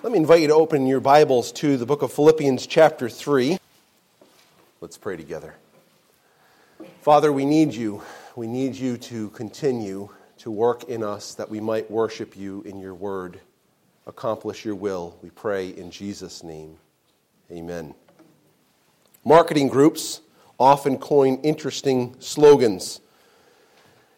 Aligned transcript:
Let 0.00 0.12
me 0.12 0.20
invite 0.20 0.42
you 0.42 0.46
to 0.46 0.54
open 0.54 0.86
your 0.86 1.00
Bibles 1.00 1.50
to 1.54 1.76
the 1.76 1.84
book 1.84 2.02
of 2.02 2.12
Philippians, 2.12 2.68
chapter 2.68 3.08
3. 3.08 3.58
Let's 4.80 4.96
pray 4.96 5.16
together. 5.16 5.56
Father, 7.00 7.32
we 7.32 7.44
need 7.44 7.74
you. 7.74 8.00
We 8.36 8.46
need 8.46 8.76
you 8.76 8.96
to 8.98 9.30
continue 9.30 10.08
to 10.36 10.52
work 10.52 10.84
in 10.84 11.02
us 11.02 11.34
that 11.34 11.50
we 11.50 11.58
might 11.58 11.90
worship 11.90 12.36
you 12.36 12.62
in 12.62 12.78
your 12.78 12.94
word, 12.94 13.40
accomplish 14.06 14.64
your 14.64 14.76
will. 14.76 15.18
We 15.20 15.30
pray 15.30 15.70
in 15.70 15.90
Jesus' 15.90 16.44
name. 16.44 16.76
Amen. 17.50 17.92
Marketing 19.24 19.66
groups 19.66 20.20
often 20.60 20.98
coin 20.98 21.40
interesting 21.42 22.14
slogans. 22.20 23.00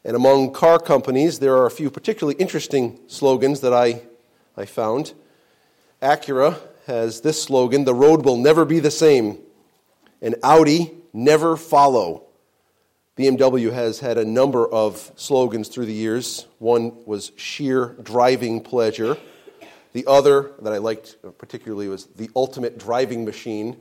And 0.05 0.15
among 0.15 0.53
car 0.53 0.79
companies, 0.79 1.39
there 1.39 1.57
are 1.57 1.65
a 1.65 1.71
few 1.71 1.91
particularly 1.91 2.37
interesting 2.39 3.01
slogans 3.07 3.63
that 3.63 3.73
I, 3.73 4.03
I 4.59 4.67
found. 4.67 5.15
Acura 6.03 6.59
has 6.87 7.21
this 7.21 7.43
slogan 7.43 7.85
The 7.85 7.95
road 7.95 8.25
will 8.25 8.37
never 8.37 8.65
be 8.65 8.81
the 8.81 8.91
same. 8.91 9.39
And 10.23 10.37
Audi, 10.43 10.93
never 11.13 11.57
follow. 11.57 12.25
BMW 13.17 13.73
has 13.73 14.01
had 14.01 14.17
a 14.17 14.25
number 14.25 14.67
of 14.67 15.13
slogans 15.17 15.69
through 15.69 15.87
the 15.87 15.93
years. 15.93 16.47
One 16.59 17.05
was 17.05 17.33
sheer 17.37 17.97
driving 18.03 18.63
pleasure. 18.63 19.19
The 19.93 20.07
other 20.07 20.53
that 20.63 20.73
I 20.73 20.79
liked 20.79 21.17
particularly 21.39 21.89
was 21.89 22.07
the 22.07 22.31
ultimate 22.35 22.79
driving 22.79 23.25
machine. 23.25 23.77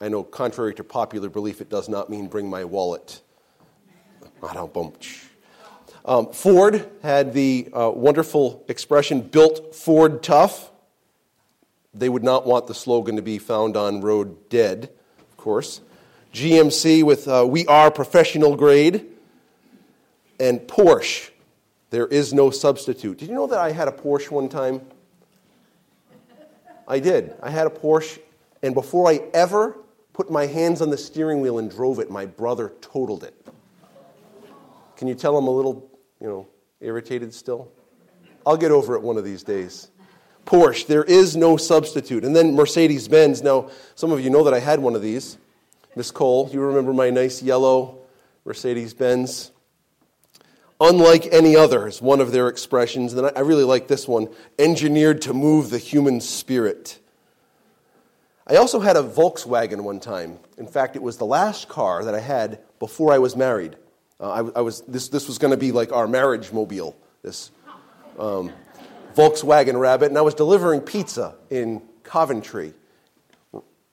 I 0.00 0.08
know, 0.08 0.22
contrary 0.22 0.74
to 0.74 0.84
popular 0.84 1.28
belief, 1.28 1.60
it 1.60 1.68
does 1.68 1.88
not 1.88 2.08
mean 2.08 2.28
bring 2.28 2.48
my 2.48 2.64
wallet. 2.64 3.20
Ah, 4.42 4.66
Um, 6.06 6.32
Ford 6.32 6.86
had 7.02 7.32
the 7.32 7.68
uh, 7.72 7.90
wonderful 7.94 8.64
expression 8.68 9.22
built 9.22 9.74
Ford 9.74 10.22
tough. 10.22 10.70
They 11.94 12.08
would 12.08 12.22
not 12.24 12.46
want 12.46 12.66
the 12.66 12.74
slogan 12.74 13.16
to 13.16 13.22
be 13.22 13.38
found 13.38 13.76
on 13.76 14.02
road 14.02 14.48
dead, 14.50 14.90
of 15.18 15.36
course. 15.36 15.80
GMC 16.34 17.04
with 17.04 17.26
uh, 17.26 17.46
We 17.48 17.66
Are 17.66 17.90
Professional 17.90 18.56
Grade. 18.56 19.06
And 20.40 20.60
Porsche, 20.60 21.30
There 21.90 22.08
is 22.08 22.34
no 22.34 22.50
substitute. 22.50 23.18
Did 23.18 23.28
you 23.28 23.34
know 23.34 23.46
that 23.46 23.60
I 23.60 23.70
had 23.70 23.86
a 23.86 23.92
Porsche 23.92 24.30
one 24.30 24.48
time? 24.48 24.80
I 26.86 26.98
did. 26.98 27.34
I 27.42 27.50
had 27.50 27.66
a 27.66 27.70
Porsche, 27.70 28.18
and 28.62 28.74
before 28.74 29.08
I 29.08 29.22
ever 29.32 29.76
put 30.12 30.30
my 30.30 30.46
hands 30.46 30.82
on 30.82 30.90
the 30.90 30.98
steering 30.98 31.40
wheel 31.40 31.58
and 31.58 31.70
drove 31.70 31.98
it, 31.98 32.10
my 32.10 32.26
brother 32.26 32.72
totaled 32.80 33.24
it. 33.24 33.34
Can 34.96 35.08
you 35.08 35.14
tell 35.14 35.36
I'm 35.36 35.46
a 35.46 35.50
little, 35.50 35.88
you 36.24 36.30
know, 36.30 36.46
irritated 36.80 37.34
still? 37.34 37.70
I'll 38.46 38.56
get 38.56 38.70
over 38.70 38.94
it 38.94 39.02
one 39.02 39.18
of 39.18 39.24
these 39.24 39.42
days. 39.42 39.90
Porsche, 40.46 40.86
there 40.86 41.04
is 41.04 41.36
no 41.36 41.58
substitute. 41.58 42.24
And 42.24 42.34
then 42.34 42.54
Mercedes 42.54 43.08
Benz. 43.08 43.42
Now, 43.42 43.68
some 43.94 44.10
of 44.10 44.22
you 44.22 44.30
know 44.30 44.42
that 44.44 44.54
I 44.54 44.58
had 44.58 44.80
one 44.80 44.94
of 44.94 45.02
these. 45.02 45.36
Miss 45.94 46.10
Cole, 46.10 46.48
you 46.50 46.62
remember 46.62 46.94
my 46.94 47.10
nice 47.10 47.42
yellow 47.42 47.98
Mercedes 48.46 48.94
Benz? 48.94 49.50
Unlike 50.80 51.28
any 51.30 51.56
other 51.56 51.86
is 51.86 52.00
one 52.00 52.22
of 52.22 52.32
their 52.32 52.48
expressions. 52.48 53.12
And 53.12 53.30
I 53.36 53.40
really 53.40 53.64
like 53.64 53.86
this 53.86 54.08
one 54.08 54.28
engineered 54.58 55.20
to 55.22 55.34
move 55.34 55.68
the 55.68 55.78
human 55.78 56.22
spirit. 56.22 57.00
I 58.46 58.56
also 58.56 58.80
had 58.80 58.96
a 58.96 59.02
Volkswagen 59.02 59.82
one 59.82 60.00
time. 60.00 60.38
In 60.56 60.66
fact, 60.66 60.96
it 60.96 61.02
was 61.02 61.18
the 61.18 61.26
last 61.26 61.68
car 61.68 62.02
that 62.02 62.14
I 62.14 62.20
had 62.20 62.60
before 62.78 63.12
I 63.12 63.18
was 63.18 63.36
married. 63.36 63.76
Uh, 64.24 64.30
I, 64.54 64.58
I, 64.58 64.62
was, 64.62 64.80
this, 64.88 65.08
this 65.08 65.28
was 65.28 65.36
going 65.36 65.50
to 65.50 65.58
be 65.58 65.70
like 65.70 65.92
our 65.92 66.08
marriage 66.08 66.50
mobile, 66.50 66.96
this 67.20 67.50
um, 68.18 68.50
Volkswagen 69.14 69.78
Rabbit. 69.78 70.08
And 70.08 70.16
I 70.16 70.22
was 70.22 70.32
delivering 70.32 70.80
pizza 70.80 71.34
in 71.50 71.82
Coventry. 72.04 72.72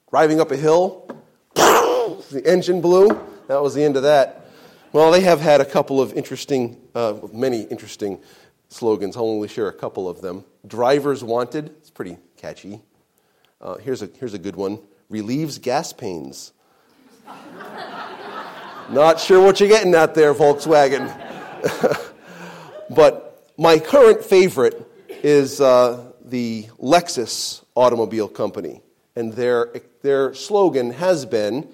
Driving 0.09 0.39
up 0.39 0.51
a 0.51 0.55
hill, 0.55 1.05
the 1.55 2.41
engine 2.45 2.79
blew. 2.79 3.09
That 3.49 3.61
was 3.61 3.73
the 3.73 3.83
end 3.83 3.97
of 3.97 4.03
that. 4.03 4.45
Well, 4.93 5.11
they 5.11 5.19
have 5.19 5.41
had 5.41 5.59
a 5.59 5.65
couple 5.65 5.99
of 5.99 6.13
interesting, 6.13 6.77
uh, 6.95 7.15
many 7.33 7.63
interesting 7.63 8.21
slogans. 8.69 9.17
I'll 9.17 9.25
only 9.25 9.49
share 9.49 9.67
a 9.67 9.73
couple 9.73 10.07
of 10.07 10.21
them. 10.21 10.45
Drivers 10.65 11.25
wanted, 11.25 11.71
it's 11.79 11.89
pretty 11.89 12.17
catchy. 12.37 12.81
Uh, 13.59 13.75
here's, 13.79 14.01
a, 14.01 14.09
here's 14.17 14.33
a 14.33 14.39
good 14.39 14.55
one 14.55 14.79
relieves 15.09 15.57
gas 15.57 15.91
pains. 15.91 16.53
Not 18.89 19.19
sure 19.19 19.41
what 19.41 19.59
you're 19.59 19.69
getting 19.69 19.93
at 19.95 20.15
there, 20.15 20.33
Volkswagen. 20.33 21.07
but 22.89 23.51
my 23.57 23.79
current 23.79 24.23
favorite 24.23 24.87
is 25.23 25.61
uh, 25.61 26.11
the 26.23 26.67
Lexus 26.79 27.63
Automobile 27.75 28.27
Company. 28.27 28.81
And 29.15 29.33
their, 29.33 29.69
their 30.01 30.33
slogan 30.33 30.91
has 30.91 31.25
been 31.25 31.69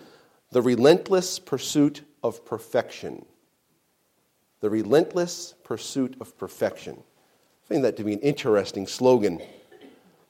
the 0.52 0.62
relentless 0.62 1.40
pursuit 1.40 2.02
of 2.24 2.46
perfection. 2.46 3.26
The 4.60 4.70
relentless 4.70 5.54
pursuit 5.64 6.16
of 6.20 6.38
perfection. 6.38 6.98
I 7.66 7.74
find 7.74 7.84
that 7.84 7.98
to 7.98 8.04
be 8.04 8.14
an 8.14 8.20
interesting 8.20 8.88
slogan. 8.88 9.42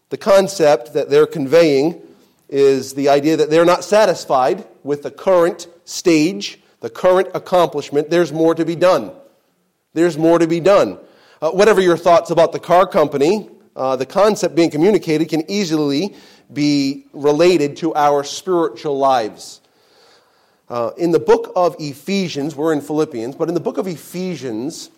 The 0.10 0.18
concept 0.18 0.94
that 0.94 1.10
they're 1.10 1.28
conveying 1.28 2.02
is 2.50 2.94
the 2.94 3.10
idea 3.10 3.38
that 3.38 3.50
they're 3.50 3.66
not 3.66 3.84
satisfied 3.84 4.66
with 4.84 5.04
the 5.04 5.12
current 5.12 5.68
stage, 5.86 6.60
the 6.80 6.90
current 6.90 7.30
accomplishment. 7.34 8.10
There's 8.10 8.32
more 8.32 8.56
to 8.56 8.66
be 8.66 8.76
done. 8.76 9.12
There's 9.94 10.18
more 10.18 10.40
to 10.40 10.48
be 10.48 10.60
done. 10.60 11.00
Uh, 11.42 11.52
whatever 11.52 11.82
your 11.82 11.98
thoughts 11.98 12.30
about 12.32 12.52
the 12.52 12.60
car 12.60 12.88
company, 12.88 13.50
uh, 13.76 13.96
the 13.96 14.06
concept 14.06 14.56
being 14.56 14.72
communicated 14.72 15.30
can 15.30 15.50
easily 15.50 16.16
be 16.52 17.06
related 17.14 17.78
to 17.78 17.94
our 17.96 18.24
spiritual 18.24 18.98
lives. 18.98 19.62
Uh, 20.70 20.92
in 20.98 21.12
the 21.12 21.20
book 21.20 21.52
of 21.56 21.76
Ephesians, 21.80 22.56
we're 22.56 22.74
in 22.74 22.82
Philippians, 22.82 23.36
but 23.36 23.48
in 23.48 23.54
the 23.54 23.60
book 23.60 23.78
of 23.78 23.88
Ephesians, 23.88 24.90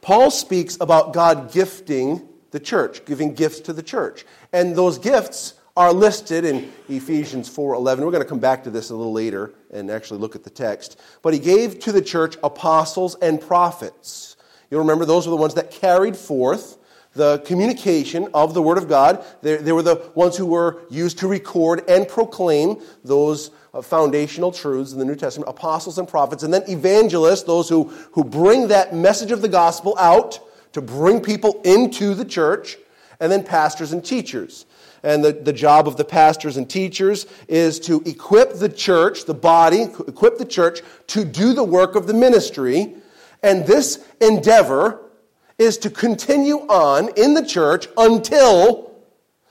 Paul 0.00 0.30
speaks 0.30 0.78
about 0.80 1.12
God 1.12 1.52
gifting 1.52 2.26
the 2.52 2.60
church, 2.60 3.04
giving 3.04 3.34
gifts 3.34 3.60
to 3.60 3.72
the 3.72 3.82
church. 3.82 4.24
And 4.52 4.76
those 4.76 4.98
gifts 4.98 5.54
are 5.76 5.92
listed 5.92 6.44
in 6.44 6.72
Ephesians 6.88 7.48
4:11. 7.48 8.04
We're 8.04 8.12
going 8.12 8.22
to 8.22 8.28
come 8.28 8.38
back 8.38 8.62
to 8.64 8.70
this 8.70 8.90
a 8.90 8.94
little 8.94 9.12
later 9.12 9.54
and 9.72 9.90
actually 9.90 10.20
look 10.20 10.36
at 10.36 10.44
the 10.44 10.50
text. 10.50 11.00
But 11.22 11.34
he 11.34 11.40
gave 11.40 11.80
to 11.80 11.92
the 11.92 12.02
church 12.02 12.36
apostles 12.44 13.16
and 13.20 13.40
prophets. 13.40 14.36
You'll 14.70 14.80
remember 14.80 15.04
those 15.04 15.26
were 15.26 15.32
the 15.32 15.36
ones 15.36 15.54
that 15.54 15.70
carried 15.70 16.16
forth 16.16 16.78
the 17.14 17.38
communication 17.40 18.28
of 18.34 18.54
the 18.54 18.62
Word 18.62 18.78
of 18.78 18.88
God. 18.88 19.24
They, 19.42 19.56
they 19.56 19.72
were 19.72 19.82
the 19.82 20.10
ones 20.14 20.36
who 20.36 20.46
were 20.46 20.82
used 20.90 21.18
to 21.18 21.28
record 21.28 21.88
and 21.88 22.08
proclaim 22.08 22.80
those 23.04 23.50
uh, 23.72 23.82
foundational 23.82 24.52
truths 24.52 24.92
in 24.92 24.98
the 24.98 25.04
New 25.04 25.14
Testament, 25.14 25.48
apostles 25.48 25.98
and 25.98 26.08
prophets, 26.08 26.42
and 26.42 26.52
then 26.52 26.62
evangelists, 26.68 27.44
those 27.44 27.68
who, 27.68 27.84
who 28.12 28.24
bring 28.24 28.68
that 28.68 28.94
message 28.94 29.30
of 29.30 29.42
the 29.42 29.48
gospel 29.48 29.96
out 29.98 30.40
to 30.72 30.82
bring 30.82 31.20
people 31.20 31.60
into 31.64 32.14
the 32.14 32.24
church, 32.24 32.76
and 33.20 33.30
then 33.30 33.44
pastors 33.44 33.92
and 33.92 34.04
teachers. 34.04 34.66
And 35.04 35.22
the, 35.22 35.32
the 35.32 35.52
job 35.52 35.86
of 35.86 35.96
the 35.96 36.04
pastors 36.04 36.56
and 36.56 36.68
teachers 36.68 37.26
is 37.46 37.78
to 37.80 38.02
equip 38.06 38.54
the 38.54 38.70
church, 38.70 39.26
the 39.26 39.34
body, 39.34 39.82
equip 39.82 40.38
the 40.38 40.46
church 40.46 40.80
to 41.08 41.24
do 41.24 41.52
the 41.52 41.62
work 41.62 41.94
of 41.94 42.06
the 42.06 42.14
ministry. 42.14 42.94
And 43.42 43.66
this 43.66 44.02
endeavor 44.20 45.02
is 45.58 45.76
to 45.78 45.90
continue 45.90 46.60
on 46.68 47.10
in 47.16 47.34
the 47.34 47.44
church 47.44 47.86
until 47.98 48.94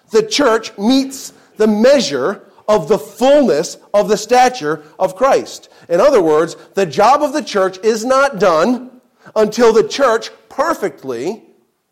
the 0.10 0.24
church 0.24 0.76
meets 0.78 1.34
the 1.58 1.68
measure 1.68 2.50
of 2.68 2.88
the 2.88 2.98
fullness 2.98 3.78
of 3.94 4.10
the 4.10 4.18
stature 4.18 4.84
of 4.98 5.16
Christ. 5.16 5.70
In 5.88 6.00
other 6.00 6.22
words, 6.22 6.56
the 6.74 6.86
job 6.86 7.22
of 7.22 7.32
the 7.32 7.44
church 7.44 7.78
is 7.84 8.04
not 8.04 8.40
done 8.40 9.02
until 9.36 9.72
the 9.72 9.88
church 9.88 10.32
perfectly 10.50 11.44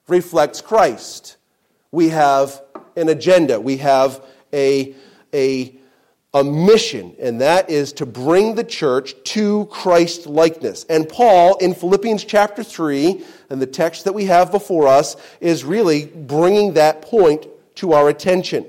reflects 0.07 0.61
Christ. 0.61 1.37
We 1.91 2.09
have 2.09 2.61
an 3.01 3.09
agenda, 3.09 3.59
we 3.59 3.77
have 3.77 4.23
a, 4.53 4.95
a, 5.33 5.75
a 6.33 6.43
mission, 6.43 7.15
and 7.19 7.41
that 7.41 7.69
is 7.69 7.91
to 7.93 8.05
bring 8.05 8.55
the 8.55 8.63
church 8.63 9.15
to 9.23 9.65
Christ 9.65 10.27
likeness. 10.27 10.85
And 10.89 11.09
Paul, 11.09 11.57
in 11.57 11.73
Philippians 11.73 12.23
chapter 12.23 12.63
3, 12.63 13.23
and 13.49 13.61
the 13.61 13.67
text 13.67 14.05
that 14.05 14.13
we 14.13 14.25
have 14.25 14.51
before 14.51 14.87
us, 14.87 15.17
is 15.41 15.63
really 15.63 16.05
bringing 16.05 16.73
that 16.73 17.01
point 17.01 17.47
to 17.75 17.93
our 17.93 18.09
attention. 18.09 18.65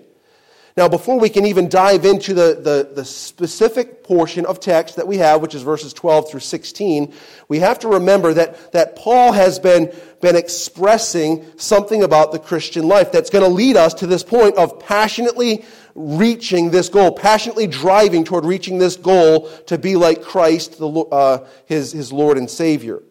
Now, 0.75 0.89
before 0.89 1.21
we 1.21 1.29
can 1.29 1.45
even 1.45 1.69
dive 1.69 2.07
into 2.07 2.33
the, 2.33 2.55
the, 2.55 2.95
the, 2.95 3.05
specific 3.05 4.03
portion 4.03 4.47
of 4.47 4.59
text 4.59 4.97
that 4.97 5.07
we 5.07 5.19
have, 5.19 5.43
which 5.43 5.55
is 5.55 5.63
verses 5.63 5.93
12 5.93 6.31
through 6.31 6.41
16, 6.41 7.13
we 7.49 7.59
have 7.59 7.79
to 7.81 7.89
remember 7.89 8.33
that, 8.33 8.73
that 8.73 8.97
Paul 8.97 9.33
has 9.33 9.59
been, 9.59 9.95
been 10.23 10.35
expressing 10.35 11.45
something 11.59 12.03
about 12.03 12.33
the 12.33 12.39
Christian 12.39 12.89
life 12.89 13.13
that's 13.13 13.29
going 13.29 13.45
to 13.45 13.51
lead 13.51 13.77
us 13.77 13.93
to 13.95 14.07
this 14.07 14.23
point 14.23 14.57
of 14.57 14.81
passionately 14.81 15.65
reaching 15.95 16.71
this 16.71 16.89
goal, 16.89 17.13
passionately 17.13 17.67
driving 17.67 18.25
toward 18.25 18.47
reaching 18.47 18.79
this 18.79 18.97
goal 18.97 19.51
to 19.67 19.77
be 19.77 19.95
like 19.97 20.23
Christ, 20.23 20.79
the, 20.79 20.89
uh, 20.89 21.47
his, 21.67 21.93
his 21.93 22.15
Lord 22.15 22.39
and 22.39 22.51
Savior. 22.51 23.03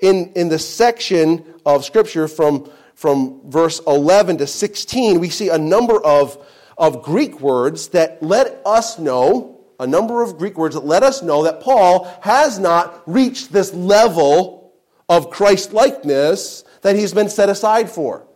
In, 0.00 0.32
in 0.34 0.48
the 0.48 0.58
section 0.58 1.44
of 1.64 1.84
Scripture 1.84 2.26
from 2.26 2.68
from 2.94 3.40
verse 3.50 3.80
11 3.86 4.38
to 4.38 4.46
16, 4.46 5.18
we 5.18 5.28
see 5.28 5.48
a 5.48 5.58
number 5.58 6.02
of, 6.04 6.38
of 6.76 7.02
Greek 7.02 7.40
words 7.40 7.88
that 7.88 8.22
let 8.22 8.60
us 8.64 8.98
know, 8.98 9.64
a 9.78 9.86
number 9.86 10.22
of 10.22 10.38
Greek 10.38 10.56
words 10.56 10.74
that 10.74 10.84
let 10.84 11.02
us 11.02 11.22
know 11.22 11.44
that 11.44 11.60
Paul 11.60 12.04
has 12.22 12.58
not 12.58 13.02
reached 13.06 13.52
this 13.52 13.72
level 13.72 14.72
of 15.08 15.30
Christ 15.30 15.72
likeness 15.72 16.64
that 16.82 16.96
he's 16.96 17.12
been 17.12 17.28
set 17.28 17.48
aside 17.48 17.90
for. 17.90 18.26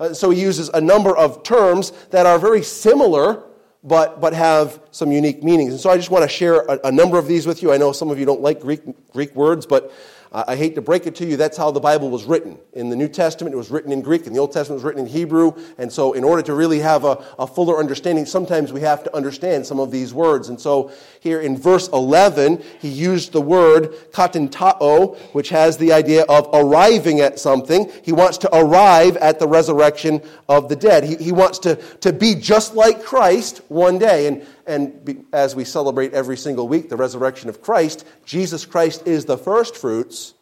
Uh, 0.00 0.14
so 0.14 0.30
he 0.30 0.40
uses 0.40 0.68
a 0.70 0.80
number 0.80 1.16
of 1.16 1.42
terms 1.42 1.92
that 2.10 2.26
are 2.26 2.38
very 2.38 2.62
similar 2.62 3.44
but, 3.84 4.20
but 4.20 4.32
have 4.32 4.80
some 4.90 5.10
unique 5.10 5.42
meanings. 5.42 5.72
And 5.72 5.80
so 5.80 5.90
I 5.90 5.96
just 5.96 6.10
want 6.10 6.22
to 6.22 6.28
share 6.28 6.60
a, 6.60 6.78
a, 6.84 6.92
number 6.92 7.18
of 7.18 7.26
these 7.26 7.46
with 7.46 7.62
you. 7.62 7.72
I 7.72 7.78
know 7.78 7.92
some 7.92 8.10
of 8.10 8.18
you 8.18 8.24
don't 8.24 8.40
like 8.40 8.60
Greek, 8.60 8.80
Greek 9.10 9.34
words, 9.34 9.66
but 9.66 9.92
I 10.34 10.56
hate 10.56 10.74
to 10.76 10.80
break 10.80 11.06
it 11.06 11.14
to 11.16 11.26
you, 11.26 11.36
that's 11.36 11.58
how 11.58 11.70
the 11.70 11.80
Bible 11.80 12.08
was 12.08 12.24
written. 12.24 12.58
In 12.72 12.88
the 12.88 12.96
New 12.96 13.08
Testament, 13.08 13.52
it 13.52 13.58
was 13.58 13.70
written 13.70 13.92
in 13.92 14.00
Greek, 14.00 14.26
and 14.26 14.34
the 14.34 14.40
Old 14.40 14.50
Testament 14.50 14.82
was 14.82 14.84
written 14.84 15.06
in 15.06 15.06
Hebrew. 15.06 15.52
And 15.76 15.92
so, 15.92 16.14
in 16.14 16.24
order 16.24 16.40
to 16.42 16.54
really 16.54 16.78
have 16.78 17.04
a, 17.04 17.22
a, 17.38 17.46
fuller 17.46 17.78
understanding, 17.78 18.24
sometimes 18.24 18.72
we 18.72 18.80
have 18.80 19.04
to 19.04 19.14
understand 19.14 19.66
some 19.66 19.78
of 19.78 19.90
these 19.90 20.14
words. 20.14 20.48
And 20.48 20.58
so, 20.58 20.90
here 21.20 21.42
in 21.42 21.58
verse 21.58 21.88
11, 21.88 22.62
he 22.80 22.88
used 22.88 23.32
the 23.32 23.42
word 23.42 23.92
katentao, 24.12 25.18
which 25.34 25.50
has 25.50 25.76
the 25.76 25.92
idea 25.92 26.22
of 26.30 26.48
arriving 26.54 27.20
at 27.20 27.38
something. 27.38 27.92
He 28.02 28.12
wants 28.12 28.38
to 28.38 28.56
arrive 28.56 29.18
at 29.18 29.38
the 29.38 29.46
resurrection 29.46 30.22
of 30.48 30.70
the 30.70 30.76
dead. 30.76 31.04
He, 31.04 31.16
he 31.16 31.32
wants 31.32 31.58
to, 31.60 31.76
to 31.76 32.10
be 32.10 32.36
just 32.36 32.74
like 32.74 33.04
Christ 33.04 33.60
one 33.68 33.98
day. 33.98 34.28
And 34.28 34.46
and 34.66 35.04
be, 35.04 35.18
as 35.32 35.54
we 35.54 35.64
celebrate 35.64 36.12
every 36.12 36.36
single 36.36 36.68
week 36.68 36.88
the 36.88 36.96
resurrection 36.96 37.48
of 37.48 37.62
Christ, 37.62 38.06
Jesus 38.24 38.64
Christ 38.64 39.06
is 39.06 39.24
the 39.24 39.38
first 39.38 39.76
fruits, 39.76 40.34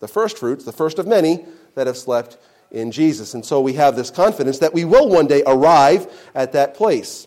the 0.00 0.08
first 0.08 0.38
fruits, 0.38 0.64
the 0.64 0.72
first 0.72 0.98
of 0.98 1.06
many 1.06 1.44
that 1.74 1.86
have 1.86 1.96
slept 1.96 2.38
in 2.70 2.90
Jesus. 2.92 3.34
And 3.34 3.44
so 3.44 3.60
we 3.60 3.74
have 3.74 3.96
this 3.96 4.10
confidence 4.10 4.58
that 4.58 4.74
we 4.74 4.84
will 4.84 5.08
one 5.08 5.26
day 5.26 5.42
arrive 5.46 6.06
at 6.34 6.52
that 6.52 6.74
place. 6.74 7.26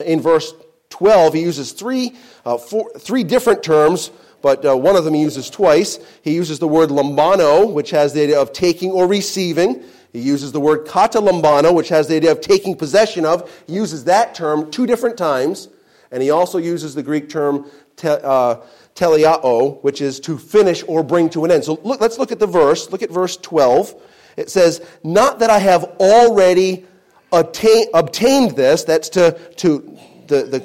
In 0.00 0.20
verse 0.20 0.52
12, 0.90 1.34
he 1.34 1.40
uses 1.40 1.72
three, 1.72 2.14
uh, 2.44 2.58
four, 2.58 2.90
three 2.98 3.24
different 3.24 3.62
terms, 3.62 4.10
but 4.40 4.64
uh, 4.64 4.76
one 4.76 4.96
of 4.96 5.04
them 5.04 5.14
he 5.14 5.22
uses 5.22 5.50
twice. 5.50 5.98
He 6.22 6.34
uses 6.34 6.58
the 6.58 6.68
word 6.68 6.90
lambano, 6.90 7.72
which 7.72 7.90
has 7.90 8.12
the 8.12 8.22
idea 8.22 8.40
of 8.40 8.52
taking 8.52 8.92
or 8.92 9.06
receiving. 9.06 9.82
He 10.12 10.20
uses 10.20 10.52
the 10.52 10.60
word 10.60 10.86
katalambano, 10.86 11.74
which 11.74 11.88
has 11.90 12.08
the 12.08 12.16
idea 12.16 12.32
of 12.32 12.40
taking 12.40 12.76
possession 12.76 13.24
of. 13.24 13.50
He 13.66 13.74
uses 13.74 14.04
that 14.04 14.34
term 14.34 14.70
two 14.70 14.86
different 14.86 15.18
times. 15.18 15.68
And 16.10 16.22
he 16.22 16.30
also 16.30 16.58
uses 16.58 16.94
the 16.94 17.02
Greek 17.02 17.28
term 17.28 17.70
te, 17.96 18.08
uh, 18.08 18.56
teleao, 18.94 19.82
which 19.82 20.00
is 20.00 20.18
to 20.20 20.38
finish 20.38 20.82
or 20.88 21.02
bring 21.02 21.28
to 21.30 21.44
an 21.44 21.50
end. 21.50 21.64
So 21.64 21.78
look, 21.84 22.00
let's 22.00 22.18
look 22.18 22.32
at 22.32 22.38
the 22.38 22.46
verse. 22.46 22.90
Look 22.90 23.02
at 23.02 23.10
verse 23.10 23.36
12. 23.36 23.94
It 24.36 24.50
says, 24.50 24.80
Not 25.04 25.40
that 25.40 25.50
I 25.50 25.58
have 25.58 25.84
already 26.00 26.86
attain, 27.32 27.86
obtained 27.92 28.52
this, 28.52 28.84
that's 28.84 29.08
to, 29.10 29.32
to 29.56 29.98
the, 30.28 30.44
the, 30.44 30.60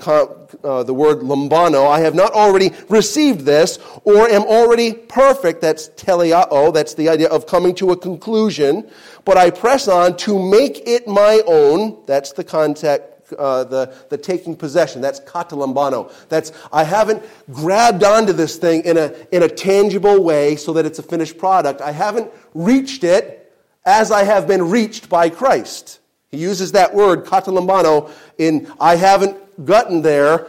uh, 0.64 0.84
the 0.84 0.94
word 0.94 1.20
lambano, 1.20 1.90
I 1.90 2.00
have 2.00 2.16
not 2.16 2.34
already 2.34 2.72
received 2.90 3.42
this, 3.42 3.80
or 4.04 4.30
am 4.30 4.44
already 4.44 4.94
perfect, 4.94 5.62
that's 5.62 5.90
teleao, 5.90 6.74
that's 6.74 6.94
the 6.94 7.10
idea 7.10 7.30
of 7.30 7.46
coming 7.48 7.76
to 7.76 7.92
a 7.92 7.98
conclusion, 7.98 8.90
but 9.26 9.38
I 9.38 9.50
press 9.50 9.88
on 9.88 10.18
to 10.18 10.40
make 10.40 10.88
it 10.88 11.08
my 11.08 11.42
own, 11.46 12.04
that's 12.06 12.32
the 12.34 12.44
context, 12.44 13.10
uh, 13.38 13.64
the, 13.64 13.94
the 14.10 14.18
taking 14.18 14.56
possession. 14.56 15.02
That's 15.02 15.20
katalambano. 15.22 16.12
That's, 16.30 16.52
I 16.72 16.84
haven't 16.84 17.24
grabbed 17.52 18.04
onto 18.04 18.34
this 18.34 18.58
thing 18.58 18.84
in 18.84 18.98
a, 18.98 19.14
in 19.32 19.44
a 19.44 19.48
tangible 19.48 20.24
way 20.24 20.56
so 20.56 20.74
that 20.74 20.86
it's 20.86 21.00
a 21.00 21.04
finished 21.04 21.38
product. 21.38 21.82
I 21.82 21.92
haven't 21.92 22.32
reached 22.54 23.04
it 23.04 23.52
as 23.86 24.12
I 24.12 24.24
have 24.24 24.48
been 24.48 24.70
reached 24.70 25.10
by 25.10 25.30
Christ. 25.30 26.00
He 26.30 26.38
uses 26.38 26.72
that 26.74 26.94
word, 26.94 27.26
katalambano, 27.26 28.12
in 28.38 28.72
I 28.80 28.96
haven't 28.96 29.38
gotten 29.66 30.02
there, 30.02 30.48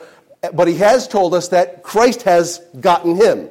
but 0.52 0.68
he 0.68 0.76
has 0.76 1.08
told 1.08 1.34
us 1.34 1.48
that 1.48 1.82
Christ 1.82 2.22
has 2.22 2.60
gotten 2.80 3.16
him. 3.16 3.48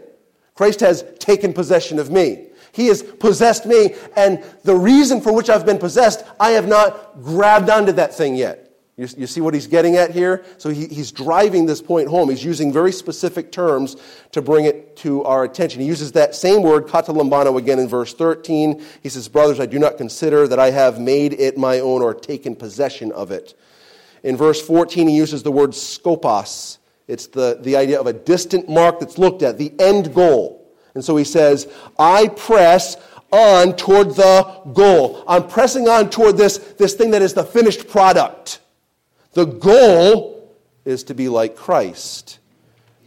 Christ 0.56 0.80
has 0.82 1.04
taken 1.20 1.54
possession 1.54 2.00
of 2.00 2.12
me. 2.12 2.48
He 2.72 2.88
has 2.88 3.04
possessed 3.04 3.66
me, 3.66 3.96
and 4.16 4.44
the 4.64 4.76
reason 4.76 5.22
for 5.22 5.34
which 5.34 5.50
I've 5.50 5.66
been 5.66 5.78
possessed, 5.78 6.26
I 6.40 6.52
have 6.52 6.68
not 6.68 7.22
grabbed 7.22 7.70
onto 7.70 7.92
that 7.94 8.14
thing 8.16 8.36
yet. 8.36 8.64
You, 8.96 9.08
you 9.18 9.28
see 9.28 9.42
what 9.42 9.56
he's 9.56 9.66
getting 9.66 9.96
at 9.96 10.12
here? 10.12 10.46
So 10.60 10.70
he, 10.70 10.88
he's 10.88 11.12
driving 11.12 11.66
this 11.66 11.82
point 11.82 12.08
home. 12.08 12.30
He's 12.30 12.44
using 12.44 12.72
very 12.72 12.92
specific 12.92 13.52
terms 13.52 13.96
to 14.32 14.42
bring 14.42 14.66
it 14.66 14.96
to 14.98 15.24
our 15.24 15.44
attention. 15.44 15.82
He 15.82 15.88
uses 15.88 16.12
that 16.12 16.36
same 16.36 16.62
word, 16.62 16.86
katalambano, 16.86 17.58
again 17.58 17.80
in 17.80 17.88
verse 17.88 18.14
13. 18.14 18.84
He 19.02 19.10
says, 19.10 19.28
Brothers, 19.28 19.60
I 19.60 19.66
do 19.66 19.80
not 19.80 19.98
consider 19.98 20.48
that 20.48 20.60
I 20.60 20.70
have 20.70 21.00
made 21.00 21.34
it 21.34 21.58
my 21.58 21.80
own 21.80 22.04
or 22.04 22.14
taken 22.14 22.56
possession 22.56 23.12
of 23.14 23.32
it. 23.32 23.56
In 24.24 24.38
verse 24.38 24.66
14, 24.66 25.08
he 25.08 25.16
uses 25.16 25.44
the 25.44 25.52
word 25.52 25.72
skopos. 25.72 26.78
It's 27.08 27.28
the, 27.28 27.60
the 27.62 27.75
idea 27.75 28.00
of 28.00 28.08
a 28.08 28.14
distant 28.14 28.70
mark 28.70 29.00
that's 29.00 29.18
looked 29.18 29.44
at, 29.44 29.58
the 29.58 29.74
end 29.80 30.14
goal. 30.14 30.72
And 30.96 31.04
so 31.04 31.18
he 31.18 31.25
says, 31.25 31.68
I 32.00 32.30
press 32.30 32.98
on 33.31 33.75
toward 33.75 34.16
the 34.16 34.62
goal. 34.74 35.24
I'm 35.28 35.48
pressing 35.48 35.90
on 35.90 36.10
toward 36.10 36.38
this, 36.38 36.58
this 36.58 36.94
thing 36.94 37.12
that 37.12 37.22
is 37.22 37.34
the 37.34 37.44
finished 37.44 37.90
product. 37.90 38.60
The 39.34 39.46
goal 39.46 40.56
is 40.86 41.04
to 41.06 41.16
be 41.16 41.28
like 41.28 41.56
Christ. 41.56 42.40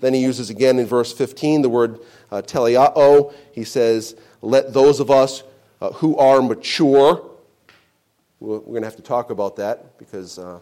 Then 0.01 0.13
he 0.13 0.21
uses 0.21 0.51
again 0.51 0.79
in 0.79 0.87
verse 0.87 1.13
15 1.13 1.63
the 1.63 1.69
word 1.69 2.01
uh, 2.31 2.43
teleao. 2.43 3.33
He 3.53 3.65
says, 3.65 4.17
Let 4.43 4.73
those 4.73 5.01
of 5.01 5.11
us 5.11 5.43
uh, 5.81 5.93
who 5.93 6.17
are 6.17 6.43
mature, 6.43 7.31
we're 8.41 8.59
going 8.59 8.83
to 8.83 8.87
have 8.87 8.97
to 8.97 9.03
talk 9.03 9.31
about 9.31 9.57
that 9.57 9.97
because 9.99 10.39
uh, 10.39 10.59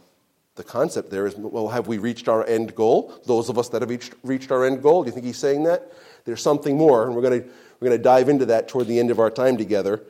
the 0.56 0.64
concept 0.64 1.10
there 1.10 1.26
is, 1.26 1.36
well, 1.36 1.68
have 1.68 1.88
we 1.88 1.98
reached 1.98 2.28
our 2.28 2.46
end 2.46 2.74
goal? 2.74 3.12
Those 3.26 3.48
of 3.48 3.58
us 3.58 3.68
that 3.70 3.82
have 3.82 3.90
reached, 3.90 4.14
reached 4.22 4.52
our 4.52 4.64
end 4.64 4.82
goal, 4.82 5.02
do 5.02 5.08
you 5.08 5.12
think 5.12 5.26
he's 5.26 5.38
saying 5.38 5.64
that? 5.64 5.92
There's 6.24 6.42
something 6.42 6.76
more, 6.76 7.06
and 7.06 7.14
we're 7.14 7.22
going 7.22 7.42
to, 7.42 7.48
we're 7.80 7.90
to 7.90 7.98
dive 7.98 8.28
into 8.28 8.46
that 8.46 8.68
toward 8.68 8.86
the 8.86 8.98
end 8.98 9.10
of 9.10 9.18
our 9.18 9.30
time 9.30 9.56
together. 9.56 10.02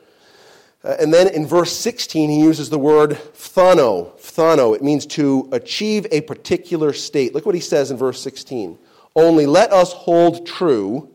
Uh, 0.83 0.95
and 0.99 1.11
then 1.11 1.27
in 1.29 1.47
verse 1.47 1.75
16, 1.75 2.29
he 2.29 2.39
uses 2.39 2.69
the 2.69 2.77
word 2.77 3.11
phthano. 3.33 4.11
Phthano, 4.19 4.75
it 4.75 4.83
means 4.83 5.07
to 5.07 5.49
achieve 5.51 6.05
a 6.11 6.21
particular 6.21 6.93
state. 6.93 7.33
Look 7.33 7.45
what 7.45 7.55
he 7.55 7.61
says 7.61 7.89
in 7.89 7.97
verse 7.97 8.21
16. 8.21 8.77
Only 9.15 9.47
let 9.47 9.73
us 9.73 9.93
hold 9.93 10.45
true 10.45 11.09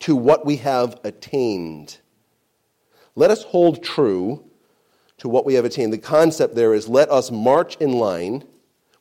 to 0.00 0.16
what 0.16 0.46
we 0.46 0.56
have 0.56 0.98
attained. 1.04 1.98
Let 3.16 3.30
us 3.30 3.44
hold 3.44 3.82
true 3.82 4.44
to 5.24 5.28
what 5.30 5.46
we 5.46 5.54
have 5.54 5.64
attained. 5.64 5.90
The 5.90 5.96
concept 5.96 6.54
there 6.54 6.74
is 6.74 6.86
let 6.86 7.10
us 7.10 7.30
march 7.30 7.76
in 7.76 7.94
line 7.94 8.44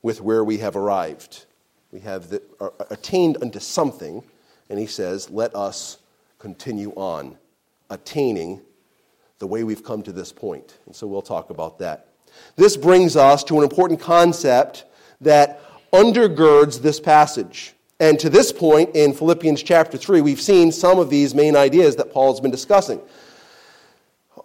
with 0.01 0.21
where 0.21 0.41
we 0.41 0.59
have 0.59 0.77
arrived. 0.77 1.43
We 1.91 2.00
have 2.00 2.29
the, 2.29 2.41
uh, 2.62 2.69
attained 2.89 3.39
unto 3.41 3.59
something, 3.59 4.24
and 4.69 4.79
he 4.79 4.86
says, 4.86 5.29
let 5.29 5.53
us 5.53 5.97
continue 6.39 6.91
on, 6.91 7.38
attaining 7.89 8.62
the 9.39 9.47
way 9.47 9.65
we've 9.65 9.83
come 9.83 10.01
to 10.03 10.13
this 10.13 10.31
point. 10.31 10.77
And 10.86 10.95
so 10.95 11.07
we'll 11.07 11.21
talk 11.21 11.50
about 11.50 11.79
that. 11.79 12.07
This 12.55 12.77
brings 12.77 13.17
us 13.17 13.43
to 13.43 13.57
an 13.57 13.63
important 13.63 14.00
concept 14.00 14.86
that 15.19 15.59
undergirds 15.91 16.81
this 16.81 17.01
passage. 17.01 17.74
And 18.00 18.17
to 18.21 18.29
this 18.29 18.53
point 18.53 18.95
in 18.95 19.12
Philippians 19.12 19.62
chapter 19.62 19.97
3, 19.97 20.21
we've 20.21 20.39
seen 20.39 20.71
some 20.71 21.00
of 21.00 21.09
these 21.09 21.36
main 21.36 21.57
ideas 21.57 21.97
that 21.97 22.13
Paul's 22.13 22.39
been 22.39 22.50
discussing. 22.50 23.01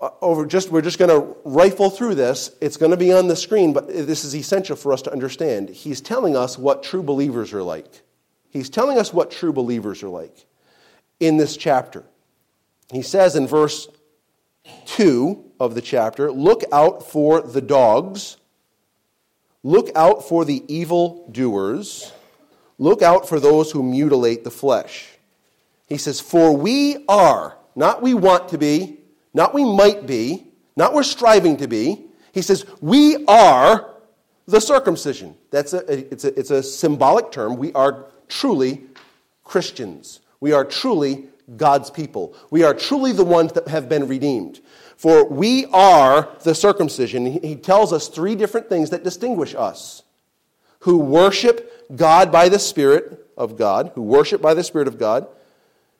Over 0.01 0.47
just 0.47 0.71
we're 0.71 0.83
just 0.83 0.99
going 0.99 1.11
to 1.11 1.37
rifle 1.45 1.91
through 1.91 2.15
this. 2.15 2.53
It's 2.61 2.77
going 2.77 2.93
to 2.93 2.97
be 2.97 3.13
on 3.13 3.27
the 3.27 3.35
screen, 3.35 3.73
but 3.73 3.89
this 3.89 4.25
is 4.25 4.35
essential 4.35 4.77
for 4.77 4.93
us 4.93 5.03
to 5.03 5.13
understand. 5.13 5.71
He's 5.71 6.01
telling 6.01 6.37
us 6.37 6.57
what 6.57 6.85
true 6.85 7.03
believers 7.03 7.53
are 7.53 7.63
like. 7.63 8.03
He's 8.51 8.71
telling 8.71 8.99
us 8.99 9.13
what 9.13 9.31
true 9.31 9.53
believers 9.53 10.03
are 10.03 10.09
like 10.09 10.47
in 11.21 11.37
this 11.37 11.57
chapter. 11.57 12.05
He 12.93 13.03
says 13.03 13.37
in 13.37 13.47
verse 13.47 13.89
2 14.87 15.53
of 15.61 15.75
the 15.75 15.83
chapter, 15.83 16.31
look 16.31 16.63
out 16.73 17.09
for 17.11 17.41
the 17.41 17.61
dogs. 17.61 18.37
Look 19.63 19.91
out 19.97 20.27
for 20.29 20.45
the 20.45 20.63
evil 20.69 21.29
doers. 21.31 22.13
Look 22.79 23.03
out 23.03 23.29
for 23.29 23.41
those 23.41 23.73
who 23.73 23.83
mutilate 23.83 24.45
the 24.45 24.51
flesh. 24.51 25.09
He 25.87 25.99
says, 25.99 26.21
For 26.21 26.57
we 26.57 27.05
are, 27.09 27.57
not 27.75 28.03
we 28.03 28.15
want 28.15 28.51
to 28.51 28.59
be, 28.59 28.98
not 29.35 29.55
we 29.55 29.65
might 29.65 30.07
be, 30.07 30.47
not 30.77 30.95
we're 30.95 31.03
striving 31.03 31.57
to 31.59 31.67
be. 31.67 32.07
He 32.33 32.43
says, 32.43 32.65
we 32.81 33.25
are 33.27 33.95
the 34.47 34.61
circumcision. 34.61 35.37
That's 35.51 35.73
a, 35.73 36.13
it's, 36.13 36.25
a, 36.25 36.39
it's 36.39 36.51
a 36.51 36.63
symbolic 36.63 37.33
term. 37.33 37.57
We 37.57 37.73
are 37.73 38.07
truly 38.29 38.85
Christians. 39.45 40.21
We 40.41 40.53
are 40.53 40.65
truly 40.65 41.29
God's 41.57 41.91
people. 41.91 42.35
We 42.51 42.63
are 42.63 42.75
truly 42.75 43.13
the 43.13 43.25
ones 43.25 43.53
that 43.53 43.69
have 43.69 43.89
been 43.89 44.07
redeemed. 44.07 44.61
For 44.97 45.25
we 45.25 45.67
are 45.67 46.29
the 46.43 46.55
circumcision. 46.55 47.27
He 47.27 47.57
tells 47.57 47.93
us 47.93 48.09
three 48.09 48.35
different 48.35 48.69
things 48.69 48.91
that 48.91 49.05
distinguish 49.05 49.55
us 49.55 50.03
who 50.81 50.99
worship 50.99 51.97
God 51.97 52.31
by 52.31 52.49
the 52.49 52.59
Spirit 52.59 53.27
of 53.37 53.57
God, 53.57 53.93
who 53.95 54.03
worship 54.03 54.43
by 54.43 54.55
the 54.55 54.65
Spirit 54.65 54.89
of 54.89 54.99
God. 54.99 55.27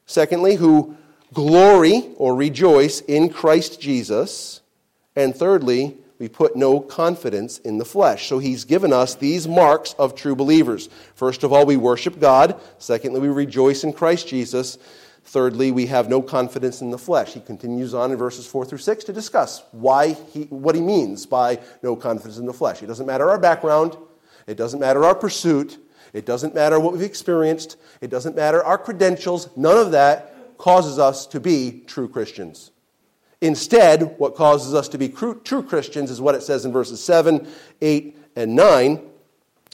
Secondly, 0.07 0.57
who 0.57 0.97
glory 1.33 2.11
or 2.17 2.35
rejoice 2.35 3.01
in 3.03 3.29
Christ 3.29 3.81
Jesus. 3.81 4.61
And 5.17 5.35
thirdly, 5.35 5.97
we 6.19 6.29
put 6.29 6.57
no 6.57 6.81
confidence 6.81 7.59
in 7.59 7.79
the 7.79 7.85
flesh. 7.85 8.29
So 8.29 8.39
he's 8.39 8.65
given 8.65 8.93
us 8.93 9.15
these 9.15 9.47
marks 9.47 9.95
of 9.95 10.15
true 10.15 10.35
believers. 10.35 10.89
First 11.15 11.45
of 11.45 11.53
all, 11.53 11.65
we 11.65 11.77
worship 11.77 12.19
God. 12.19 12.61
Secondly, 12.79 13.21
we 13.21 13.29
rejoice 13.29 13.85
in 13.85 13.93
Christ 13.93 14.29
Jesus. 14.29 14.79
Thirdly, 15.25 15.71
we 15.71 15.87
have 15.87 16.09
no 16.09 16.23
confidence 16.23 16.81
in 16.81 16.91
the 16.91 16.99
flesh. 16.99 17.35
He 17.35 17.41
continues 17.41 17.95
on 17.95 18.11
in 18.11 18.17
verses 18.17 18.47
4 18.47 18.65
through 18.65 18.79
6 18.79 19.05
to 19.05 19.13
discuss 19.13 19.63
why 19.73 20.15
he, 20.15 20.45
what 20.45 20.75
he 20.75 20.81
means 20.81 21.27
by 21.27 21.61
no 21.83 21.95
confidence 21.95 22.39
in 22.39 22.47
the 22.47 22.53
flesh. 22.53 22.83
It 22.83 22.87
doesn't 22.87 23.07
matter 23.07 23.29
our 23.29 23.39
background, 23.39 23.97
it 24.47 24.57
doesn't 24.57 24.81
matter 24.81 25.05
our 25.05 25.15
pursuit, 25.15 25.79
it 26.15 26.25
doesn't 26.25 26.55
matter 26.55 26.81
what 26.81 26.95
we've 26.95 27.03
experienced, 27.03 27.77
it 28.01 28.09
doesn't 28.09 28.37
matter 28.37 28.65
our 28.65 28.79
credentials. 28.79 29.51
None 29.55 29.77
of 29.77 29.93
that 29.93 30.35
causes 30.59 30.99
us 30.99 31.27
to 31.29 31.41
be 31.41 31.83
true 31.87 32.09
Christians. 32.09 32.73
Instead, 33.41 34.19
what 34.19 34.35
causes 34.35 34.75
us 34.75 34.89
to 34.89 34.99
be 34.99 35.09
true 35.09 35.63
Christians 35.63 36.11
is 36.11 36.21
what 36.21 36.35
it 36.35 36.43
says 36.43 36.65
in 36.65 36.73
verses 36.73 37.03
7, 37.03 37.47
8, 37.81 38.19
and 38.37 38.57
9. 38.57 39.01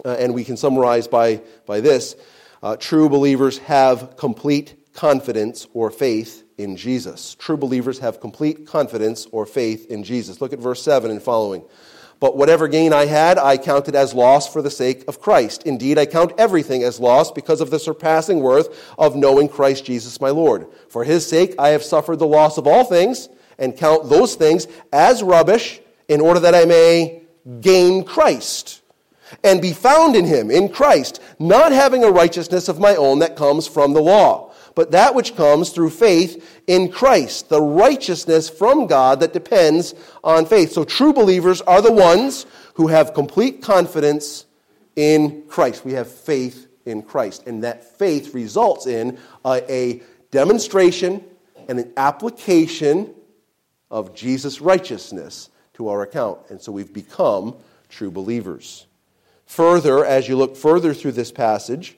Uh, 0.05 0.09
and 0.19 0.35
we 0.35 0.45
can 0.45 0.57
summarize 0.57 1.09
by, 1.09 1.41
by 1.67 1.81
this 1.81 2.17
uh, 2.62 2.76
true 2.76 3.09
believers 3.09 3.59
have 3.59 4.17
complete 4.17 4.93
confidence 4.93 5.67
or 5.73 5.91
faith 5.91 6.45
in 6.59 6.76
Jesus. 6.76 7.35
True 7.35 7.57
believers 7.57 7.99
have 8.00 8.21
complete 8.21 8.67
confidence 8.67 9.26
or 9.33 9.47
faith 9.47 9.87
in 9.91 10.05
Jesus. 10.05 10.41
Look 10.41 10.53
at 10.53 10.59
verse 10.59 10.83
7 10.83 11.11
and 11.11 11.23
following. 11.23 11.64
But 12.25 12.38
whatever 12.38 12.69
gain 12.69 12.95
I 12.95 13.04
had, 13.04 13.37
I 13.37 13.59
counted 13.59 13.95
as 13.95 14.14
loss 14.14 14.50
for 14.50 14.62
the 14.62 14.71
sake 14.71 15.04
of 15.09 15.21
Christ. 15.21 15.64
Indeed, 15.64 15.99
I 15.99 16.07
count 16.07 16.33
everything 16.38 16.83
as 16.83 16.99
loss 16.99 17.31
because 17.31 17.61
of 17.61 17.69
the 17.69 17.78
surpassing 17.78 18.40
worth 18.40 18.95
of 18.97 19.14
knowing 19.14 19.47
Christ 19.47 19.85
Jesus 19.85 20.19
my 20.23 20.31
Lord. 20.31 20.66
For 20.88 21.04
his 21.04 21.26
sake, 21.26 21.54
I 21.59 21.69
have 21.69 21.83
suffered 21.83 22.21
the 22.21 22.26
loss 22.26 22.57
of 22.57 22.66
all 22.66 22.85
things 22.85 23.28
and 23.59 23.76
count 23.76 24.09
those 24.09 24.37
things 24.37 24.69
as 24.90 25.23
rubbish 25.23 25.83
in 26.09 26.23
order 26.23 26.40
that 26.40 26.54
I 26.54 26.64
may 26.64 27.25
gain 27.61 28.04
Christ 28.04 28.81
and 29.43 29.61
be 29.61 29.75
found 29.75 30.16
in 30.16 30.25
him, 30.25 30.50
in 30.50 30.71
Christ, 30.71 31.21
not 31.38 31.73
having 31.73 32.04
a 32.04 32.11
righteousness 32.11 32.69
of 32.71 32.81
my 32.81 32.97
own 32.97 33.19
that 33.19 33.37
comes 33.37 33.66
from 33.66 33.93
the 33.93 34.00
law, 34.00 34.50
but 34.75 34.90
that 34.90 35.14
which 35.14 35.37
comes 35.37 35.71
through 35.71 35.90
faith 35.90 36.62
in 36.66 36.90
Christ, 36.90 37.49
the 37.49 37.62
righteousness 37.62 38.49
from 38.49 38.87
God 38.87 39.21
that 39.21 39.33
depends 39.33 39.95
on 40.23 40.47
faith. 40.47 40.73
So 40.73 40.85
true 40.85 41.12
believers 41.12 41.61
are 41.62 41.81
the 41.81 41.93
ones 41.93 42.47
who 42.75 42.88
have 42.88 43.14
complete 43.14 43.62
confidence 43.62 44.47
in 44.97 45.45
Christ. 45.49 45.85
We 45.85 45.93
have 45.93 46.11
faith 46.11 46.66
in 46.85 47.02
Christ, 47.02 47.47
and 47.47 47.64
that 47.64 47.99
faith 47.99 48.35
results 48.35 48.87
in 48.87 49.19
a, 49.45 49.73
a 49.73 50.02
demonstration 50.31 51.25
and 51.69 51.78
an 51.78 51.93
application 51.97 53.14
of 53.90 54.14
Jesus' 54.14 54.61
righteousness 54.61 55.50
to 55.75 55.88
our 55.88 56.02
account. 56.02 56.40
And 56.50 56.61
so 56.61 56.73
we've 56.73 56.93
become 56.93 57.57
true 57.88 58.11
believers. 58.11 58.87
Further, 59.47 60.04
as 60.04 60.28
you 60.28 60.37
look 60.37 60.57
further 60.57 60.95
through 60.95 61.12
this 61.12 61.31
passage, 61.31 61.97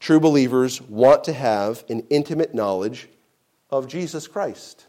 true 0.00 0.20
believers 0.20 0.80
want 0.82 1.24
to 1.24 1.32
have 1.32 1.84
an 1.88 2.00
intimate 2.10 2.54
knowledge 2.54 3.08
of 3.70 3.88
Jesus 3.88 4.26
Christ. 4.26 4.86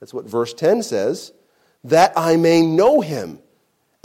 That's 0.00 0.14
what 0.14 0.28
verse 0.28 0.52
10 0.54 0.82
says, 0.82 1.32
that 1.84 2.12
I 2.16 2.36
may 2.36 2.62
know 2.62 3.00
him 3.00 3.40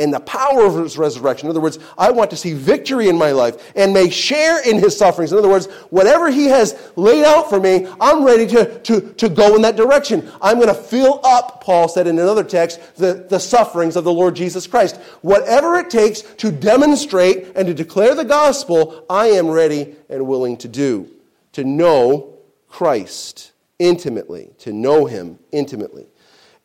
and 0.01 0.13
the 0.13 0.19
power 0.21 0.65
of 0.65 0.75
his 0.75 0.97
resurrection. 0.97 1.47
In 1.47 1.51
other 1.51 1.61
words, 1.61 1.77
I 1.97 2.11
want 2.11 2.31
to 2.31 2.37
see 2.37 2.53
victory 2.53 3.07
in 3.07 3.17
my 3.17 3.31
life 3.31 3.71
and 3.75 3.93
may 3.93 4.09
share 4.09 4.67
in 4.67 4.79
his 4.79 4.97
sufferings. 4.97 5.31
In 5.31 5.37
other 5.37 5.49
words, 5.49 5.67
whatever 5.91 6.31
he 6.31 6.45
has 6.45 6.91
laid 6.95 7.23
out 7.23 7.49
for 7.49 7.59
me, 7.59 7.87
I'm 7.99 8.23
ready 8.23 8.47
to, 8.47 8.79
to, 8.79 9.13
to 9.13 9.29
go 9.29 9.55
in 9.55 9.61
that 9.61 9.75
direction. 9.75 10.29
I'm 10.41 10.55
going 10.55 10.67
to 10.67 10.73
fill 10.73 11.21
up, 11.23 11.63
Paul 11.63 11.87
said 11.87 12.07
in 12.07 12.17
another 12.17 12.43
text, 12.43 12.79
the, 12.95 13.25
the 13.29 13.39
sufferings 13.39 13.95
of 13.95 14.03
the 14.03 14.13
Lord 14.13 14.35
Jesus 14.35 14.65
Christ. 14.65 14.97
Whatever 15.21 15.75
it 15.75 15.89
takes 15.89 16.21
to 16.21 16.51
demonstrate 16.51 17.51
and 17.55 17.67
to 17.67 17.73
declare 17.73 18.15
the 18.15 18.25
gospel, 18.25 19.05
I 19.09 19.27
am 19.27 19.49
ready 19.49 19.95
and 20.09 20.27
willing 20.27 20.57
to 20.57 20.67
do. 20.67 21.09
To 21.53 21.63
know 21.63 22.39
Christ 22.67 23.51
intimately, 23.77 24.51
to 24.59 24.71
know 24.71 25.05
him 25.05 25.37
intimately. 25.51 26.07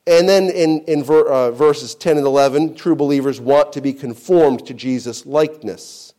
And 0.07 0.29
then 0.29 0.51
in, 0.51 0.81
in 0.83 1.03
ver, 1.03 1.27
uh, 1.27 1.51
verses 1.51 1.95
10 1.95 2.19
and 2.19 2.27
11, 2.27 2.77
true 2.77 2.95
believers 2.95 3.41
want 3.41 3.73
to 3.73 3.81
be 3.81 3.93
conformed 3.93 4.65
to 4.67 4.75
Jesus' 4.75 5.27
likeness. 5.27 6.15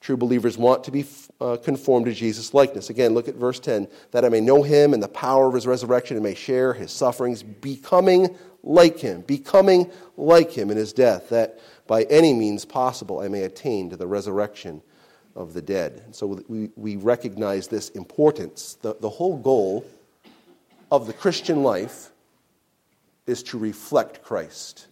True 0.00 0.16
believers 0.16 0.58
want 0.58 0.82
to 0.84 0.90
be 0.90 1.04
uh, 1.40 1.56
conformed 1.58 2.06
to 2.06 2.12
Jesus' 2.12 2.52
likeness. 2.52 2.90
Again, 2.90 3.14
look 3.14 3.28
at 3.28 3.36
verse 3.36 3.60
10 3.60 3.86
that 4.10 4.24
I 4.24 4.28
may 4.28 4.40
know 4.40 4.62
him 4.62 4.92
and 4.92 5.02
the 5.02 5.08
power 5.08 5.46
of 5.46 5.54
his 5.54 5.66
resurrection 5.66 6.16
and 6.16 6.24
may 6.24 6.34
share 6.34 6.72
his 6.72 6.90
sufferings, 6.90 7.42
becoming 7.42 8.36
like 8.62 8.98
him, 8.98 9.20
becoming 9.22 9.90
like 10.16 10.50
him 10.50 10.70
in 10.70 10.76
his 10.76 10.92
death, 10.92 11.28
that 11.28 11.60
by 11.86 12.02
any 12.04 12.34
means 12.34 12.64
possible 12.64 13.20
I 13.20 13.28
may 13.28 13.42
attain 13.42 13.90
to 13.90 13.96
the 13.96 14.06
resurrection 14.06 14.82
of 15.36 15.52
the 15.52 15.62
dead. 15.62 16.02
And 16.06 16.16
so 16.16 16.26
we, 16.48 16.70
we 16.76 16.96
recognize 16.96 17.68
this 17.68 17.90
importance. 17.90 18.74
The, 18.82 18.96
the 19.00 19.08
whole 19.08 19.36
goal 19.36 19.84
of 20.90 21.06
the 21.06 21.12
Christian 21.12 21.62
life 21.62 22.09
is 23.30 23.42
to 23.44 23.58
reflect 23.58 24.22
Christ. 24.22 24.86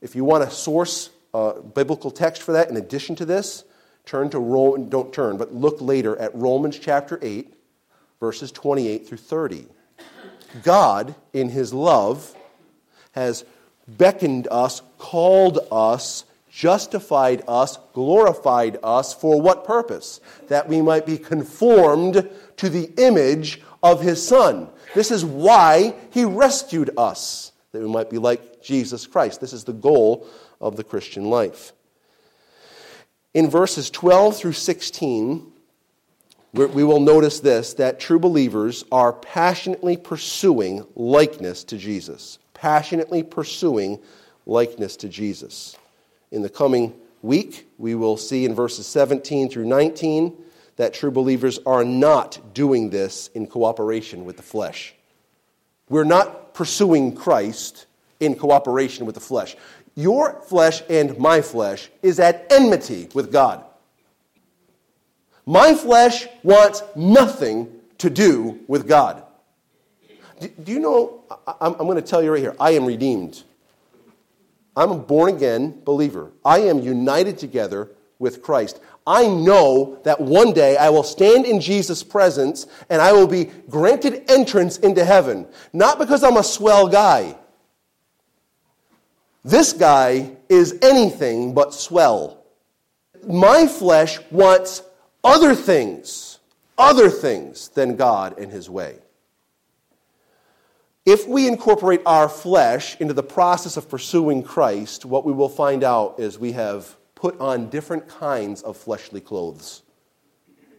If 0.00 0.14
you 0.14 0.24
want 0.24 0.48
to 0.48 0.54
source 0.54 1.10
a 1.34 1.60
biblical 1.60 2.10
text 2.10 2.42
for 2.42 2.52
that 2.52 2.70
in 2.70 2.76
addition 2.76 3.16
to 3.16 3.24
this, 3.24 3.64
turn 4.06 4.30
to 4.30 4.38
Rome, 4.38 4.88
don't 4.88 5.12
turn, 5.12 5.36
but 5.36 5.52
look 5.52 5.80
later 5.80 6.16
at 6.18 6.34
Romans 6.34 6.78
chapter 6.78 7.18
8, 7.20 7.52
verses 8.20 8.52
28 8.52 9.06
through 9.06 9.18
30. 9.18 9.66
God, 10.62 11.14
in 11.32 11.48
his 11.48 11.74
love, 11.74 12.34
has 13.12 13.44
beckoned 13.88 14.46
us, 14.50 14.82
called 14.98 15.58
us, 15.72 16.24
justified 16.50 17.42
us, 17.48 17.78
glorified 17.92 18.78
us 18.84 19.12
for 19.12 19.40
what 19.40 19.64
purpose? 19.64 20.20
That 20.48 20.68
we 20.68 20.80
might 20.80 21.06
be 21.06 21.18
conformed 21.18 22.30
to 22.58 22.68
the 22.68 22.92
image 22.98 23.60
of 23.82 24.00
his 24.00 24.24
Son. 24.24 24.68
This 24.94 25.10
is 25.10 25.24
why 25.24 25.94
he 26.10 26.24
rescued 26.24 26.90
us, 26.96 27.52
that 27.72 27.82
we 27.82 27.88
might 27.88 28.10
be 28.10 28.18
like 28.18 28.62
Jesus 28.62 29.06
Christ. 29.06 29.40
This 29.40 29.52
is 29.52 29.64
the 29.64 29.72
goal 29.72 30.26
of 30.60 30.76
the 30.76 30.84
Christian 30.84 31.24
life. 31.24 31.72
In 33.34 33.50
verses 33.50 33.90
12 33.90 34.36
through 34.36 34.52
16, 34.52 35.52
we 36.52 36.84
will 36.84 37.00
notice 37.00 37.40
this 37.40 37.74
that 37.74 37.98
true 37.98 38.20
believers 38.20 38.84
are 38.92 39.12
passionately 39.12 39.96
pursuing 39.96 40.86
likeness 40.94 41.64
to 41.64 41.76
Jesus. 41.76 42.38
Passionately 42.54 43.24
pursuing 43.24 43.98
likeness 44.46 44.96
to 44.98 45.08
Jesus. 45.08 45.76
In 46.30 46.42
the 46.42 46.48
coming 46.48 46.94
week, 47.22 47.66
we 47.78 47.96
will 47.96 48.16
see 48.16 48.44
in 48.44 48.54
verses 48.54 48.86
17 48.86 49.50
through 49.50 49.66
19 49.66 50.36
that 50.76 50.94
true 50.94 51.10
believers 51.10 51.58
are 51.66 51.84
not 51.84 52.54
doing 52.54 52.90
this 52.90 53.28
in 53.34 53.46
cooperation 53.46 54.24
with 54.24 54.36
the 54.36 54.42
flesh. 54.42 54.94
We're 55.88 56.04
not 56.04 56.54
pursuing 56.54 57.14
Christ 57.14 57.86
in 58.20 58.34
cooperation 58.34 59.06
with 59.06 59.14
the 59.14 59.20
flesh. 59.20 59.56
Your 59.94 60.40
flesh 60.42 60.82
and 60.88 61.16
my 61.18 61.40
flesh 61.40 61.90
is 62.02 62.18
at 62.18 62.46
enmity 62.50 63.08
with 63.14 63.30
God. 63.30 63.64
My 65.46 65.74
flesh 65.74 66.26
wants 66.42 66.82
nothing 66.96 67.68
to 67.98 68.10
do 68.10 68.60
with 68.66 68.88
God. 68.88 69.22
Do 70.40 70.72
you 70.72 70.80
know? 70.80 71.22
I'm 71.60 71.74
going 71.74 71.96
to 71.96 72.02
tell 72.02 72.22
you 72.22 72.32
right 72.32 72.40
here 72.40 72.56
I 72.58 72.72
am 72.72 72.86
redeemed. 72.86 73.42
I'm 74.76 74.90
a 74.90 74.98
born 74.98 75.34
again 75.34 75.82
believer. 75.84 76.32
I 76.44 76.60
am 76.60 76.80
united 76.80 77.38
together 77.38 77.90
with 78.18 78.42
Christ. 78.42 78.80
I 79.06 79.26
know 79.26 79.98
that 80.04 80.20
one 80.20 80.52
day 80.52 80.76
I 80.76 80.88
will 80.88 81.02
stand 81.02 81.44
in 81.44 81.60
Jesus' 81.60 82.02
presence 82.02 82.66
and 82.88 83.02
I 83.02 83.12
will 83.12 83.26
be 83.26 83.44
granted 83.68 84.30
entrance 84.30 84.78
into 84.78 85.04
heaven. 85.04 85.46
Not 85.72 85.98
because 85.98 86.24
I'm 86.24 86.38
a 86.38 86.42
swell 86.42 86.88
guy. 86.88 87.36
This 89.44 89.74
guy 89.74 90.36
is 90.48 90.78
anything 90.80 91.52
but 91.52 91.74
swell. 91.74 92.44
My 93.28 93.66
flesh 93.66 94.18
wants 94.30 94.82
other 95.22 95.54
things, 95.54 96.38
other 96.78 97.10
things 97.10 97.68
than 97.68 97.96
God 97.96 98.38
and 98.38 98.50
His 98.50 98.70
way. 98.70 98.96
If 101.04 101.28
we 101.28 101.46
incorporate 101.46 102.00
our 102.06 102.30
flesh 102.30 102.98
into 102.98 103.12
the 103.12 103.22
process 103.22 103.76
of 103.76 103.90
pursuing 103.90 104.42
Christ, 104.42 105.04
what 105.04 105.26
we 105.26 105.32
will 105.34 105.50
find 105.50 105.84
out 105.84 106.18
is 106.18 106.38
we 106.38 106.52
have 106.52 106.96
put 107.24 107.40
on 107.40 107.70
different 107.70 108.06
kinds 108.06 108.60
of 108.60 108.76
fleshly 108.76 109.18
clothes. 109.18 109.82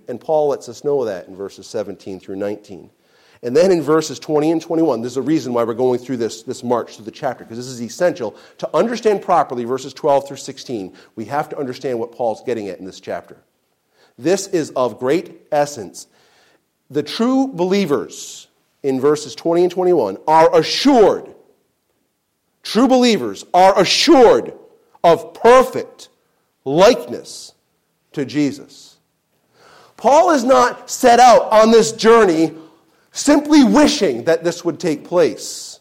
And 0.08 0.22
Paul 0.22 0.50
lets 0.50 0.70
us 0.70 0.84
know 0.84 1.04
that 1.06 1.28
in 1.28 1.36
verses 1.36 1.66
17 1.66 2.20
through 2.20 2.36
19. 2.36 2.92
And 3.42 3.58
then 3.58 3.72
in 3.72 3.82
verses 3.82 4.20
20 4.20 4.52
and 4.52 4.62
21, 4.62 5.02
there's 5.02 5.18
a 5.18 5.24
reason 5.24 5.56
why 5.56 5.64
we're 5.64 5.74
going 5.74 6.00
through 6.00 6.18
this, 6.18 6.44
this 6.44 6.64
march 6.64 6.98
through 6.98 7.06
the 7.06 7.10
chapter, 7.10 7.44
because 7.44 7.58
this 7.58 7.66
is 7.66 7.82
essential. 7.82 8.36
To 8.60 8.70
understand 8.78 9.24
properly 9.24 9.64
verses 9.64 9.92
12 9.92 10.28
through 10.28 10.38
16, 10.38 10.94
we 11.16 11.26
have 11.26 11.50
to 11.50 11.58
understand 11.58 11.98
what 11.98 12.12
Paul's 12.12 12.44
getting 12.44 12.70
at 12.70 12.78
in 12.78 12.86
this 12.86 13.00
chapter. 13.00 13.38
This 14.16 14.46
is 14.46 14.70
of 14.76 15.00
great 15.00 15.48
essence. 15.52 16.06
The 16.92 17.02
true 17.02 17.48
believers 17.48 18.50
in 18.84 19.02
verses 19.02 19.34
20 19.34 19.64
and 19.64 19.72
21 19.72 20.18
are 20.28 20.56
assured 20.56 21.34
True 22.62 22.88
believers 22.88 23.46
are 23.54 23.80
assured 23.80 24.54
of 25.04 25.36
perfect 25.36 26.10
likeness 26.66 27.54
to 28.14 28.26
Jesus. 28.26 28.98
Paul 29.98 30.32
is 30.32 30.44
not 30.44 30.90
set 30.90 31.20
out 31.20 31.52
on 31.52 31.72
this 31.72 31.94
journey 31.94 32.54
simply 33.12 33.64
wishing 33.64 34.26
that 34.26 34.44
this 34.44 34.66
would 34.66 34.80
take 34.80 35.06
place. 35.06 35.80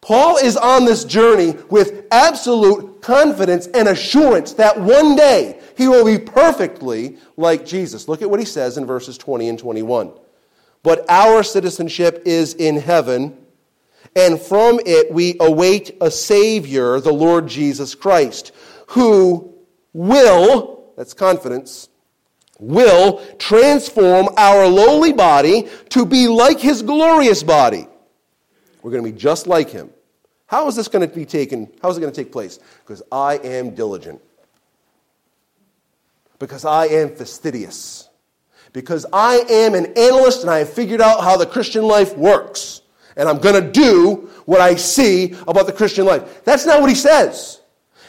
Paul 0.00 0.38
is 0.38 0.56
on 0.56 0.86
this 0.86 1.04
journey 1.04 1.54
with 1.68 2.06
absolute 2.10 3.02
confidence 3.02 3.66
and 3.66 3.86
assurance 3.86 4.54
that 4.54 4.80
one 4.80 5.14
day 5.14 5.60
he 5.76 5.88
will 5.88 6.06
be 6.06 6.18
perfectly 6.18 7.18
like 7.36 7.66
Jesus. 7.66 8.08
Look 8.08 8.22
at 8.22 8.30
what 8.30 8.40
he 8.40 8.46
says 8.46 8.78
in 8.78 8.86
verses 8.86 9.18
20 9.18 9.50
and 9.50 9.58
21. 9.58 10.12
But 10.82 11.04
our 11.10 11.42
citizenship 11.42 12.22
is 12.24 12.54
in 12.54 12.76
heaven, 12.76 13.36
and 14.16 14.40
from 14.40 14.80
it 14.86 15.12
we 15.12 15.36
await 15.38 15.98
a 16.00 16.10
Savior, 16.10 16.98
the 17.00 17.12
Lord 17.12 17.46
Jesus 17.46 17.94
Christ, 17.94 18.52
who 18.88 19.49
will, 19.92 20.92
that's 20.96 21.14
confidence, 21.14 21.88
will 22.58 23.24
transform 23.38 24.28
our 24.36 24.66
lowly 24.66 25.12
body 25.12 25.68
to 25.90 26.04
be 26.04 26.28
like 26.28 26.60
his 26.60 26.82
glorious 26.82 27.42
body. 27.42 27.86
We're 28.82 28.90
going 28.90 29.04
to 29.04 29.12
be 29.12 29.18
just 29.18 29.46
like 29.46 29.70
him. 29.70 29.90
How 30.46 30.66
is 30.68 30.76
this 30.76 30.88
going 30.88 31.08
to 31.08 31.14
be 31.14 31.24
taken? 31.24 31.70
How 31.80 31.90
is 31.90 31.96
it 31.96 32.00
going 32.00 32.12
to 32.12 32.24
take 32.24 32.32
place? 32.32 32.58
Because 32.84 33.02
I 33.12 33.36
am 33.36 33.74
diligent. 33.74 34.20
Because 36.38 36.64
I 36.64 36.86
am 36.86 37.14
fastidious. 37.14 38.08
Because 38.72 39.06
I 39.12 39.44
am 39.48 39.74
an 39.74 39.86
analyst 39.96 40.42
and 40.42 40.50
I 40.50 40.58
have 40.58 40.72
figured 40.72 41.00
out 41.00 41.22
how 41.22 41.36
the 41.36 41.46
Christian 41.46 41.84
life 41.84 42.16
works. 42.16 42.82
And 43.16 43.28
I'm 43.28 43.38
going 43.38 43.62
to 43.62 43.70
do 43.70 44.30
what 44.44 44.60
I 44.60 44.74
see 44.74 45.34
about 45.46 45.66
the 45.66 45.72
Christian 45.72 46.06
life. 46.06 46.42
That's 46.44 46.66
not 46.66 46.80
what 46.80 46.88
he 46.88 46.96
says. 46.96 47.59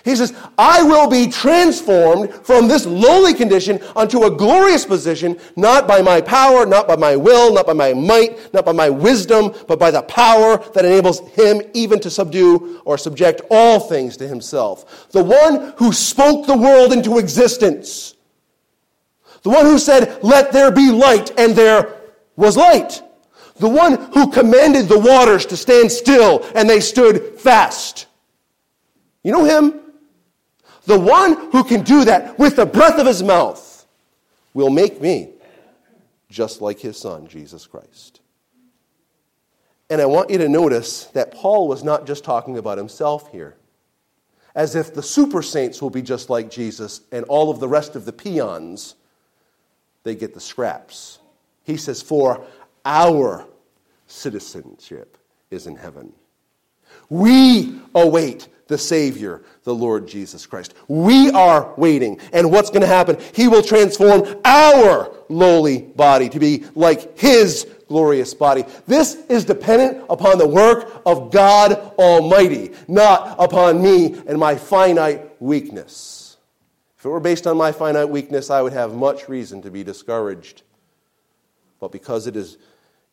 He 0.03 0.15
says, 0.15 0.33
I 0.57 0.81
will 0.81 1.07
be 1.07 1.27
transformed 1.27 2.33
from 2.43 2.67
this 2.67 2.85
lowly 2.85 3.33
condition 3.33 3.79
unto 3.95 4.23
a 4.23 4.31
glorious 4.31 4.85
position, 4.85 5.39
not 5.55 5.87
by 5.87 6.01
my 6.01 6.21
power, 6.21 6.65
not 6.65 6.87
by 6.87 6.95
my 6.95 7.15
will, 7.15 7.53
not 7.53 7.67
by 7.67 7.73
my 7.73 7.93
might, 7.93 8.51
not 8.53 8.65
by 8.65 8.71
my 8.71 8.89
wisdom, 8.89 9.53
but 9.67 9.77
by 9.77 9.91
the 9.91 10.01
power 10.03 10.57
that 10.73 10.85
enables 10.85 11.19
him 11.31 11.61
even 11.73 11.99
to 11.99 12.09
subdue 12.09 12.81
or 12.83 12.97
subject 12.97 13.41
all 13.51 13.79
things 13.79 14.17
to 14.17 14.27
himself. 14.27 15.11
The 15.11 15.23
one 15.23 15.73
who 15.77 15.93
spoke 15.93 16.47
the 16.47 16.57
world 16.57 16.93
into 16.93 17.19
existence. 17.19 18.15
The 19.43 19.49
one 19.49 19.65
who 19.65 19.77
said, 19.77 20.23
Let 20.23 20.51
there 20.51 20.71
be 20.71 20.91
light, 20.91 21.31
and 21.37 21.55
there 21.55 21.95
was 22.35 22.57
light. 22.57 23.03
The 23.57 23.69
one 23.69 24.11
who 24.13 24.31
commanded 24.31 24.87
the 24.87 24.99
waters 24.99 25.45
to 25.47 25.57
stand 25.57 25.91
still, 25.91 26.43
and 26.55 26.67
they 26.67 26.79
stood 26.79 27.39
fast. 27.39 28.07
You 29.23 29.31
know 29.31 29.43
him? 29.43 29.79
The 30.85 30.99
one 30.99 31.51
who 31.51 31.63
can 31.63 31.83
do 31.83 32.05
that 32.05 32.37
with 32.39 32.55
the 32.55 32.65
breath 32.65 32.97
of 32.97 33.05
his 33.05 33.21
mouth 33.21 33.85
will 34.53 34.69
make 34.69 34.99
me 35.01 35.29
just 36.29 36.61
like 36.61 36.79
his 36.79 36.97
son, 36.97 37.27
Jesus 37.27 37.67
Christ. 37.67 38.21
And 39.89 40.01
I 40.01 40.05
want 40.05 40.29
you 40.29 40.37
to 40.37 40.49
notice 40.49 41.05
that 41.07 41.33
Paul 41.33 41.67
was 41.67 41.83
not 41.83 42.07
just 42.07 42.23
talking 42.23 42.57
about 42.57 42.77
himself 42.77 43.29
here, 43.31 43.57
as 44.55 44.75
if 44.75 44.93
the 44.93 45.03
super 45.03 45.41
saints 45.41 45.81
will 45.81 45.89
be 45.89 46.01
just 46.01 46.29
like 46.29 46.49
Jesus 46.49 47.01
and 47.11 47.25
all 47.25 47.49
of 47.49 47.59
the 47.59 47.67
rest 47.67 47.95
of 47.95 48.05
the 48.05 48.13
peons, 48.13 48.95
they 50.03 50.15
get 50.15 50.33
the 50.33 50.39
scraps. 50.39 51.19
He 51.63 51.77
says, 51.77 52.01
For 52.01 52.45
our 52.85 53.45
citizenship 54.07 55.17
is 55.51 55.67
in 55.67 55.75
heaven. 55.75 56.13
We 57.09 57.79
await 57.93 58.47
the 58.71 58.77
Savior, 58.77 59.43
the 59.63 59.75
Lord 59.75 60.07
Jesus 60.07 60.45
Christ. 60.45 60.73
We 60.87 61.29
are 61.29 61.73
waiting. 61.77 62.19
And 62.33 62.51
what's 62.51 62.69
going 62.69 62.81
to 62.81 62.87
happen? 62.87 63.17
He 63.35 63.47
will 63.47 63.61
transform 63.61 64.39
our 64.45 65.13
lowly 65.29 65.81
body 65.81 66.29
to 66.29 66.39
be 66.39 66.63
like 66.73 67.19
His 67.19 67.67
glorious 67.89 68.33
body. 68.33 68.63
This 68.87 69.15
is 69.27 69.43
dependent 69.43 70.05
upon 70.09 70.37
the 70.37 70.47
work 70.47 71.01
of 71.05 71.31
God 71.31 71.73
Almighty, 71.99 72.71
not 72.87 73.35
upon 73.37 73.81
me 73.83 74.15
and 74.25 74.39
my 74.39 74.55
finite 74.55 75.41
weakness. 75.41 76.37
If 76.97 77.05
it 77.05 77.09
were 77.09 77.19
based 77.19 77.45
on 77.47 77.57
my 77.57 77.73
finite 77.73 78.07
weakness, 78.07 78.49
I 78.49 78.61
would 78.61 78.73
have 78.73 78.93
much 78.93 79.27
reason 79.27 79.61
to 79.63 79.71
be 79.71 79.83
discouraged. 79.83 80.61
But 81.81 81.91
because 81.91 82.25
it 82.25 82.37
is, 82.37 82.57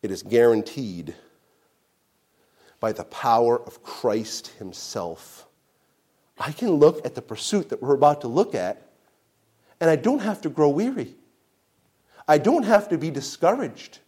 it 0.03 0.13
is 0.13 0.23
guaranteed 0.23 1.17
by 2.79 2.93
the 2.93 3.05
power 3.05 3.61
of 3.61 3.83
Christ 3.83 4.49
Himself, 4.59 5.48
I 6.39 6.53
can 6.53 6.71
look 6.71 7.05
at 7.05 7.15
the 7.15 7.23
pursuit 7.23 7.71
that 7.71 7.83
we're 7.83 7.95
about 7.95 8.21
to 8.23 8.29
look 8.29 8.55
at, 8.55 8.83
and 9.81 9.91
I 9.91 9.97
don't 9.97 10.21
have 10.21 10.41
to 10.43 10.49
grow 10.49 10.69
weary. 10.69 11.15
I 12.27 12.39
don't 12.39 12.65
have 12.65 12.89
to 12.91 12.99
be 12.99 13.11
discouraged. 13.11 13.99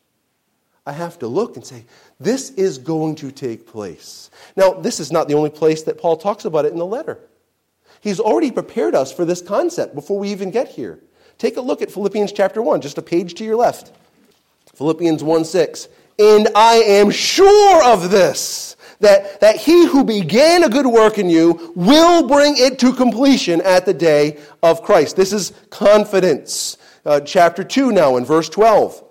I 0.87 0.93
have 0.93 1.19
to 1.21 1.27
look 1.27 1.57
and 1.57 1.65
say, 1.65 1.85
this 2.19 2.51
is 2.51 2.79
going 2.79 3.15
to 3.17 3.31
take 3.31 3.67
place. 3.67 4.31
Now, 4.57 4.73
this 4.73 5.01
is 5.01 5.13
not 5.13 5.29
the 5.29 5.35
only 5.35 5.51
place 5.51 5.83
that 5.85 5.99
Paul 5.99 6.17
talks 6.17 6.45
about 6.45 6.65
it 6.65 6.73
in 6.73 6.79
the 6.79 6.87
letter. 6.87 7.19
He's 8.01 8.21
already 8.21 8.51
prepared 8.51 8.95
us 8.95 9.13
for 9.13 9.25
this 9.25 9.43
concept 9.43 9.95
before 9.95 10.19
we 10.19 10.31
even 10.31 10.51
get 10.51 10.69
here. 10.69 10.99
Take 11.39 11.57
a 11.57 11.61
look 11.61 11.83
at 11.83 11.91
Philippians 11.91 12.33
chapter 12.33 12.63
1, 12.63 12.81
just 12.81 12.99
a 12.99 13.03
page 13.03 13.35
to 13.35 13.45
your 13.45 13.57
left. 13.57 13.93
Philippians 14.75 15.23
1 15.23 15.45
6. 15.45 15.89
And 16.19 16.49
I 16.55 16.77
am 16.77 17.11
sure 17.11 17.85
of 17.85 18.11
this 18.11 18.77
that, 19.01 19.41
that 19.41 19.57
he 19.57 19.87
who 19.87 20.05
began 20.05 20.63
a 20.63 20.69
good 20.69 20.87
work 20.87 21.19
in 21.19 21.29
you 21.29 21.73
will 21.75 22.29
bring 22.29 22.55
it 22.57 22.79
to 22.79 22.93
completion 22.93 23.61
at 23.63 23.87
the 23.87 23.95
day 23.95 24.39
of 24.63 24.83
Christ. 24.83 25.17
This 25.17 25.33
is 25.33 25.53
confidence. 25.71 26.77
Uh, 27.05 27.21
chapter 27.21 27.65
2 27.65 27.93
now 27.93 28.17
in 28.17 28.25
verse 28.25 28.49
12. 28.49 29.05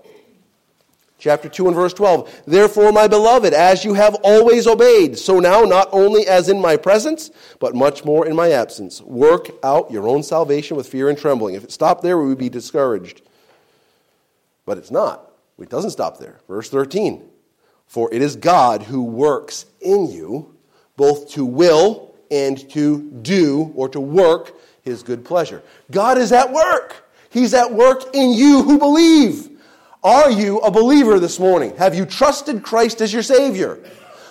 Chapter 1.18 1.50
2 1.50 1.68
and 1.68 1.76
verse 1.76 1.94
12. 1.94 2.44
Therefore, 2.48 2.94
my 2.94 3.08
beloved, 3.08 3.54
as 3.54 3.84
you 3.84 3.94
have 3.94 4.16
always 4.24 4.68
obeyed, 4.68 5.18
so 5.18 5.40
now 5.40 5.64
not 5.64 5.90
only 5.92 6.26
as 6.28 6.48
in 6.48 6.62
my 6.62 6.78
presence, 6.78 7.30
but 7.60 7.76
much 7.76 8.06
more 8.06 8.26
in 8.26 8.36
my 8.36 8.52
absence, 8.52 9.02
work 9.02 9.50
out 9.62 9.92
your 9.92 10.08
own 10.08 10.24
salvation 10.24 10.78
with 10.78 10.88
fear 10.88 11.10
and 11.10 11.18
trembling. 11.18 11.56
If 11.56 11.66
it 11.66 11.74
stopped 11.74 12.04
there, 12.04 12.18
we 12.18 12.28
would 12.28 12.38
be 12.38 12.48
discouraged. 12.48 13.22
But 14.66 14.78
it's 14.78 14.92
not. 14.92 15.30
It 15.58 15.70
doesn't 15.70 15.92
stop 15.92 16.20
there. 16.20 16.40
Verse 16.48 16.70
13. 16.70 17.29
For 17.90 18.14
it 18.14 18.22
is 18.22 18.36
God 18.36 18.84
who 18.84 19.04
works 19.04 19.66
in 19.82 20.12
you 20.12 20.56
both 20.96 21.32
to 21.32 21.44
will 21.44 22.14
and 22.30 22.70
to 22.70 23.02
do 23.24 23.74
or 23.76 23.90
to 23.90 24.00
work 24.00 24.54
his 24.84 25.02
good 25.02 25.26
pleasure. 25.26 25.64
God 25.90 26.20
is 26.20 26.32
at 26.32 26.54
work. 26.54 27.10
He's 27.32 27.56
at 27.56 27.74
work 27.74 28.14
in 28.14 28.32
you 28.32 28.62
who 28.62 28.78
believe. 28.78 29.50
Are 30.04 30.30
you 30.30 30.60
a 30.60 30.70
believer 30.70 31.20
this 31.20 31.40
morning? 31.40 31.76
Have 31.78 31.96
you 31.96 32.06
trusted 32.06 32.62
Christ 32.62 33.02
as 33.02 33.12
your 33.12 33.24
Savior? 33.24 33.80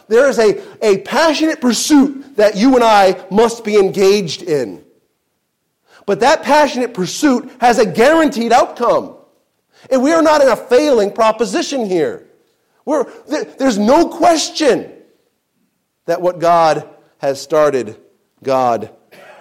There 0.06 0.28
is 0.28 0.38
a, 0.38 0.62
a 0.80 0.98
passionate 0.98 1.60
pursuit 1.60 2.36
that 2.36 2.56
you 2.56 2.76
and 2.76 2.84
I 2.84 3.26
must 3.28 3.64
be 3.64 3.76
engaged 3.76 4.42
in. 4.42 4.84
But 6.06 6.20
that 6.20 6.44
passionate 6.44 6.94
pursuit 6.94 7.50
has 7.60 7.80
a 7.80 7.86
guaranteed 7.86 8.52
outcome. 8.52 9.16
And 9.90 10.00
we 10.00 10.12
are 10.12 10.22
not 10.22 10.42
in 10.42 10.48
a 10.48 10.56
failing 10.56 11.10
proposition 11.10 11.86
here. 11.86 12.28
We're, 12.88 13.04
there's 13.26 13.76
no 13.76 14.08
question 14.08 14.90
that 16.06 16.22
what 16.22 16.38
God 16.38 16.88
has 17.18 17.38
started, 17.38 18.00
God 18.42 18.88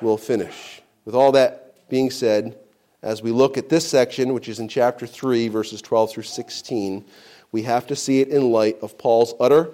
will 0.01 0.17
finish. 0.17 0.81
With 1.05 1.15
all 1.15 1.31
that 1.31 1.88
being 1.88 2.12
said, 2.12 2.60
as 3.01 3.21
we 3.21 3.31
look 3.31 3.57
at 3.57 3.69
this 3.69 3.88
section, 3.88 4.33
which 4.33 4.49
is 4.49 4.60
in 4.60 4.67
chapter 4.67 5.07
3, 5.07 5.47
verses 5.47 5.81
12 5.81 6.12
through 6.12 6.23
16, 6.23 7.05
we 7.53 7.62
have 7.62 7.88
to 7.88 7.95
see 7.95 8.19
it 8.19 8.27
in 8.27 8.51
light 8.51 8.79
of 8.81 8.97
Paul's 8.97 9.33
utter 9.39 9.69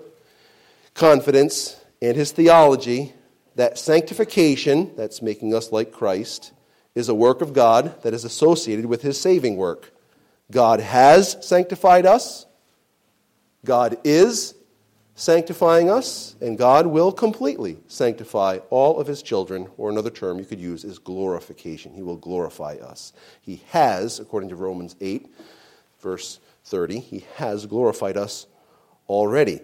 confidence 0.94 1.76
and 2.00 2.16
his 2.16 2.32
theology 2.32 3.14
that 3.56 3.80
sanctification, 3.80 4.92
that's 4.96 5.24
making 5.24 5.56
us 5.56 5.72
like 5.72 5.92
Christ, 5.92 6.52
is 6.94 7.10
a 7.10 7.16
work 7.16 7.42
of 7.42 7.54
God 7.54 8.04
that 8.04 8.14
is 8.14 8.24
associated 8.24 8.86
with 8.86 9.02
his 9.02 9.20
saving 9.20 9.58
work. 9.58 9.92
God 10.52 10.80
has 10.80 11.44
sanctified 11.44 12.06
us, 12.06 12.46
God 13.66 13.98
is 14.04 14.56
sanctifying 15.16 15.90
us, 15.90 16.36
and 16.42 16.58
God 16.58 16.88
will 16.88 17.12
completely 17.12 17.78
sanctify 17.88 18.60
all 18.70 19.00
of 19.00 19.08
his 19.08 19.22
children, 19.22 19.68
or 19.78 19.90
another 19.90 20.10
term 20.10 20.40
you 20.40 20.46
could 20.46 20.60
use 20.60 20.84
is 20.84 20.98
glorification. 20.98 21.94
He 21.94 22.02
will 22.02 22.18
glorify 22.18 22.76
us. 22.76 23.14
He 23.42 23.62
has, 23.70 24.20
according 24.20 24.50
to 24.50 24.56
Romans 24.56 24.96
8, 25.00 25.28
verse 26.02 26.40
30, 26.66 27.00
he 27.00 27.26
has 27.36 27.66
glorified 27.66 28.18
us 28.18 28.48
already. 29.08 29.62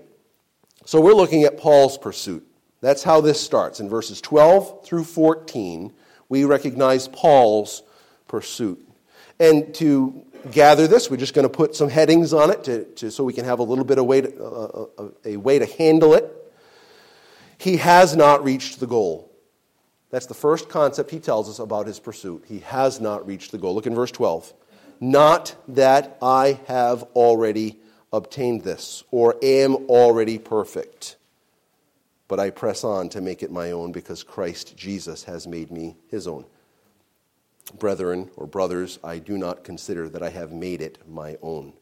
So 0.86 1.02
we're 1.02 1.14
looking 1.14 1.44
at 1.44 1.58
Paul's 1.58 1.98
pursuit. 1.98 2.46
That's 2.82 3.04
how 3.04 3.20
this 3.22 3.42
starts. 3.42 3.80
In 3.80 3.90
verses 3.90 4.22
12 4.22 4.86
through 4.86 5.04
14, 5.04 5.92
we 6.30 6.46
recognize 6.46 7.08
Paul's 7.08 7.84
pursuit. 8.28 8.86
And 9.40 9.74
to 9.76 10.26
gather 10.52 10.88
this. 10.88 11.10
We're 11.10 11.18
just 11.18 11.34
going 11.34 11.48
to 11.48 11.54
put 11.54 11.76
some 11.76 11.90
headings 11.90 12.34
on 12.34 12.52
it 12.52 12.64
to, 12.66 12.86
to, 12.86 13.12
so 13.12 13.24
we 13.24 13.34
can 13.34 13.46
have 13.46 13.60
a 13.60 13.64
little 13.64 13.86
bit 13.86 13.98
of 13.98 14.06
way 14.06 14.22
to, 14.22 14.44
uh, 14.44 14.86
uh, 14.98 15.10
a 15.26 15.38
way 15.38 15.60
to 15.60 15.66
handle 15.66 16.14
it. 16.14 16.36
he 17.58 17.78
has 17.78 18.16
not 18.16 18.44
reached 18.44 18.80
the 18.80 18.88
goal. 18.88 19.32
That's 20.10 20.26
the 20.26 20.34
first 20.34 20.70
concept 20.70 21.12
he 21.12 21.20
tells 21.20 21.50
us 21.50 21.60
about 21.60 21.86
his 21.86 22.00
pursuit. 22.00 22.46
He 22.48 22.60
has 22.60 23.00
not 23.00 23.28
reached 23.28 23.52
the 23.52 23.58
goal. 23.58 23.76
Look 23.76 23.86
in 23.86 23.94
verse 23.94 24.12
12. 24.12 24.54
Not 25.00 25.56
that 25.68 26.18
I 26.22 26.60
have 26.68 27.04
already 27.16 27.80
obtained 28.12 28.64
this 28.64 29.04
or 29.12 29.36
am 29.42 29.76
already 29.88 30.40
perfect, 30.40 31.16
but 32.28 32.40
I 32.40 32.50
press 32.50 32.84
on 32.84 33.10
to 33.10 33.22
make 33.22 33.44
it 33.44 33.52
my 33.52 33.72
own 33.72 33.92
because 33.92 34.24
Christ 34.24 34.76
Jesus 34.76 35.24
has 35.26 35.48
made 35.48 35.72
me 35.72 35.96
his 36.08 36.28
own. 36.28 36.46
Brethren 37.72 38.30
or 38.36 38.48
brothers, 38.48 39.00
I 39.04 39.20
do 39.20 39.38
not 39.38 39.64
consider 39.64 40.10
that 40.10 40.24
I 40.24 40.30
have 40.30 40.52
made 40.52 40.82
it 40.82 40.98
my 41.08 41.38
own. 41.42 41.74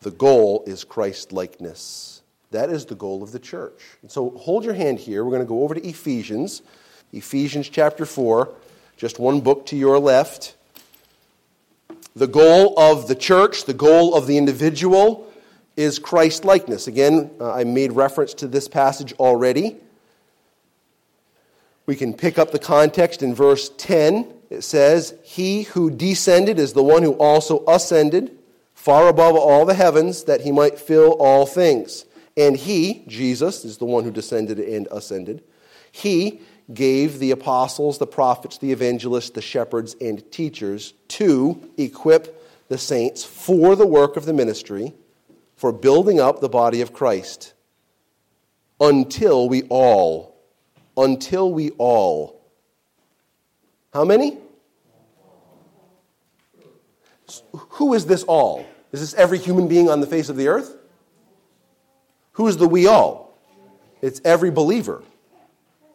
The 0.00 0.10
goal 0.10 0.62
is 0.66 0.84
Christ 0.84 1.32
likeness. 1.32 2.22
That 2.50 2.70
is 2.70 2.86
the 2.86 2.94
goal 2.94 3.22
of 3.22 3.32
the 3.32 3.38
church. 3.38 3.82
And 4.02 4.10
so 4.10 4.30
hold 4.30 4.64
your 4.64 4.74
hand 4.74 4.98
here. 4.98 5.24
We're 5.24 5.32
going 5.32 5.42
to 5.42 5.48
go 5.48 5.64
over 5.64 5.74
to 5.74 5.86
Ephesians, 5.86 6.62
Ephesians 7.12 7.68
chapter 7.68 8.06
4, 8.06 8.54
just 8.96 9.18
one 9.18 9.40
book 9.40 9.66
to 9.66 9.76
your 9.76 9.98
left. 9.98 10.56
The 12.16 12.26
goal 12.26 12.78
of 12.78 13.08
the 13.08 13.14
church, 13.14 13.64
the 13.64 13.74
goal 13.74 14.14
of 14.14 14.26
the 14.26 14.38
individual, 14.38 15.30
is 15.76 15.98
Christ 15.98 16.44
likeness. 16.44 16.88
Again, 16.88 17.30
uh, 17.40 17.52
I 17.52 17.64
made 17.64 17.92
reference 17.92 18.34
to 18.34 18.48
this 18.48 18.66
passage 18.66 19.12
already. 19.14 19.76
We 21.86 21.96
can 21.96 22.12
pick 22.14 22.38
up 22.38 22.50
the 22.50 22.58
context 22.58 23.22
in 23.22 23.34
verse 23.34 23.70
10. 23.78 24.26
It 24.50 24.62
says, 24.62 25.14
He 25.22 25.62
who 25.62 25.90
descended 25.90 26.58
is 26.58 26.72
the 26.72 26.82
one 26.82 27.02
who 27.02 27.12
also 27.12 27.64
ascended 27.66 28.36
far 28.74 29.08
above 29.08 29.36
all 29.36 29.64
the 29.64 29.74
heavens, 29.74 30.24
that 30.24 30.40
he 30.42 30.52
might 30.52 30.78
fill 30.78 31.12
all 31.12 31.44
things. 31.46 32.04
And 32.36 32.56
he, 32.56 33.04
Jesus, 33.08 33.64
is 33.64 33.78
the 33.78 33.84
one 33.84 34.04
who 34.04 34.10
descended 34.12 34.60
and 34.60 34.86
ascended. 34.92 35.42
He 35.90 36.40
gave 36.72 37.18
the 37.18 37.32
apostles, 37.32 37.98
the 37.98 38.06
prophets, 38.06 38.58
the 38.58 38.70
evangelists, 38.70 39.30
the 39.30 39.42
shepherds, 39.42 39.96
and 40.00 40.30
teachers 40.30 40.94
to 41.08 41.60
equip 41.76 42.40
the 42.68 42.78
saints 42.78 43.24
for 43.24 43.74
the 43.74 43.86
work 43.86 44.16
of 44.16 44.26
the 44.26 44.32
ministry, 44.32 44.92
for 45.56 45.72
building 45.72 46.20
up 46.20 46.40
the 46.40 46.48
body 46.48 46.80
of 46.80 46.92
Christ, 46.92 47.54
until 48.80 49.48
we 49.48 49.62
all, 49.64 50.40
until 50.96 51.50
we 51.50 51.70
all, 51.70 52.37
how 53.98 54.04
many? 54.04 54.38
Who 57.52 57.94
is 57.94 58.06
this 58.06 58.22
all? 58.22 58.64
Is 58.92 59.00
this 59.00 59.12
every 59.14 59.38
human 59.38 59.66
being 59.66 59.90
on 59.90 60.00
the 60.00 60.06
face 60.06 60.28
of 60.28 60.36
the 60.36 60.46
earth? 60.46 60.76
Who 62.34 62.46
is 62.46 62.56
the 62.58 62.68
we 62.68 62.86
all? 62.86 63.36
It's 64.00 64.20
every 64.24 64.52
believer. 64.52 65.02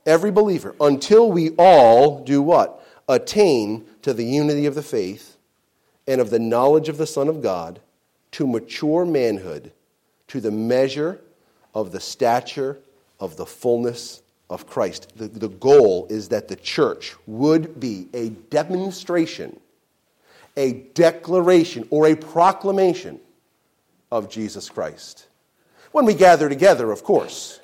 Every 0.05 0.31
believer. 0.31 0.75
Until 0.81 1.31
we 1.31 1.51
all 1.51 2.21
do 2.25 2.41
what? 2.41 2.85
Attain 3.07 3.85
to 4.01 4.13
the 4.13 4.25
unity 4.25 4.65
of 4.65 4.75
the 4.75 4.83
faith 4.83 5.37
and 6.05 6.19
of 6.19 6.29
the 6.29 6.39
knowledge 6.39 6.89
of 6.89 6.97
the 6.97 7.07
Son 7.07 7.29
of 7.29 7.41
God, 7.41 7.79
to 8.31 8.45
mature 8.45 9.05
manhood, 9.05 9.71
to 10.27 10.41
the 10.41 10.51
measure 10.51 11.21
of 11.73 11.93
the 11.93 12.01
stature 12.01 12.79
of 13.17 13.37
the 13.37 13.45
fullness 13.45 14.22
of 14.53 14.67
Christ. 14.67 15.11
The, 15.17 15.27
the 15.27 15.49
goal 15.49 16.05
is 16.11 16.29
that 16.29 16.47
the 16.47 16.55
church 16.55 17.15
would 17.25 17.79
be 17.79 18.07
a 18.13 18.29
demonstration, 18.29 19.59
a 20.55 20.73
declaration, 20.93 21.87
or 21.89 22.07
a 22.07 22.15
proclamation 22.15 23.19
of 24.11 24.29
Jesus 24.29 24.69
Christ. 24.69 25.27
When 25.91 26.05
we 26.05 26.13
gather 26.13 26.47
together, 26.47 26.91
of 26.91 27.03
course, 27.03 27.59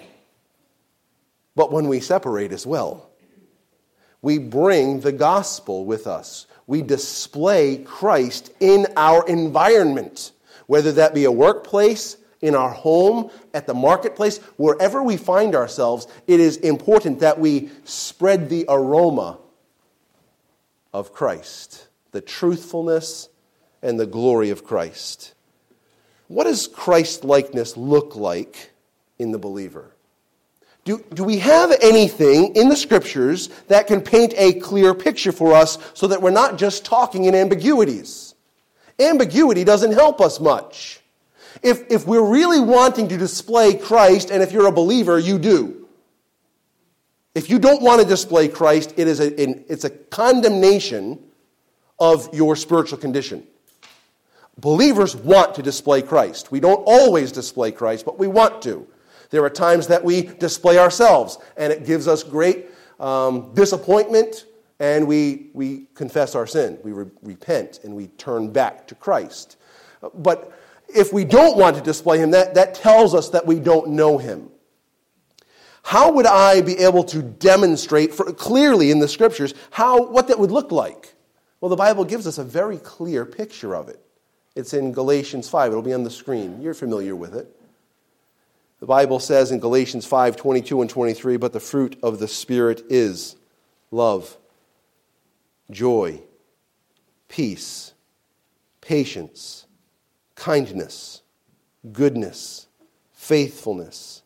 but 1.55 1.71
when 1.71 1.87
we 1.87 1.99
separate 1.99 2.51
as 2.51 2.65
well. 2.65 3.09
We 4.21 4.39
bring 4.39 5.01
the 5.01 5.11
gospel 5.11 5.85
with 5.85 6.07
us. 6.07 6.47
We 6.67 6.81
display 6.81 7.77
Christ 7.77 8.51
in 8.59 8.87
our 8.97 9.27
environment, 9.27 10.31
whether 10.67 10.91
that 10.93 11.13
be 11.13 11.25
a 11.25 11.31
workplace, 11.31 12.17
in 12.41 12.55
our 12.55 12.71
home, 12.71 13.29
at 13.53 13.67
the 13.67 13.73
marketplace, 13.73 14.37
wherever 14.57 15.03
we 15.03 15.17
find 15.17 15.55
ourselves, 15.55 16.07
it 16.27 16.39
is 16.39 16.57
important 16.57 17.19
that 17.19 17.39
we 17.39 17.69
spread 17.83 18.49
the 18.49 18.65
aroma 18.69 19.37
of 20.93 21.13
Christ, 21.13 21.87
the 22.11 22.21
truthfulness 22.21 23.29
and 23.81 23.99
the 23.99 24.05
glory 24.05 24.49
of 24.49 24.63
Christ. 24.63 25.33
What 26.27 26.45
does 26.45 26.67
Christ 26.67 27.23
likeness 27.23 27.75
look 27.75 28.15
like 28.15 28.71
in 29.17 29.31
the 29.31 29.39
believer? 29.39 29.91
Do, 30.85 31.03
do 31.13 31.23
we 31.23 31.39
have 31.39 31.71
anything 31.81 32.55
in 32.55 32.69
the 32.69 32.75
scriptures 32.75 33.49
that 33.67 33.87
can 33.87 34.01
paint 34.01 34.33
a 34.37 34.53
clear 34.53 34.93
picture 34.93 35.31
for 35.31 35.53
us 35.53 35.77
so 35.93 36.07
that 36.07 36.21
we're 36.21 36.31
not 36.31 36.57
just 36.57 36.85
talking 36.85 37.25
in 37.25 37.35
ambiguities? 37.35 38.33
Ambiguity 38.97 39.63
doesn't 39.63 39.91
help 39.91 40.21
us 40.21 40.39
much. 40.39 41.01
If, 41.61 41.89
if 41.91 42.07
we're 42.07 42.25
really 42.27 42.59
wanting 42.59 43.07
to 43.09 43.17
display 43.17 43.75
Christ, 43.75 44.29
and 44.31 44.41
if 44.41 44.51
you're 44.51 44.67
a 44.67 44.71
believer, 44.71 45.19
you 45.19 45.39
do. 45.39 45.87
If 47.35 47.49
you 47.49 47.59
don't 47.59 47.81
want 47.81 48.01
to 48.01 48.07
display 48.07 48.47
Christ, 48.47 48.93
it 48.97 49.07
is 49.07 49.19
a, 49.19 49.71
it's 49.71 49.83
a 49.83 49.89
condemnation 49.89 51.19
of 51.99 52.33
your 52.33 52.55
spiritual 52.55 52.97
condition. 52.97 53.45
Believers 54.57 55.15
want 55.15 55.55
to 55.55 55.61
display 55.61 56.01
Christ. 56.01 56.51
We 56.51 56.59
don't 56.59 56.83
always 56.85 57.31
display 57.31 57.71
Christ, 57.71 58.05
but 58.05 58.19
we 58.19 58.27
want 58.27 58.61
to. 58.63 58.87
There 59.29 59.43
are 59.43 59.49
times 59.49 59.87
that 59.87 60.03
we 60.03 60.23
display 60.23 60.77
ourselves, 60.79 61.37
and 61.55 61.71
it 61.71 61.85
gives 61.85 62.07
us 62.07 62.23
great 62.23 62.67
um, 62.99 63.53
disappointment, 63.53 64.45
and 64.79 65.07
we, 65.07 65.49
we 65.53 65.87
confess 65.93 66.35
our 66.35 66.47
sin. 66.47 66.79
We 66.83 66.91
re- 66.91 67.11
repent, 67.21 67.81
and 67.83 67.95
we 67.95 68.07
turn 68.07 68.51
back 68.51 68.87
to 68.87 68.95
Christ. 68.95 69.57
But 70.13 70.51
if 70.95 71.13
we 71.13 71.25
don't 71.25 71.57
want 71.57 71.75
to 71.77 71.81
display 71.81 72.19
Him, 72.19 72.31
that, 72.31 72.55
that 72.55 72.75
tells 72.75 73.13
us 73.13 73.29
that 73.29 73.45
we 73.45 73.59
don't 73.59 73.89
know 73.89 74.17
Him. 74.17 74.49
How 75.83 76.11
would 76.11 76.25
I 76.25 76.61
be 76.61 76.77
able 76.79 77.03
to 77.05 77.21
demonstrate 77.21 78.13
for, 78.13 78.25
clearly 78.33 78.91
in 78.91 78.99
the 78.99 79.07
Scriptures 79.07 79.53
how, 79.71 80.07
what 80.07 80.27
that 80.27 80.39
would 80.39 80.51
look 80.51 80.71
like? 80.71 81.15
Well, 81.61 81.69
the 81.69 81.75
Bible 81.75 82.05
gives 82.05 82.27
us 82.27 82.37
a 82.37 82.43
very 82.43 82.77
clear 82.77 83.25
picture 83.25 83.75
of 83.75 83.89
it. 83.89 83.99
It's 84.55 84.73
in 84.73 84.91
Galatians 84.91 85.49
5. 85.49 85.71
It'll 85.71 85.81
be 85.81 85.93
on 85.93 86.03
the 86.03 86.09
screen. 86.09 86.61
You're 86.61 86.73
familiar 86.73 87.15
with 87.15 87.35
it. 87.35 87.55
The 88.79 88.85
Bible 88.85 89.19
says 89.19 89.51
in 89.51 89.59
Galatians 89.59 90.05
5 90.05 90.37
22 90.37 90.81
and 90.81 90.89
23, 90.89 91.37
but 91.37 91.53
the 91.53 91.59
fruit 91.59 91.97
of 92.01 92.19
the 92.19 92.27
Spirit 92.27 92.83
is 92.89 93.35
love, 93.91 94.37
joy, 95.69 96.21
peace, 97.27 97.93
patience, 98.79 99.65
kindness, 100.39 101.21
goodness, 101.91 102.67
faithfulness, 103.11 104.23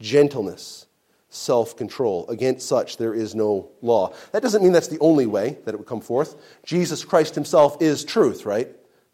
gentleness, 0.00 0.86
self 1.28 1.76
control. 1.76 2.26
Against 2.28 2.68
such 2.68 2.96
there 2.96 3.14
is 3.14 3.34
no 3.34 3.70
law. 3.80 4.12
That 4.32 4.42
doesn't 4.42 4.62
mean 4.62 4.72
that's 4.72 4.88
the 4.88 4.98
only 4.98 5.26
way 5.26 5.58
that 5.64 5.74
it 5.74 5.78
would 5.78 5.86
come 5.86 6.00
forth. 6.00 6.36
Jesus 6.64 7.04
Christ 7.04 7.34
himself 7.34 7.80
is 7.80 8.04
truth, 8.04 8.44
right? 8.44 8.68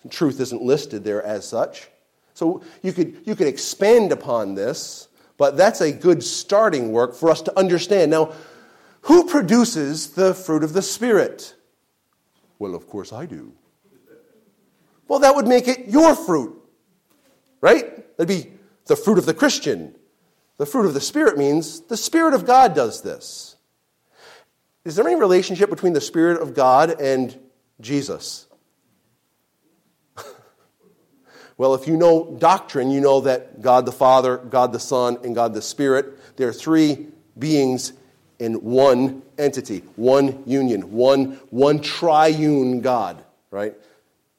Truth 0.09 0.40
isn't 0.40 0.62
listed 0.62 1.05
there 1.05 1.22
as 1.22 1.46
such. 1.46 1.88
So 2.33 2.62
you 2.83 2.92
could, 2.92 3.20
you 3.24 3.37
could 3.37 3.46
expand 3.46 4.12
upon 4.12 4.55
this, 4.55 5.09
but 5.37 5.59
that's 5.59 5.83
a 5.83 5.92
good 5.92 6.22
starting 6.22 6.90
work 6.90 7.14
for 7.14 7.31
us 7.31 7.42
to 7.42 7.59
understand. 7.59 8.11
Now, 8.11 8.33
who 9.03 9.26
produces 9.26 10.09
the 10.12 10.35
fruit 10.35 10.64
of 10.64 10.72
the 10.72 10.83
Spirit? 10.83 11.55
Well, 12.59 12.74
of 12.74 12.87
course 12.88 13.12
I 13.12 13.26
do. 13.26 13.53
Well, 15.11 15.18
that 15.18 15.35
would 15.35 15.49
make 15.49 15.66
it 15.66 15.88
your 15.88 16.14
fruit, 16.14 16.57
right? 17.61 18.16
That'd 18.16 18.29
be 18.29 18.53
the 18.87 18.94
fruit 18.94 19.18
of 19.18 19.27
the 19.27 19.35
Christian. 19.35 19.96
The 20.57 20.66
fruit 20.66 20.87
of 20.87 20.94
the 20.94 21.01
Spirit 21.01 21.37
means 21.37 21.81
the 21.81 21.96
Spirit 21.96 22.33
of 22.33 22.46
God 22.46 22.77
does 22.77 23.03
this. 23.03 23.57
Is 24.85 24.94
there 24.94 25.05
any 25.05 25.18
relationship 25.18 25.68
between 25.68 25.94
the 25.94 26.01
Spirit 26.01 26.40
of 26.40 26.55
God 26.55 27.01
and 27.01 27.37
Jesus? 27.81 28.46
Well, 31.57 31.75
if 31.75 31.88
you 31.88 31.96
know 31.96 32.37
doctrine, 32.38 32.90
you 32.92 33.01
know 33.01 33.20
that 33.23 33.61
God 33.61 33.87
the 33.87 33.92
Father, 33.92 34.38
God 34.38 34.73
the 34.73 34.79
Son, 34.79 35.18
and 35.25 35.35
God 35.35 35.55
the 35.55 35.61
Spirit, 35.61 36.37
they're 36.37 36.53
three 36.55 37.09
beings 37.37 37.92
in 38.38 38.55
one 38.62 39.23
entity, 39.37 39.83
one 39.96 40.42
union, 40.46 40.92
one, 40.92 41.33
one 41.51 41.81
triune 41.81 42.81
God, 42.81 43.23
right? 43.51 43.75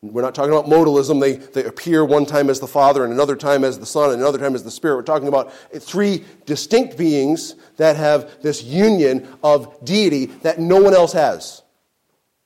We're 0.04 0.24
not 0.24 0.34
talking 0.34 0.52
about 0.52 0.66
modalism. 0.66 1.22
They, 1.22 1.34
they 1.34 1.64
appear 1.64 2.04
one 2.04 2.26
time 2.26 2.50
as 2.50 2.60
the 2.60 2.68
Father 2.68 3.04
and 3.04 3.14
another 3.14 3.36
time 3.36 3.64
as 3.64 3.78
the 3.78 3.86
Son 3.86 4.12
and 4.12 4.20
another 4.20 4.40
time 4.40 4.56
as 4.56 4.64
the 4.64 4.72
Spirit. 4.72 4.96
We're 4.96 5.04
talking 5.04 5.28
about 5.28 5.54
three 5.80 6.26
distinct 6.48 6.98
beings 6.98 7.54
that 7.78 7.98
have 7.98 8.42
this 8.42 8.64
union 8.64 9.28
of 9.44 9.86
deity 9.86 10.26
that 10.26 10.60
no 10.60 10.82
one 10.82 10.96
else 10.96 11.14
has. 11.14 11.62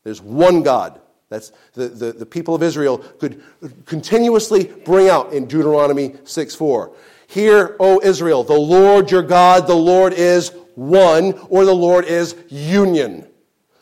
There's 0.04 0.22
one 0.22 0.64
God. 0.64 1.00
That's 1.30 1.54
the, 1.74 1.88
the, 1.88 2.12
the 2.12 2.26
people 2.26 2.56
of 2.56 2.62
Israel 2.62 2.98
could 2.98 3.42
continuously 3.86 4.66
bring 4.66 5.08
out 5.08 5.32
in 5.32 5.46
Deuteronomy 5.46 6.16
6 6.26 6.56
4. 6.56 6.92
Hear, 7.28 7.78
O 7.80 8.02
Israel, 8.02 8.44
the 8.44 8.54
Lord 8.54 9.10
your 9.10 9.24
God, 9.24 9.66
the 9.66 9.76
Lord 9.76 10.14
is 10.14 10.50
one, 10.76 11.34
or 11.50 11.64
the 11.64 11.74
Lord 11.74 12.04
is 12.04 12.36
union. 12.50 13.28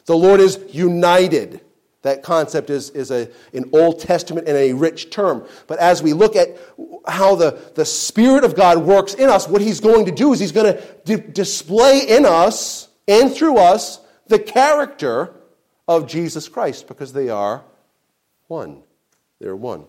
The 0.05 0.15
Lord 0.15 0.39
is 0.39 0.59
united. 0.69 1.62
That 2.03 2.21
concept 2.21 2.69
is, 2.69 2.89
is 2.91 3.11
a, 3.11 3.29
an 3.53 3.69
Old 3.73 3.99
Testament 3.99 4.47
and 4.47 4.57
a 4.57 4.73
rich 4.73 5.09
term. 5.09 5.47
But 5.67 5.79
as 5.79 6.03
we 6.03 6.13
look 6.13 6.35
at 6.35 6.49
how 7.07 7.35
the, 7.35 7.59
the 7.75 7.85
Spirit 7.85 8.43
of 8.43 8.55
God 8.55 8.79
works 8.79 9.13
in 9.13 9.29
us, 9.29 9.47
what 9.47 9.61
He's 9.61 9.79
going 9.79 10.05
to 10.05 10.11
do 10.11 10.33
is 10.33 10.39
He's 10.39 10.51
going 10.51 10.77
to 11.05 11.17
display 11.17 12.01
in 12.07 12.25
us 12.25 12.89
and 13.07 13.33
through 13.33 13.57
us 13.57 14.01
the 14.27 14.37
character 14.37 15.33
of 15.87 16.07
Jesus 16.07 16.49
Christ 16.49 16.89
because 16.89 17.13
they 17.13 17.29
are 17.29 17.63
one. 18.47 18.83
They're 19.39 19.55
one. 19.55 19.85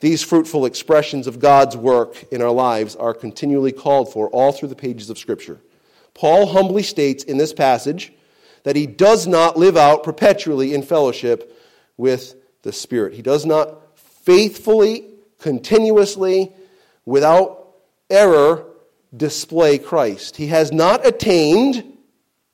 These 0.00 0.22
fruitful 0.22 0.66
expressions 0.66 1.26
of 1.26 1.40
God's 1.40 1.76
work 1.76 2.24
in 2.30 2.42
our 2.42 2.52
lives 2.52 2.94
are 2.94 3.14
continually 3.14 3.72
called 3.72 4.12
for 4.12 4.28
all 4.28 4.52
through 4.52 4.68
the 4.68 4.76
pages 4.76 5.08
of 5.08 5.18
Scripture. 5.18 5.60
Paul 6.12 6.46
humbly 6.46 6.82
states 6.82 7.24
in 7.24 7.38
this 7.38 7.52
passage 7.54 8.12
that 8.68 8.76
he 8.76 8.86
does 8.86 9.26
not 9.26 9.56
live 9.56 9.78
out 9.78 10.02
perpetually 10.02 10.74
in 10.74 10.82
fellowship 10.82 11.58
with 11.96 12.34
the 12.60 12.70
Spirit. 12.70 13.14
He 13.14 13.22
does 13.22 13.46
not 13.46 13.96
faithfully, 13.96 15.06
continuously, 15.38 16.52
without 17.06 17.66
error, 18.10 18.66
display 19.16 19.78
Christ. 19.78 20.36
He 20.36 20.48
has 20.48 20.70
not 20.70 21.06
attained 21.06 21.96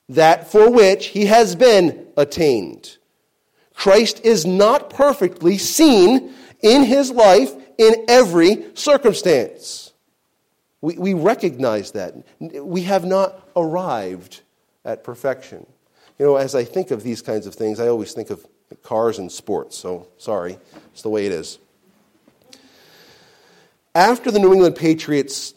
that 0.07 0.49
for 0.49 0.71
which 0.71 1.07
he 1.07 1.25
has 1.25 1.53
been 1.53 2.07
attained. 2.15 2.95
Christ 3.73 4.21
is 4.23 4.45
not 4.45 4.89
perfectly 4.89 5.57
seen 5.57 6.33
in 6.61 6.85
his 6.85 7.11
life 7.11 7.51
in 7.77 8.05
every 8.07 8.67
circumstance. 8.73 9.91
We, 10.79 10.97
we 10.97 11.13
recognize 11.13 11.91
that. 11.91 12.15
We 12.39 12.83
have 12.83 13.03
not 13.03 13.49
arrived 13.53 14.43
at 14.85 15.03
perfection. 15.03 15.65
You 16.17 16.25
know, 16.25 16.35
as 16.37 16.55
I 16.55 16.63
think 16.63 16.91
of 16.91 17.03
these 17.03 17.21
kinds 17.21 17.45
of 17.45 17.55
things, 17.55 17.79
I 17.79 17.87
always 17.87 18.13
think 18.13 18.29
of 18.29 18.45
cars 18.83 19.19
and 19.19 19.31
sports, 19.31 19.77
so 19.77 20.07
sorry, 20.17 20.57
it's 20.93 21.01
the 21.01 21.09
way 21.09 21.25
it 21.25 21.31
is. 21.31 21.59
After 23.93 24.31
the 24.31 24.39
New 24.39 24.53
England 24.53 24.75
Patriots 24.75 25.53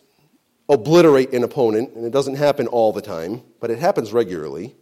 obliterate 0.68 1.32
an 1.32 1.44
opponent, 1.44 1.94
and 1.94 2.04
it 2.04 2.10
doesn't 2.10 2.36
happen 2.36 2.66
all 2.66 2.92
the 2.92 3.00
time, 3.00 3.42
but 3.60 3.70
it 3.70 3.78
happens 3.78 4.12
regularly, 4.12 4.74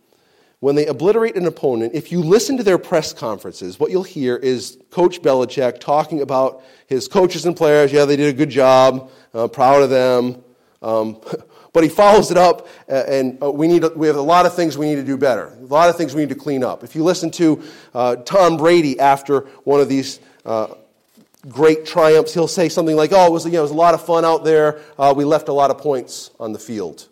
when 0.61 0.75
they 0.75 0.87
obliterate 0.87 1.37
an 1.37 1.47
opponent, 1.47 1.95
if 1.95 2.11
you 2.11 2.23
listen 2.23 2.57
to 2.57 2.63
their 2.63 2.79
press 2.79 3.13
conferences, 3.13 3.79
what 3.79 3.91
you'll 3.91 4.03
hear 4.03 4.37
is 4.37 4.79
Coach 4.91 5.21
Belichick 5.21 5.81
talking 5.81 6.23
about 6.23 6.63
his 6.87 7.07
coaches 7.07 7.45
and 7.45 7.55
players. 7.55 7.93
Yeah, 7.93 8.07
they 8.07 8.17
did 8.17 8.35
a 8.35 8.37
good 8.37 8.51
job. 8.51 9.11
Uh, 9.35 9.49
proud 9.49 9.83
of 9.83 9.91
them. 9.91 10.43
Um, 10.81 11.21
but 11.77 11.85
he 11.85 11.91
follows 11.91 12.31
it 12.31 12.39
up, 12.39 12.69
uh, 12.89 13.05
and 13.07 13.37
uh, 13.43 13.51
we, 13.51 13.69
need, 13.69 13.85
we 13.97 14.07
have 14.07 14.17
a 14.17 14.23
lot 14.23 14.47
of 14.47 14.55
things 14.55 14.79
we 14.79 14.87
need 14.87 14.95
to 14.95 15.05
do 15.05 15.19
better, 15.19 15.49
a 15.61 15.67
lot 15.67 15.91
of 15.91 15.97
things 15.99 16.15
we 16.15 16.23
need 16.23 16.31
to 16.31 16.35
clean 16.35 16.65
up. 16.65 16.83
If 16.83 16.97
you 16.97 17.05
listen 17.05 17.31
to 17.33 17.63
uh, 17.95 18.17
Tom 18.17 18.57
Brady 18.57 18.99
after 18.99 19.41
one 19.65 19.81
of 19.81 19.87
these 19.87 20.19
uh, 20.47 20.69
great 21.51 21.85
triumphs, 21.85 22.33
he'll 22.33 22.49
say 22.49 22.71
something 22.71 22.97
like, 22.97 23.13
Oh, 23.13 23.27
it 23.27 23.31
was, 23.31 23.45
you 23.45 23.53
know, 23.53 23.59
it 23.59 23.61
was 23.61 23.73
a 23.73 23.75
lot 23.75 23.93
of 23.93 24.03
fun 24.03 24.25
out 24.25 24.43
there. 24.43 24.81
Uh, 24.99 25.13
we 25.15 25.27
left 25.27 25.49
a 25.49 25.53
lot 25.53 25.71
of 25.71 25.77
points 25.77 26.31
on 26.41 26.55
the 26.55 26.59
field. 26.59 27.09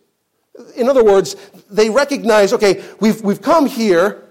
In 0.77 0.89
other 0.89 1.05
words, 1.05 1.37
they 1.69 1.91
recognize, 1.91 2.55
okay, 2.55 2.83
we've, 3.01 3.21
we've 3.21 3.43
come 3.43 3.67
here, 3.67 4.31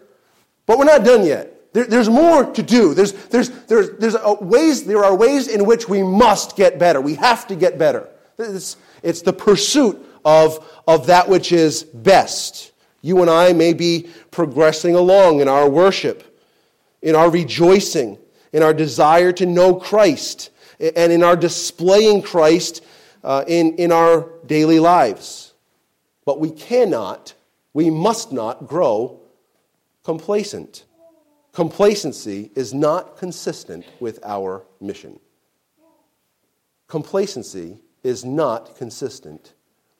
but 0.65 0.79
we're 0.79 0.85
not 0.85 1.03
done 1.03 1.27
yet. 1.27 1.71
There, 1.73 1.85
there's 1.85 2.09
more 2.09 2.43
to 2.43 2.63
do. 2.63 2.95
There's, 2.95 3.13
there's, 3.27 3.49
there's, 3.67 3.91
there's 3.99 4.15
ways, 4.41 4.83
there 4.83 5.05
are 5.05 5.15
ways 5.15 5.47
in 5.47 5.67
which 5.67 5.87
we 5.87 6.01
must 6.01 6.55
get 6.55 6.79
better. 6.79 6.99
We 7.01 7.13
have 7.13 7.45
to 7.49 7.55
get 7.55 7.77
better. 7.77 8.09
It's, 8.39 8.77
it's 9.03 9.21
the 9.21 9.33
pursuit 9.33 10.02
of, 10.25 10.65
of 10.87 11.07
that 11.07 11.29
which 11.29 11.51
is 11.51 11.83
best. 11.83 12.71
You 13.01 13.21
and 13.21 13.29
I 13.29 13.53
may 13.53 13.73
be 13.73 14.09
progressing 14.31 14.95
along 14.95 15.41
in 15.41 15.47
our 15.47 15.69
worship, 15.69 16.39
in 17.01 17.15
our 17.15 17.29
rejoicing, 17.29 18.17
in 18.53 18.63
our 18.63 18.73
desire 18.73 19.31
to 19.33 19.45
know 19.45 19.75
Christ, 19.75 20.49
and 20.79 21.11
in 21.11 21.23
our 21.23 21.35
displaying 21.35 22.21
Christ 22.21 22.83
uh, 23.23 23.43
in, 23.47 23.75
in 23.75 23.91
our 23.91 24.29
daily 24.45 24.79
lives. 24.79 25.53
But 26.25 26.39
we 26.39 26.51
cannot, 26.51 27.33
we 27.73 27.89
must 27.89 28.31
not 28.31 28.67
grow 28.67 29.19
complacent. 30.03 30.85
Complacency 31.51 32.51
is 32.55 32.73
not 32.73 33.17
consistent 33.17 33.85
with 33.99 34.19
our 34.23 34.63
mission. 34.81 35.19
Complacency 36.87 37.79
is 38.03 38.25
not 38.25 38.75
consistent 38.77 39.53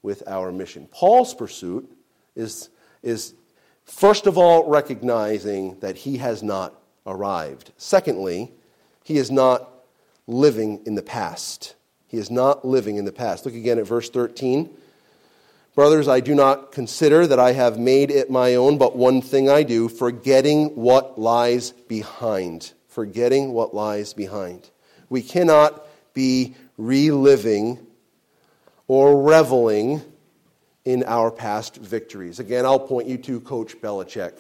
with 0.03 0.21
our 0.27 0.51
mission. 0.51 0.87
Paul's 0.91 1.33
pursuit 1.33 1.89
is, 2.35 2.69
is 3.01 3.33
first 3.85 4.27
of 4.27 4.37
all 4.37 4.69
recognizing 4.69 5.79
that 5.79 5.95
he 5.95 6.17
has 6.17 6.43
not 6.43 6.79
arrived. 7.07 7.71
Secondly, 7.77 8.51
he 9.03 9.17
is 9.17 9.31
not 9.31 9.69
living 10.27 10.81
in 10.85 10.95
the 10.95 11.01
past. 11.01 11.75
He 12.07 12.17
is 12.17 12.29
not 12.29 12.63
living 12.63 12.97
in 12.97 13.05
the 13.05 13.11
past. 13.11 13.45
Look 13.45 13.55
again 13.55 13.79
at 13.79 13.87
verse 13.87 14.09
13. 14.09 14.69
Brothers, 15.75 16.07
I 16.07 16.19
do 16.19 16.35
not 16.35 16.71
consider 16.71 17.25
that 17.25 17.39
I 17.39 17.53
have 17.53 17.79
made 17.79 18.11
it 18.11 18.29
my 18.29 18.53
own, 18.53 18.77
but 18.77 18.95
one 18.95 19.21
thing 19.21 19.49
I 19.49 19.63
do, 19.63 19.89
forgetting 19.89 20.75
what 20.75 21.19
lies 21.19 21.71
behind. 21.71 22.73
Forgetting 22.87 23.53
what 23.53 23.73
lies 23.73 24.13
behind. 24.13 24.69
We 25.09 25.23
cannot 25.23 25.87
be 26.13 26.55
reliving 26.77 27.79
or 28.87 29.21
reveling 29.21 30.01
in 30.85 31.03
our 31.05 31.31
past 31.31 31.77
victories. 31.77 32.39
Again, 32.39 32.65
I'll 32.65 32.79
point 32.79 33.07
you 33.07 33.17
to 33.19 33.39
Coach 33.39 33.79
Belichick. 33.79 34.33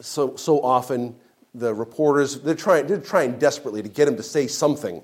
So, 0.00 0.36
so 0.36 0.60
often, 0.62 1.14
the 1.54 1.74
reporters, 1.74 2.40
they're 2.40 2.54
trying, 2.54 2.86
they're 2.86 2.98
trying 2.98 3.38
desperately 3.38 3.82
to 3.82 3.88
get 3.88 4.08
him 4.08 4.16
to 4.16 4.22
say 4.22 4.46
something. 4.46 5.02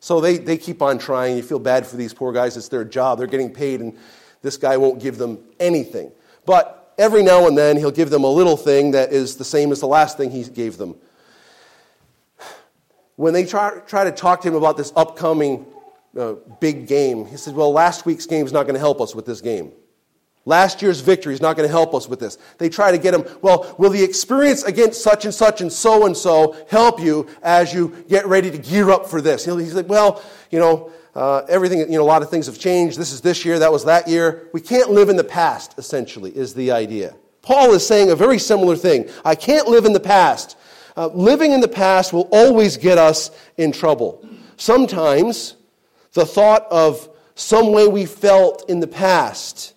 So 0.00 0.20
they, 0.20 0.36
they 0.36 0.58
keep 0.58 0.82
on 0.82 0.98
trying. 0.98 1.36
You 1.36 1.42
feel 1.42 1.58
bad 1.58 1.86
for 1.86 1.96
these 1.96 2.12
poor 2.12 2.32
guys. 2.32 2.56
It's 2.56 2.68
their 2.68 2.84
job. 2.84 3.18
They're 3.18 3.26
getting 3.26 3.52
paid, 3.52 3.80
and 3.80 3.96
this 4.42 4.56
guy 4.56 4.76
won't 4.76 5.00
give 5.00 5.16
them 5.16 5.38
anything. 5.58 6.12
But 6.44 6.92
every 6.98 7.22
now 7.22 7.46
and 7.46 7.56
then, 7.56 7.76
he'll 7.78 7.90
give 7.90 8.10
them 8.10 8.24
a 8.24 8.30
little 8.30 8.56
thing 8.56 8.90
that 8.90 9.12
is 9.12 9.36
the 9.36 9.44
same 9.44 9.72
as 9.72 9.80
the 9.80 9.88
last 9.88 10.18
thing 10.18 10.30
he 10.30 10.44
gave 10.44 10.76
them. 10.76 10.96
When 13.16 13.32
they 13.32 13.46
try, 13.46 13.78
try 13.86 14.04
to 14.04 14.12
talk 14.12 14.42
to 14.42 14.48
him 14.48 14.54
about 14.54 14.76
this 14.76 14.92
upcoming 14.94 15.64
uh, 16.16 16.34
big 16.60 16.86
game, 16.86 17.26
he 17.26 17.36
said, 17.36 17.54
Well, 17.54 17.72
last 17.72 18.06
week's 18.06 18.26
game 18.26 18.46
is 18.46 18.52
not 18.52 18.64
going 18.64 18.74
to 18.74 18.80
help 18.80 19.00
us 19.00 19.14
with 19.14 19.26
this 19.26 19.40
game. 19.40 19.72
Last 20.46 20.80
year's 20.80 21.00
victory 21.00 21.34
is 21.34 21.40
not 21.40 21.56
going 21.56 21.68
to 21.68 21.72
help 21.72 21.92
us 21.92 22.08
with 22.08 22.20
this. 22.20 22.38
They 22.58 22.68
try 22.68 22.92
to 22.92 22.98
get 22.98 23.12
him, 23.12 23.24
well, 23.42 23.74
will 23.78 23.90
the 23.90 24.02
experience 24.02 24.62
against 24.62 25.02
such 25.02 25.24
and 25.24 25.34
such 25.34 25.60
and 25.60 25.72
so 25.72 26.06
and 26.06 26.16
so 26.16 26.56
help 26.70 27.00
you 27.00 27.26
as 27.42 27.74
you 27.74 28.04
get 28.08 28.26
ready 28.26 28.52
to 28.52 28.58
gear 28.58 28.90
up 28.90 29.08
for 29.08 29.20
this? 29.20 29.44
He's 29.44 29.74
like, 29.74 29.88
well, 29.88 30.22
you 30.52 30.60
know, 30.60 30.92
uh, 31.16 31.42
everything, 31.48 31.80
you 31.80 31.98
know, 31.98 32.02
a 32.02 32.04
lot 32.04 32.22
of 32.22 32.30
things 32.30 32.46
have 32.46 32.60
changed. 32.60 32.96
This 32.96 33.10
is 33.10 33.20
this 33.20 33.44
year, 33.44 33.58
that 33.58 33.72
was 33.72 33.86
that 33.86 34.06
year. 34.06 34.48
We 34.52 34.60
can't 34.60 34.90
live 34.90 35.08
in 35.08 35.16
the 35.16 35.24
past, 35.24 35.74
essentially, 35.78 36.30
is 36.30 36.54
the 36.54 36.70
idea. 36.70 37.16
Paul 37.42 37.72
is 37.72 37.84
saying 37.84 38.10
a 38.10 38.16
very 38.16 38.38
similar 38.38 38.76
thing. 38.76 39.08
I 39.24 39.34
can't 39.34 39.66
live 39.66 39.84
in 39.84 39.94
the 39.94 40.00
past. 40.00 40.56
Uh, 40.96 41.08
living 41.08 41.52
in 41.52 41.60
the 41.60 41.68
past 41.68 42.12
will 42.12 42.28
always 42.30 42.76
get 42.76 42.98
us 42.98 43.30
in 43.56 43.72
trouble. 43.72 44.26
Sometimes 44.56 45.56
the 46.16 46.26
thought 46.26 46.66
of 46.70 47.08
some 47.36 47.72
way 47.72 47.86
we 47.86 48.06
felt 48.06 48.68
in 48.68 48.80
the 48.80 48.86
past 48.86 49.74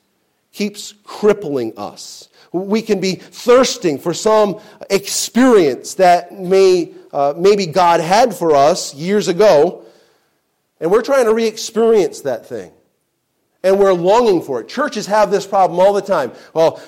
keeps 0.51 0.93
crippling 1.03 1.73
us. 1.77 2.29
We 2.51 2.81
can 2.81 2.99
be 2.99 3.15
thirsting 3.15 3.99
for 3.99 4.13
some 4.13 4.59
experience 4.89 5.95
that 5.95 6.31
may, 6.31 6.93
uh, 7.13 7.33
maybe 7.37 7.67
God 7.67 7.99
had 7.99 8.33
for 8.33 8.55
us 8.55 8.95
years 8.95 9.27
ago, 9.27 9.85
and 10.79 10.89
we're 10.89 11.03
trying 11.03 11.25
to 11.25 11.33
re 11.33 11.45
experience 11.45 12.21
that 12.21 12.47
thing. 12.47 12.71
And 13.61 13.77
we're 13.77 13.91
longing 13.91 14.41
for 14.41 14.61
it. 14.61 14.69
Churches 14.69 15.05
have 15.07 15.31
this 15.31 15.45
problem 15.45 15.81
all 15.81 15.91
the 15.91 16.01
time. 16.01 16.31
Well, 16.53 16.81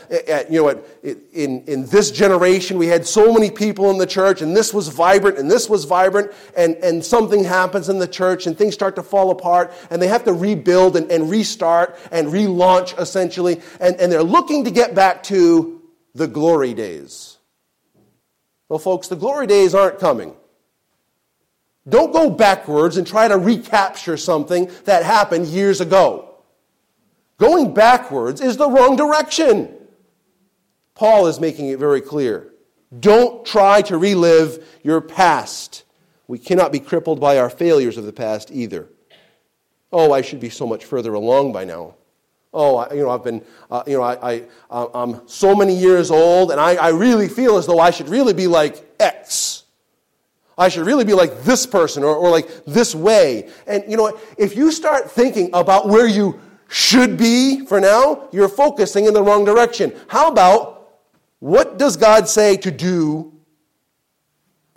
you 0.50 0.64
know, 0.64 0.82
in, 1.04 1.66
in 1.66 1.86
this 1.88 2.12
generation, 2.12 2.78
we 2.78 2.88
had 2.88 3.06
so 3.06 3.34
many 3.34 3.52
people 3.52 3.92
in 3.92 3.98
the 3.98 4.06
church, 4.06 4.42
and 4.42 4.56
this 4.56 4.74
was 4.74 4.88
vibrant, 4.88 5.38
and 5.38 5.52
this 5.52 5.70
was 5.70 5.84
vibrant, 5.84 6.32
and, 6.56 6.76
and 6.78 7.04
something 7.04 7.44
happens 7.44 7.90
in 7.90 8.00
the 8.00 8.08
church, 8.08 8.48
and 8.48 8.58
things 8.58 8.74
start 8.74 8.96
to 8.96 9.04
fall 9.04 9.32
apart, 9.32 9.74
and 9.90 10.02
they 10.02 10.08
have 10.08 10.24
to 10.24 10.32
rebuild 10.32 10.96
and, 10.96 11.12
and 11.12 11.30
restart 11.30 12.00
and 12.10 12.30
relaunch, 12.30 12.98
essentially. 12.98 13.60
And, 13.82 13.98
and 13.98 14.10
they're 14.10 14.24
looking 14.24 14.64
to 14.64 14.72
get 14.72 14.96
back 14.96 15.24
to 15.24 15.82
the 16.16 16.28
glory 16.28 16.74
days. 16.74 17.38
Well, 18.70 18.80
folks, 18.80 19.10
the 19.10 19.18
glory 19.18 19.46
days 19.46 19.76
aren't 19.76 20.00
coming. 20.00 20.36
Don't 21.90 22.14
go 22.14 22.30
backwards 22.30 22.96
and 22.96 23.06
try 23.06 23.28
to 23.28 23.38
recapture 23.38 24.16
something 24.16 24.72
that 24.86 25.04
happened 25.04 25.48
years 25.48 25.82
ago. 25.82 26.31
Going 27.42 27.74
backwards 27.74 28.40
is 28.40 28.58
the 28.58 28.70
wrong 28.70 28.96
direction. 28.96 29.76
Paul 30.94 31.26
is 31.26 31.40
making 31.40 31.70
it 31.70 31.80
very 31.80 32.00
clear. 32.00 32.54
Don't 33.00 33.44
try 33.44 33.82
to 33.82 33.98
relive 33.98 34.64
your 34.84 35.02
past. 35.02 35.84
We 36.28 36.38
cannot 36.38 36.72
be 36.72 36.80
crippled 36.80 37.20
by 37.20 37.40
our 37.40 37.50
failures 37.50 37.98
of 37.98 38.06
the 38.06 38.14
past 38.14 38.52
either. 38.52 38.90
Oh, 39.92 40.12
I 40.14 40.22
should 40.22 40.40
be 40.40 40.52
so 40.52 40.68
much 40.68 40.86
further 40.86 41.16
along 41.16 41.52
by 41.52 41.66
now. 41.66 41.96
Oh, 42.54 42.78
I, 42.78 42.94
you 42.94 43.02
know, 43.02 43.10
I've 43.10 43.24
been, 43.24 43.44
uh, 43.72 43.82
you 43.88 43.98
know, 43.98 44.04
I, 44.04 44.34
I, 44.34 44.44
uh, 44.70 44.88
I'm 44.94 45.28
so 45.28 45.56
many 45.56 45.74
years 45.74 46.12
old, 46.12 46.52
and 46.52 46.62
I, 46.62 46.76
I 46.76 46.90
really 46.90 47.28
feel 47.28 47.58
as 47.58 47.66
though 47.66 47.80
I 47.80 47.90
should 47.90 48.10
really 48.10 48.34
be 48.34 48.46
like 48.46 48.86
X. 49.00 49.64
I 50.60 50.70
should 50.70 50.86
really 50.86 51.06
be 51.06 51.16
like 51.16 51.42
this 51.42 51.66
person 51.66 52.04
or, 52.04 52.16
or 52.16 52.30
like 52.30 52.66
this 52.66 52.94
way. 52.94 53.50
And 53.66 53.84
you 53.88 53.98
know 53.98 54.04
what? 54.04 54.24
If 54.38 54.56
you 54.56 54.72
start 54.72 55.10
thinking 55.10 55.50
about 55.54 55.88
where 55.88 56.06
you 56.06 56.40
should 56.72 57.18
be 57.18 57.66
for 57.66 57.82
now, 57.82 58.30
you're 58.32 58.48
focusing 58.48 59.04
in 59.04 59.14
the 59.14 59.22
wrong 59.22 59.44
direction. 59.44 59.94
How 60.08 60.32
about 60.32 61.00
what 61.40 61.78
does 61.78 61.98
God 61.98 62.30
say 62.30 62.56
to 62.56 62.72
do 62.72 63.34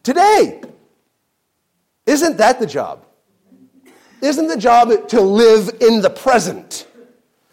today? 0.02 0.60
Isn't 2.04 2.36
that 2.38 2.58
the 2.58 2.66
job? 2.66 3.06
Isn't 4.20 4.48
the 4.48 4.56
job 4.56 5.08
to 5.08 5.20
live 5.20 5.70
in 5.80 6.02
the 6.02 6.10
present? 6.10 6.88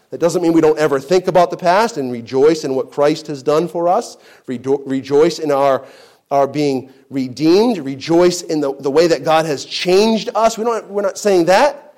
That 0.10 0.20
doesn't 0.20 0.42
mean 0.42 0.54
we 0.54 0.62
don't 0.62 0.80
ever 0.80 1.00
think 1.00 1.28
about 1.28 1.52
the 1.52 1.58
past 1.58 1.98
and 1.98 2.12
rejoice 2.12 2.64
in 2.64 2.74
what 2.74 2.92
Christ 2.92 3.28
has 3.28 3.44
done 3.44 3.68
for 3.68 3.88
us, 3.88 4.18
rejoice 4.48 5.38
in 5.38 5.52
our, 5.52 5.86
our 6.32 6.48
being 6.48 6.92
redeemed, 7.12 7.78
rejoice 7.78 8.42
in 8.42 8.60
the, 8.60 8.74
the 8.74 8.90
way 8.90 9.06
that 9.06 9.24
God 9.24 9.46
has 9.46 9.66
changed 9.66 10.30
us. 10.34 10.58
We 10.58 10.64
don't, 10.64 10.88
we're 10.88 11.04
not 11.04 11.20
saying 11.20 11.46
that, 11.46 11.94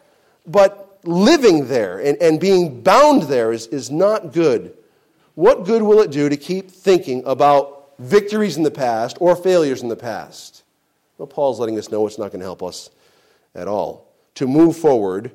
but 0.45 0.82
living 1.03 1.67
there 1.67 1.99
and, 1.99 2.17
and 2.21 2.39
being 2.39 2.81
bound 2.81 3.23
there 3.23 3.51
is, 3.51 3.67
is 3.67 3.91
not 3.91 4.33
good. 4.33 4.77
What 5.35 5.65
good 5.65 5.81
will 5.81 6.01
it 6.01 6.11
do 6.11 6.29
to 6.29 6.37
keep 6.37 6.69
thinking 6.69 7.23
about 7.25 7.93
victories 7.99 8.57
in 8.57 8.63
the 8.63 8.71
past 8.71 9.17
or 9.19 9.35
failures 9.35 9.81
in 9.81 9.89
the 9.89 9.95
past? 9.95 10.63
Well, 11.17 11.27
Paul's 11.27 11.59
letting 11.59 11.77
us 11.77 11.91
know 11.91 12.05
it's 12.07 12.17
not 12.17 12.31
going 12.31 12.39
to 12.39 12.45
help 12.45 12.63
us 12.63 12.89
at 13.55 13.67
all. 13.67 14.11
To 14.35 14.47
move 14.47 14.77
forward, 14.77 15.31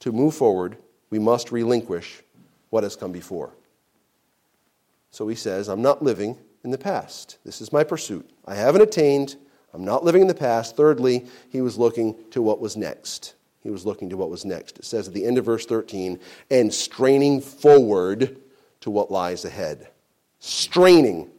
to 0.00 0.12
move 0.12 0.34
forward, 0.34 0.76
we 1.10 1.18
must 1.18 1.52
relinquish 1.52 2.22
what 2.70 2.84
has 2.84 2.96
come 2.96 3.12
before. 3.12 3.52
So 5.10 5.28
he 5.28 5.34
says, 5.36 5.68
I'm 5.68 5.82
not 5.82 6.02
living 6.02 6.38
in 6.64 6.70
the 6.70 6.78
past. 6.78 7.38
This 7.44 7.60
is 7.60 7.72
my 7.72 7.84
pursuit. 7.84 8.28
I 8.46 8.54
haven't 8.54 8.82
attained. 8.82 9.36
I'm 9.74 9.84
not 9.84 10.04
living 10.04 10.22
in 10.22 10.28
the 10.28 10.34
past. 10.34 10.76
Thirdly, 10.76 11.26
he 11.50 11.60
was 11.60 11.76
looking 11.76 12.16
to 12.30 12.40
what 12.40 12.60
was 12.60 12.76
next. 12.76 13.34
He 13.62 13.70
was 13.70 13.86
looking 13.86 14.10
to 14.10 14.16
what 14.16 14.30
was 14.30 14.44
next. 14.44 14.78
It 14.78 14.84
says 14.84 15.08
at 15.08 15.14
the 15.14 15.24
end 15.24 15.38
of 15.38 15.44
verse 15.44 15.66
13, 15.66 16.18
and 16.50 16.72
straining 16.72 17.40
forward 17.40 18.36
to 18.80 18.90
what 18.90 19.10
lies 19.10 19.44
ahead. 19.44 19.88
Straining, 20.40 21.30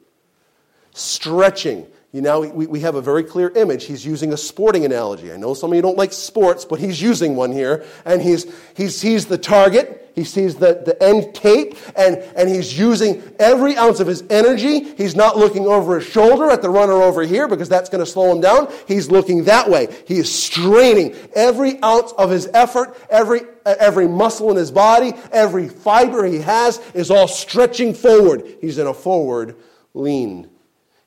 stretching, 0.93 1.85
you 2.13 2.21
know, 2.21 2.41
we, 2.41 2.67
we 2.67 2.79
have 2.81 2.93
a 2.93 3.01
very 3.01 3.23
clear 3.23 3.49
image. 3.49 3.85
He's 3.85 4.05
using 4.05 4.33
a 4.33 4.37
sporting 4.37 4.85
analogy. 4.85 5.33
I 5.33 5.37
know 5.37 5.55
some 5.55 5.71
of 5.71 5.75
you 5.75 5.81
don't 5.81 5.97
like 5.97 6.13
sports, 6.13 6.63
but 6.63 6.79
he's 6.79 7.01
using 7.01 7.35
one 7.35 7.51
here. 7.51 7.83
And 8.05 8.21
he's, 8.21 8.45
he 8.77 8.87
sees 8.89 9.25
the 9.25 9.39
target, 9.39 10.11
he 10.13 10.23
sees 10.23 10.53
the, 10.53 10.83
the 10.85 11.01
end 11.01 11.33
tape, 11.33 11.75
and, 11.95 12.17
and 12.35 12.47
he's 12.47 12.77
using 12.77 13.23
every 13.39 13.75
ounce 13.75 13.99
of 13.99 14.05
his 14.05 14.23
energy. 14.29 14.93
He's 14.93 15.15
not 15.15 15.37
looking 15.37 15.65
over 15.65 15.99
his 15.99 16.07
shoulder 16.07 16.51
at 16.51 16.61
the 16.61 16.69
runner 16.69 16.93
over 16.93 17.23
here 17.23 17.47
because 17.47 17.67
that's 17.67 17.89
going 17.89 18.05
to 18.05 18.09
slow 18.09 18.31
him 18.31 18.41
down. 18.41 18.71
He's 18.87 19.09
looking 19.09 19.45
that 19.45 19.67
way. 19.67 19.87
He 20.05 20.19
is 20.19 20.31
straining 20.31 21.15
every 21.33 21.81
ounce 21.81 22.11
of 22.11 22.29
his 22.29 22.47
effort, 22.53 22.95
every, 23.09 23.41
every 23.65 24.07
muscle 24.07 24.51
in 24.51 24.57
his 24.57 24.69
body, 24.69 25.13
every 25.31 25.67
fiber 25.67 26.25
he 26.25 26.41
has 26.41 26.79
is 26.93 27.09
all 27.09 27.27
stretching 27.27 27.95
forward. 27.95 28.43
He's 28.61 28.77
in 28.77 28.85
a 28.85 28.93
forward 28.93 29.55
lean. 29.95 30.47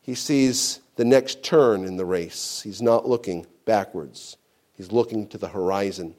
He 0.02 0.16
sees 0.16 0.80
the 0.96 1.04
next 1.04 1.42
turn 1.42 1.84
in 1.84 1.96
the 1.96 2.04
race. 2.04 2.60
He's 2.62 2.82
not 2.82 3.08
looking 3.08 3.46
backwards, 3.64 4.36
he's 4.74 4.92
looking 4.92 5.28
to 5.28 5.38
the 5.38 5.48
horizon. 5.48 6.14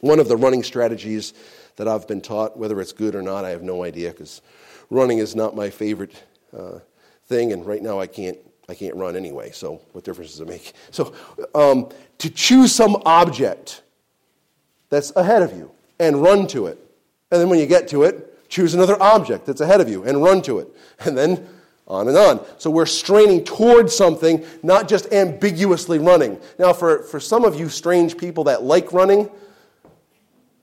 One 0.00 0.18
of 0.18 0.28
the 0.28 0.36
running 0.36 0.62
strategies 0.62 1.34
that 1.76 1.86
I've 1.86 2.08
been 2.08 2.22
taught, 2.22 2.56
whether 2.56 2.80
it's 2.80 2.92
good 2.92 3.14
or 3.14 3.22
not, 3.22 3.44
I 3.44 3.50
have 3.50 3.62
no 3.62 3.84
idea 3.84 4.10
because 4.10 4.40
running 4.88 5.18
is 5.18 5.36
not 5.36 5.54
my 5.54 5.68
favorite 5.68 6.22
uh, 6.56 6.78
thing, 7.26 7.52
and 7.52 7.64
right 7.66 7.82
now 7.82 8.00
I 8.00 8.06
can't. 8.06 8.38
I 8.68 8.74
can't 8.74 8.94
run 8.94 9.16
anyway, 9.16 9.50
so 9.50 9.80
what 9.90 10.04
difference 10.04 10.30
does 10.30 10.40
it 10.42 10.46
make? 10.46 10.74
So, 10.92 11.12
um, 11.56 11.88
to 12.18 12.30
choose 12.30 12.72
some 12.72 13.02
object 13.04 13.82
that's 14.90 15.10
ahead 15.16 15.42
of 15.42 15.56
you 15.56 15.72
and 15.98 16.22
run 16.22 16.46
to 16.48 16.66
it. 16.66 16.78
And 17.32 17.40
then 17.40 17.48
when 17.48 17.58
you 17.58 17.66
get 17.66 17.88
to 17.88 18.04
it, 18.04 18.48
choose 18.48 18.74
another 18.74 19.00
object 19.02 19.46
that's 19.46 19.60
ahead 19.60 19.80
of 19.80 19.88
you 19.88 20.04
and 20.04 20.22
run 20.22 20.42
to 20.42 20.58
it. 20.58 20.68
And 21.04 21.18
then 21.18 21.48
on 21.90 22.08
and 22.08 22.16
on. 22.16 22.40
So 22.56 22.70
we're 22.70 22.86
straining 22.86 23.44
towards 23.44 23.94
something, 23.94 24.44
not 24.62 24.88
just 24.88 25.12
ambiguously 25.12 25.98
running. 25.98 26.40
Now, 26.58 26.72
for, 26.72 27.02
for 27.02 27.18
some 27.18 27.44
of 27.44 27.58
you 27.58 27.68
strange 27.68 28.16
people 28.16 28.44
that 28.44 28.62
like 28.62 28.92
running, 28.92 29.28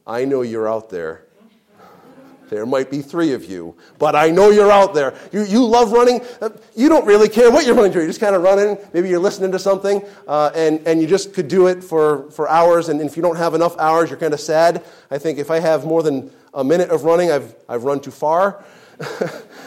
I 0.07 0.23
know 0.23 0.41
you're 0.41 0.67
out 0.67 0.89
there. 0.89 1.25
There 2.49 2.65
might 2.65 2.89
be 2.89 3.01
three 3.01 3.33
of 3.33 3.43
you, 3.43 3.75
but 3.99 4.15
I 4.15 4.29
know 4.29 4.51
you're 4.51 4.71
out 4.71 4.93
there. 4.93 5.13
You, 5.33 5.43
you 5.43 5.65
love 5.65 5.91
running. 5.91 6.21
Uh, 6.39 6.51
you 6.77 6.87
don't 6.87 7.05
really 7.05 7.27
care 7.27 7.51
what 7.51 7.65
you're 7.65 7.75
running 7.75 7.91
to. 7.91 7.97
You're 7.99 8.07
just 8.07 8.21
kind 8.21 8.35
of 8.35 8.41
running. 8.41 8.77
Maybe 8.93 9.09
you're 9.09 9.19
listening 9.19 9.51
to 9.51 9.59
something, 9.59 10.01
uh, 10.29 10.51
and, 10.55 10.79
and 10.87 11.01
you 11.01 11.07
just 11.07 11.33
could 11.33 11.49
do 11.49 11.67
it 11.67 11.83
for, 11.83 12.31
for 12.31 12.47
hours. 12.47 12.87
And 12.87 13.01
if 13.01 13.17
you 13.17 13.21
don't 13.21 13.35
have 13.35 13.53
enough 13.53 13.77
hours, 13.77 14.09
you're 14.09 14.17
kind 14.17 14.33
of 14.33 14.39
sad. 14.39 14.85
I 15.11 15.17
think 15.17 15.39
if 15.39 15.51
I 15.51 15.59
have 15.59 15.83
more 15.83 16.01
than 16.01 16.31
a 16.53 16.63
minute 16.63 16.89
of 16.89 17.03
running, 17.03 17.31
I've, 17.31 17.53
I've 17.67 17.83
run 17.83 17.99
too 17.99 18.11
far. 18.11 18.63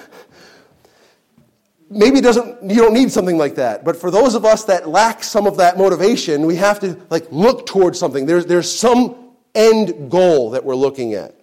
maybe 1.91 2.21
doesn't 2.21 2.63
you 2.63 2.77
don't 2.77 2.95
need 2.95 3.11
something 3.11 3.37
like 3.37 3.57
that. 3.57 3.85
But 3.85 3.97
for 3.97 4.11
those 4.11 4.35
of 4.35 4.45
us 4.45 4.65
that 4.65 4.89
lack 4.89 5.23
some 5.23 5.47
of 5.47 5.59
that 5.59 5.77
motivation 5.77 6.47
we 6.47 6.57
have 6.57 6.81
to 6.81 6.99
like 7.11 7.31
look 7.31 7.67
towards 7.67 7.99
something. 7.99 8.25
There's, 8.25 8.47
there's 8.47 8.71
some 8.71 9.17
end 9.55 10.11
goal 10.11 10.51
that 10.51 10.65
we're 10.65 10.77
looking 10.77 11.15
at. 11.15 11.35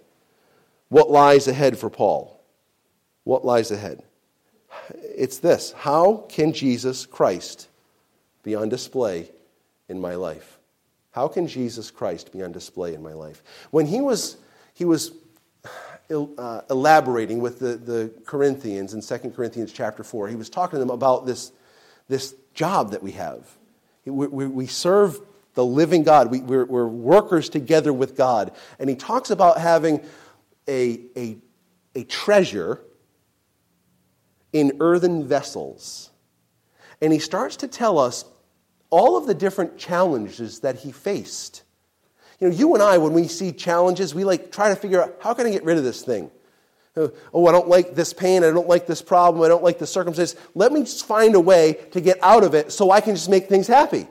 What 0.89 1.12
lies 1.12 1.47
ahead 1.47 1.77
for 1.77 1.89
paul? 1.89 2.41
What 3.25 3.45
lies 3.45 3.71
ahead? 3.71 4.01
It's 4.93 5.39
this. 5.39 5.73
How 5.73 6.25
can 6.29 6.53
jesus 6.53 7.05
christ 7.05 7.67
be 8.41 8.55
on 8.55 8.69
display 8.69 9.29
in 9.89 9.99
my 9.99 10.15
life? 10.15 10.57
How 11.12 11.27
can 11.27 11.47
jesus 11.47 11.91
christ 11.91 12.31
be 12.31 12.41
on 12.41 12.53
display 12.53 12.93
in 12.93 13.03
my 13.03 13.13
life? 13.13 13.43
When 13.71 13.86
he 13.86 13.99
was 13.99 14.38
he 14.73 14.86
was 14.86 15.12
uh, 16.09 16.61
elaborating 16.69 17.39
with 17.39 17.59
the, 17.59 17.77
the 17.77 18.13
Corinthians 18.25 18.93
in 18.93 19.01
2 19.01 19.31
Corinthians 19.31 19.71
chapter 19.73 20.03
4. 20.03 20.27
He 20.29 20.35
was 20.35 20.49
talking 20.49 20.77
to 20.77 20.79
them 20.79 20.89
about 20.89 21.25
this, 21.25 21.51
this 22.07 22.35
job 22.53 22.91
that 22.91 23.03
we 23.03 23.11
have. 23.13 23.45
We, 24.05 24.27
we, 24.27 24.47
we 24.47 24.67
serve 24.67 25.19
the 25.53 25.65
living 25.65 26.03
God, 26.03 26.29
we, 26.29 26.39
we're, 26.41 26.65
we're 26.65 26.87
workers 26.87 27.49
together 27.49 27.91
with 27.91 28.15
God. 28.15 28.55
And 28.77 28.89
he 28.89 28.95
talks 28.95 29.31
about 29.31 29.57
having 29.57 30.05
a, 30.67 31.01
a, 31.17 31.37
a 31.95 32.03
treasure 32.03 32.81
in 34.53 34.77
earthen 34.79 35.27
vessels. 35.27 36.11
And 37.01 37.11
he 37.11 37.19
starts 37.19 37.55
to 37.57 37.67
tell 37.67 37.97
us 37.97 38.23
all 38.91 39.17
of 39.17 39.25
the 39.25 39.33
different 39.33 39.77
challenges 39.77 40.59
that 40.59 40.77
he 40.77 40.91
faced 40.91 41.63
you 42.39 42.50
know, 42.50 42.56
you 42.56 42.73
and 42.73 42.84
I, 42.84 42.97
when 42.97 43.13
we 43.13 43.28
see 43.28 43.52
challenges, 43.52 44.13
we 44.13 44.23
like 44.23 44.52
try 44.52 44.69
to 44.69 44.76
figure 44.76 45.02
out 45.02 45.15
how 45.19 45.34
can 45.34 45.47
I 45.47 45.52
get 45.52 45.63
rid 45.63 45.78
of 45.78 45.84
this 45.84 46.04
thing? 46.04 46.30
Uh, 46.95 47.10
oh, 47.34 47.47
I 47.47 47.52
don't 47.52 47.67
like 47.67 47.95
this 47.95 48.13
pain. 48.13 48.43
I 48.43 48.52
don't 48.52 48.67
like 48.67 48.88
this 48.88 49.02
problem. 49.02 49.43
I 49.43 49.47
don't 49.47 49.63
like 49.63 49.80
this 49.80 49.91
circumstance. 49.91 50.36
Let 50.56 50.71
me 50.71 50.82
just 50.82 51.06
find 51.06 51.36
a 51.36 51.39
way 51.39 51.73
to 51.91 52.02
get 52.02 52.17
out 52.21 52.43
of 52.43 52.54
it 52.54 52.71
so 52.71 52.91
I 52.91 53.02
can 53.02 53.15
just 53.15 53.30
make 53.30 53.47
things 53.47 53.67
happy. 53.67 54.08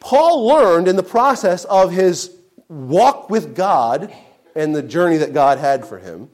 Paul 0.00 0.46
learned 0.46 0.88
in 0.88 0.96
the 0.96 1.02
process 1.02 1.64
of 1.64 1.90
his 1.90 2.34
walk 2.68 3.30
with 3.30 3.54
God 3.54 4.12
and 4.54 4.74
the 4.74 4.82
journey 4.82 5.18
that 5.18 5.32
God 5.32 5.58
had 5.58 5.86
for 5.86 5.98
him 5.98 6.30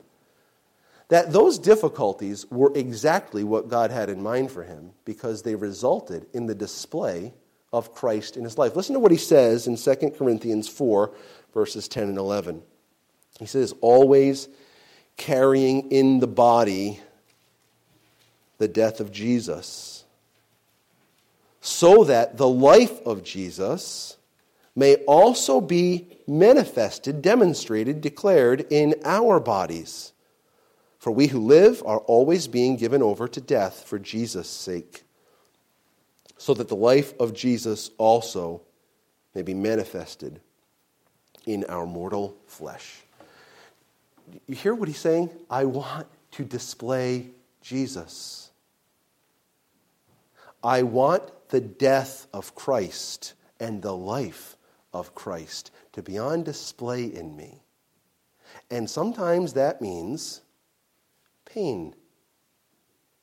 that 1.09 1.33
those 1.33 1.59
difficulties 1.59 2.47
were 2.51 2.73
exactly 2.75 3.45
what 3.45 3.69
God 3.69 3.91
had 3.91 4.09
in 4.09 4.23
mind 4.23 4.51
for 4.51 4.65
him 4.65 4.93
because 5.05 5.43
they 5.43 5.55
resulted 5.55 6.27
in 6.33 6.47
the 6.47 6.55
display 6.55 7.33
of 7.75 7.93
Christ 7.93 8.37
in 8.37 8.45
his 8.45 8.57
life. 8.57 8.77
Listen 8.77 8.95
to 8.95 9.01
what 9.01 9.11
he 9.11 9.19
says 9.19 9.67
in 9.67 9.77
2 9.77 10.11
Corinthians 10.17 10.68
4, 10.68 11.12
verses 11.53 11.89
10 11.89 12.05
and 12.05 12.18
11. 12.18 12.62
He 13.41 13.47
says, 13.47 13.75
Always 13.81 14.49
carrying 15.16 15.91
in 15.91 16.20
the 16.20 16.29
body 16.29 17.01
the 18.59 18.68
death 18.68 19.01
of 19.01 19.11
Jesus, 19.11 20.05
so 21.61 22.05
that 22.05 22.37
the 22.37 22.49
life 22.49 23.05
of 23.05 23.25
Jesus 23.25 24.16
may 24.77 24.95
also 25.07 25.61
be 25.61 26.07
manifested, 26.29 27.22
demonstrated, 27.22 28.01
declared 28.01 28.66
in 28.70 28.95
our 29.05 29.41
bodies. 29.41 30.12
For 31.01 31.11
we 31.11 31.27
who 31.27 31.41
live 31.41 31.83
are 31.85 31.99
always 31.99 32.47
being 32.47 32.77
given 32.77 33.03
over 33.03 33.27
to 33.27 33.41
death 33.41 33.83
for 33.85 33.99
Jesus' 33.99 34.49
sake 34.49 35.05
so 36.45 36.53
that 36.53 36.68
the 36.68 36.76
life 36.76 37.18
of 37.18 37.32
Jesus 37.32 37.90
also 37.97 38.61
may 39.34 39.40
be 39.40 39.55
manifested 39.55 40.42
in 41.47 41.64
our 41.70 41.86
mortal 41.86 42.36
flesh. 42.47 43.01
You 44.47 44.55
hear 44.55 44.74
what 44.74 44.86
he's 44.86 44.99
saying? 44.99 45.30
I 45.49 45.64
want 45.64 46.07
to 46.32 46.45
display 46.45 47.30
Jesus. 47.62 48.51
I 50.62 50.82
want 50.82 51.22
the 51.49 51.62
death 51.62 52.26
of 52.34 52.55
Christ 52.55 53.32
and 53.59 53.80
the 53.80 53.97
life 53.97 54.59
of 54.92 55.14
Christ 55.14 55.70
to 55.95 56.03
be 56.03 56.18
on 56.18 56.42
display 56.42 57.05
in 57.05 57.34
me. 57.34 57.62
And 58.70 58.90
sometimes 58.90 59.55
that 59.55 59.80
means 59.80 60.42
pain. 61.47 61.95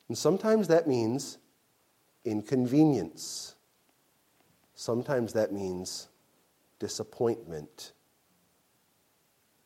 And 0.08 0.18
sometimes 0.18 0.70
that 0.70 0.88
means 0.88 1.38
inconvenience. 2.26 3.56
Sometimes 4.76 5.34
that 5.34 5.52
means 5.52 6.08
disappointment. 6.80 7.94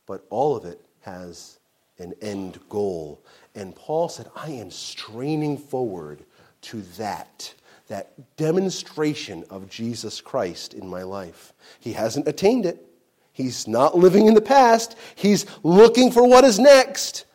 But 0.05 0.25
all 0.29 0.55
of 0.55 0.65
it 0.65 0.81
has 1.01 1.59
an 1.97 2.13
end 2.21 2.59
goal. 2.69 3.23
And 3.55 3.75
Paul 3.75 4.09
said, 4.09 4.29
I 4.35 4.49
am 4.49 4.69
straining 4.69 5.57
forward 5.57 6.25
to 6.63 6.81
that, 6.97 7.53
that 7.87 8.35
demonstration 8.37 9.43
of 9.49 9.69
Jesus 9.69 10.19
Christ 10.19 10.73
in 10.73 10.87
my 10.87 11.03
life. 11.03 11.53
He 11.79 11.93
hasn't 11.93 12.27
attained 12.27 12.65
it. 12.65 12.85
He's 13.31 13.67
not 13.67 13.97
living 13.97 14.27
in 14.27 14.33
the 14.33 14.41
past. 14.41 14.97
He's 15.15 15.45
looking 15.63 16.11
for 16.11 16.27
what 16.27 16.43
is 16.43 16.59
next. 16.59 17.25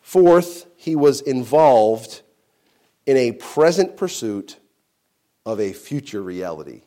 Fourth, 0.00 0.66
he 0.76 0.96
was 0.96 1.20
involved 1.20 2.22
in 3.06 3.16
a 3.16 3.32
present 3.32 3.96
pursuit 3.96 4.56
of 5.44 5.60
a 5.60 5.72
future 5.72 6.22
reality. 6.22 6.82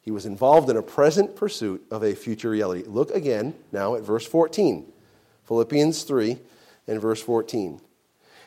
He 0.00 0.10
was 0.10 0.26
involved 0.26 0.68
in 0.68 0.76
a 0.76 0.82
present 0.82 1.34
pursuit 1.34 1.84
of 1.90 2.02
a 2.02 2.14
future 2.14 2.50
reality. 2.50 2.84
Look 2.86 3.10
again 3.10 3.54
now 3.72 3.94
at 3.94 4.02
verse 4.02 4.26
14. 4.26 4.92
Philippians 5.44 6.02
3 6.02 6.38
and 6.86 7.00
verse 7.00 7.22
14. 7.22 7.80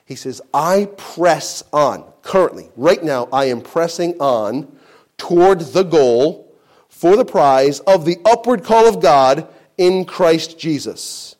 He 0.05 0.15
says, 0.15 0.41
I 0.53 0.87
press 0.97 1.63
on. 1.73 2.05
Currently, 2.21 2.69
right 2.75 3.03
now, 3.03 3.27
I 3.31 3.45
am 3.45 3.61
pressing 3.61 4.19
on 4.19 4.71
toward 5.17 5.59
the 5.59 5.83
goal 5.83 6.55
for 6.89 7.15
the 7.15 7.25
prize 7.25 7.79
of 7.81 8.05
the 8.05 8.17
upward 8.23 8.63
call 8.63 8.87
of 8.87 9.01
God 9.01 9.47
in 9.77 10.05
Christ 10.05 10.57
Jesus. 10.57 11.35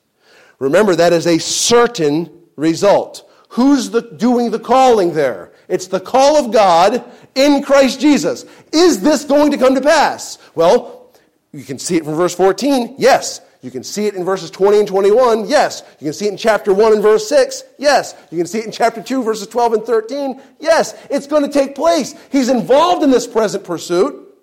Remember, 0.59 0.95
that 0.95 1.13
is 1.13 1.27
a 1.27 1.37
certain 1.37 2.29
result. 2.55 3.26
Who's 3.49 3.89
the, 3.89 4.01
doing 4.01 4.51
the 4.51 4.59
calling 4.59 5.13
there? 5.13 5.51
It's 5.67 5.87
the 5.87 5.99
call 5.99 6.37
of 6.37 6.51
God 6.51 7.03
in 7.35 7.63
Christ 7.63 7.99
Jesus. 7.99 8.45
Is 8.71 9.01
this 9.01 9.23
going 9.23 9.51
to 9.51 9.57
come 9.57 9.75
to 9.75 9.81
pass? 9.81 10.37
Well, 10.55 11.11
you 11.51 11.63
can 11.63 11.79
see 11.79 11.95
it 11.95 12.05
from 12.05 12.15
verse 12.15 12.35
14. 12.35 12.95
Yes. 12.97 13.41
You 13.61 13.71
can 13.71 13.83
see 13.83 14.05
it 14.05 14.15
in 14.15 14.23
verses 14.23 14.51
20 14.51 14.79
and 14.79 14.87
21. 14.87 15.47
Yes. 15.47 15.83
You 15.99 16.05
can 16.05 16.13
see 16.13 16.27
it 16.27 16.31
in 16.31 16.37
chapter 16.37 16.73
1 16.73 16.93
and 16.93 17.01
verse 17.01 17.27
6. 17.27 17.63
Yes. 17.77 18.15
You 18.31 18.37
can 18.37 18.47
see 18.47 18.59
it 18.59 18.65
in 18.65 18.71
chapter 18.71 19.01
2, 19.01 19.23
verses 19.23 19.47
12 19.47 19.73
and 19.73 19.83
13. 19.83 20.41
Yes. 20.59 20.95
It's 21.09 21.27
going 21.27 21.43
to 21.43 21.51
take 21.51 21.75
place. 21.75 22.13
He's 22.31 22.49
involved 22.49 23.03
in 23.03 23.11
this 23.11 23.27
present 23.27 23.63
pursuit, 23.63 24.35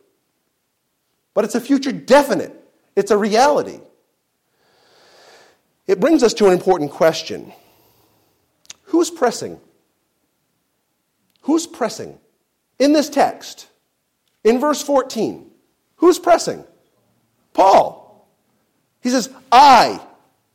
but 1.33 1.45
it's 1.45 1.55
a 1.55 1.61
future 1.61 1.93
definite, 1.93 2.53
it's 2.97 3.11
a 3.11 3.17
reality. 3.17 3.81
It 5.87 6.01
brings 6.01 6.23
us 6.23 6.35
to 6.35 6.47
an 6.47 6.53
important 6.53 6.91
question 6.91 7.53
Who's 8.95 9.11
pressing? 9.11 9.59
Who's 11.41 11.67
pressing? 11.67 12.17
In 12.79 12.93
this 12.93 13.11
text, 13.11 13.67
in 14.45 14.61
verse 14.61 14.85
14, 14.85 15.51
who's 15.97 16.21
pressing? 16.21 16.63
Paul. 17.55 18.29
He 19.01 19.11
says, 19.11 19.31
I 19.51 20.01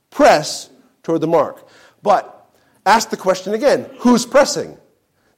press 0.10 0.70
toward 1.04 1.20
the 1.20 1.28
mark. 1.28 1.68
But 2.02 2.50
ask 2.86 3.10
the 3.10 3.18
question 3.18 3.56
again 3.56 3.90
who's 4.00 4.26
pressing? 4.26 4.78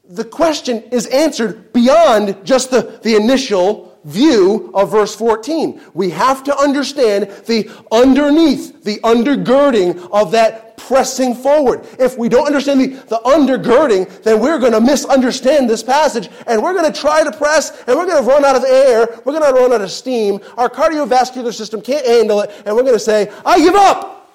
The 0.08 0.24
question 0.24 0.84
is 0.91 1.08
answered 1.08 1.74
beyond 1.74 2.45
just 2.45 2.70
the, 2.70 2.99
the 3.02 3.16
initial 3.16 3.91
view 4.04 4.72
of 4.74 4.91
verse 4.91 5.16
14. 5.16 5.82
We 5.93 6.10
have 6.12 6.43
to 6.45 6.58
understand 6.58 7.30
the 7.45 7.70
underneath, 7.91 8.84
the 8.84 8.99
undergirding 8.99 10.10
of 10.12 10.32
that 10.32 10.78
pressing 10.78 11.36
forward. 11.36 11.86
If 11.99 12.18
we 12.18 12.28
don't 12.28 12.45
understand 12.45 12.82
the, 12.82 12.88
the 12.88 13.22
undergirding, 13.24 14.24
then 14.24 14.39
we're 14.39 14.60
going 14.60 14.72
to 14.74 14.82
misunderstand 14.82 15.70
this 15.70 15.84
passage 15.84 16.30
and 16.47 16.62
we're 16.62 16.74
going 16.74 16.91
to 16.91 16.99
try 16.99 17.24
to 17.24 17.32
press 17.32 17.84
and 17.88 17.97
we're 17.97 18.06
going 18.06 18.24
to 18.24 18.30
run 18.30 18.43
out 18.43 18.56
of 18.56 18.64
air. 18.64 19.08
We're 19.24 19.39
going 19.39 19.54
to 19.54 19.60
run 19.60 19.74
out 19.74 19.82
of 19.82 19.91
steam. 19.91 20.39
Our 20.58 20.70
cardiovascular 20.70 21.54
system 21.54 21.82
can't 21.82 22.06
handle 22.06 22.41
it 22.41 22.52
and 22.66 22.76
we're 22.76 22.84
going 22.84 22.95
to 22.95 22.99
say, 22.99 23.32
I 23.45 23.60
give 23.60 23.76
up. 23.76 24.34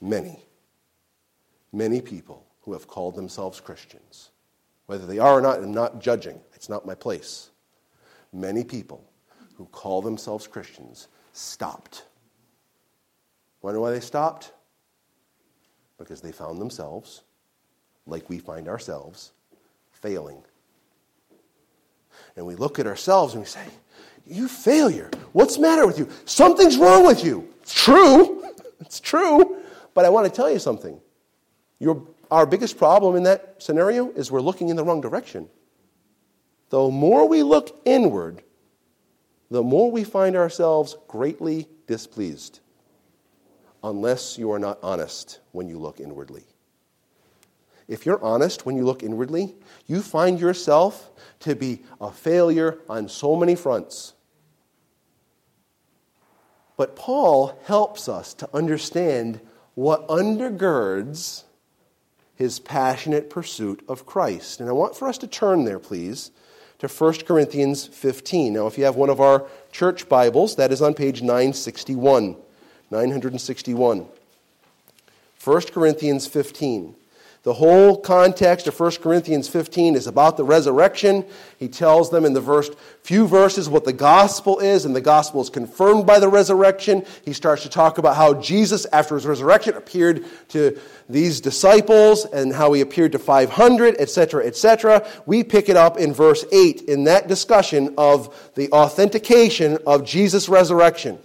Many, 0.00 0.38
many 1.72 2.00
people 2.00 2.44
who 2.62 2.72
have 2.72 2.86
called 2.86 3.14
themselves 3.14 3.60
Christians, 3.60 4.30
whether 4.86 5.06
they 5.06 5.18
are 5.18 5.38
or 5.38 5.40
not, 5.40 5.60
I'm 5.60 5.72
not 5.72 6.00
judging. 6.00 6.40
It's 6.54 6.68
not 6.68 6.84
my 6.84 6.94
place. 6.94 7.50
Many 8.34 8.64
people 8.64 9.02
who 9.56 9.64
call 9.66 10.02
themselves 10.02 10.46
Christians 10.46 11.08
stopped. 11.32 12.04
Wonder 13.62 13.80
why 13.80 13.92
they 13.92 14.00
stopped? 14.00 14.52
because 15.98 16.20
they 16.20 16.32
found 16.32 16.60
themselves, 16.60 17.22
like 18.06 18.28
we 18.28 18.38
find 18.38 18.68
ourselves, 18.68 19.32
failing. 19.90 20.42
And 22.36 22.46
we 22.46 22.54
look 22.54 22.78
at 22.78 22.86
ourselves 22.86 23.34
and 23.34 23.42
we 23.42 23.46
say, 23.46 23.64
You 24.26 24.48
failure. 24.48 25.10
What's 25.32 25.56
the 25.56 25.62
matter 25.62 25.86
with 25.86 25.98
you? 25.98 26.08
Something's 26.24 26.76
wrong 26.76 27.06
with 27.06 27.24
you. 27.24 27.48
It's 27.62 27.74
true. 27.74 28.40
It's 28.80 29.00
true. 29.00 29.62
But 29.94 30.04
I 30.04 30.10
want 30.10 30.26
to 30.26 30.30
tell 30.30 30.50
you 30.50 30.58
something. 30.58 31.00
Your, 31.78 32.06
our 32.30 32.44
biggest 32.44 32.76
problem 32.76 33.16
in 33.16 33.22
that 33.22 33.54
scenario 33.58 34.10
is 34.10 34.30
we're 34.30 34.42
looking 34.42 34.68
in 34.68 34.76
the 34.76 34.84
wrong 34.84 35.00
direction. 35.00 35.48
The 36.70 36.88
more 36.88 37.28
we 37.28 37.42
look 37.42 37.80
inward, 37.84 38.42
the 39.50 39.62
more 39.62 39.90
we 39.90 40.04
find 40.04 40.36
ourselves 40.36 40.96
greatly 41.06 41.68
displeased 41.86 42.60
unless 43.82 44.38
you 44.38 44.50
are 44.50 44.58
not 44.58 44.78
honest 44.82 45.40
when 45.52 45.68
you 45.68 45.78
look 45.78 46.00
inwardly. 46.00 46.44
If 47.86 48.06
you're 48.06 48.22
honest 48.24 48.64
when 48.64 48.76
you 48.76 48.84
look 48.84 49.02
inwardly, 49.02 49.54
you 49.86 50.00
find 50.00 50.40
yourself 50.40 51.10
to 51.40 51.54
be 51.54 51.82
a 52.00 52.10
failure 52.10 52.78
on 52.88 53.08
so 53.08 53.36
many 53.36 53.54
fronts. 53.54 54.14
But 56.76 56.96
Paul 56.96 57.58
helps 57.64 58.08
us 58.08 58.34
to 58.34 58.48
understand 58.54 59.40
what 59.74 60.08
undergirds 60.08 61.44
his 62.34 62.58
passionate 62.58 63.30
pursuit 63.30 63.84
of 63.86 64.06
Christ. 64.06 64.60
And 64.60 64.68
I 64.68 64.72
want 64.72 64.96
for 64.96 65.06
us 65.06 65.18
to 65.18 65.26
turn 65.26 65.64
there, 65.64 65.78
please, 65.78 66.30
to 66.86 67.04
1 67.04 67.14
Corinthians 67.24 67.86
15. 67.86 68.52
Now, 68.52 68.66
if 68.66 68.76
you 68.76 68.84
have 68.84 68.96
one 68.96 69.10
of 69.10 69.20
our 69.20 69.46
church 69.72 70.08
Bibles, 70.08 70.56
that 70.56 70.70
is 70.70 70.82
on 70.82 70.94
page 70.94 71.22
961. 71.22 72.36
961. 72.90 74.06
1 75.42 75.60
Corinthians 75.62 76.26
15. 76.26 76.94
The 77.44 77.52
whole 77.52 77.98
context 77.98 78.66
of 78.68 78.80
1 78.80 78.92
Corinthians 79.02 79.48
15 79.48 79.96
is 79.96 80.06
about 80.06 80.38
the 80.38 80.44
resurrection. 80.44 81.26
He 81.58 81.68
tells 81.68 82.08
them 82.08 82.24
in 82.24 82.32
the 82.32 82.40
first 82.40 82.72
few 83.02 83.28
verses 83.28 83.68
what 83.68 83.84
the 83.84 83.92
gospel 83.92 84.60
is, 84.60 84.86
and 84.86 84.96
the 84.96 85.02
gospel 85.02 85.42
is 85.42 85.50
confirmed 85.50 86.06
by 86.06 86.18
the 86.20 86.28
resurrection. 86.30 87.04
He 87.22 87.34
starts 87.34 87.62
to 87.64 87.68
talk 87.68 87.98
about 87.98 88.16
how 88.16 88.32
Jesus, 88.40 88.86
after 88.94 89.14
his 89.14 89.26
resurrection, 89.26 89.74
appeared 89.74 90.24
to 90.48 90.78
these 91.06 91.42
disciples 91.42 92.24
and 92.24 92.50
how 92.50 92.72
he 92.72 92.80
appeared 92.80 93.12
to 93.12 93.18
500, 93.18 93.96
etc., 93.98 94.46
etc. 94.46 95.06
We 95.26 95.44
pick 95.44 95.68
it 95.68 95.76
up 95.76 95.98
in 95.98 96.14
verse 96.14 96.46
8 96.50 96.80
in 96.88 97.04
that 97.04 97.28
discussion 97.28 97.92
of 97.98 98.52
the 98.54 98.72
authentication 98.72 99.76
of 99.86 100.06
Jesus' 100.06 100.48
resurrection. 100.48 101.18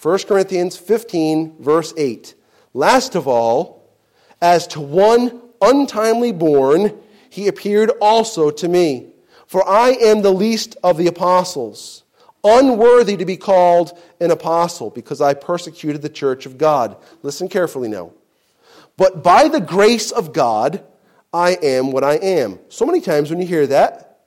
1 0.00 0.18
Corinthians 0.20 0.76
15, 0.76 1.56
verse 1.58 1.92
8. 1.96 2.36
Last 2.74 3.16
of 3.16 3.26
all, 3.26 3.82
as 4.40 4.68
to 4.68 4.80
one 4.80 5.42
untimely 5.60 6.32
born, 6.32 6.98
he 7.30 7.48
appeared 7.48 7.90
also 8.00 8.50
to 8.50 8.68
me. 8.68 9.12
For 9.46 9.66
I 9.66 9.90
am 9.90 10.22
the 10.22 10.32
least 10.32 10.76
of 10.82 10.98
the 10.98 11.06
apostles, 11.06 12.04
unworthy 12.44 13.16
to 13.16 13.24
be 13.24 13.36
called 13.36 13.98
an 14.20 14.30
apostle, 14.30 14.90
because 14.90 15.20
I 15.20 15.34
persecuted 15.34 16.02
the 16.02 16.08
church 16.10 16.44
of 16.44 16.58
God. 16.58 16.96
Listen 17.22 17.48
carefully 17.48 17.88
now. 17.88 18.12
But 18.96 19.22
by 19.22 19.48
the 19.48 19.60
grace 19.60 20.10
of 20.10 20.32
God, 20.32 20.84
I 21.32 21.52
am 21.62 21.92
what 21.92 22.04
I 22.04 22.14
am. 22.14 22.58
So 22.68 22.84
many 22.84 23.00
times 23.00 23.30
when 23.30 23.40
you 23.40 23.46
hear 23.46 23.66
that, 23.68 24.20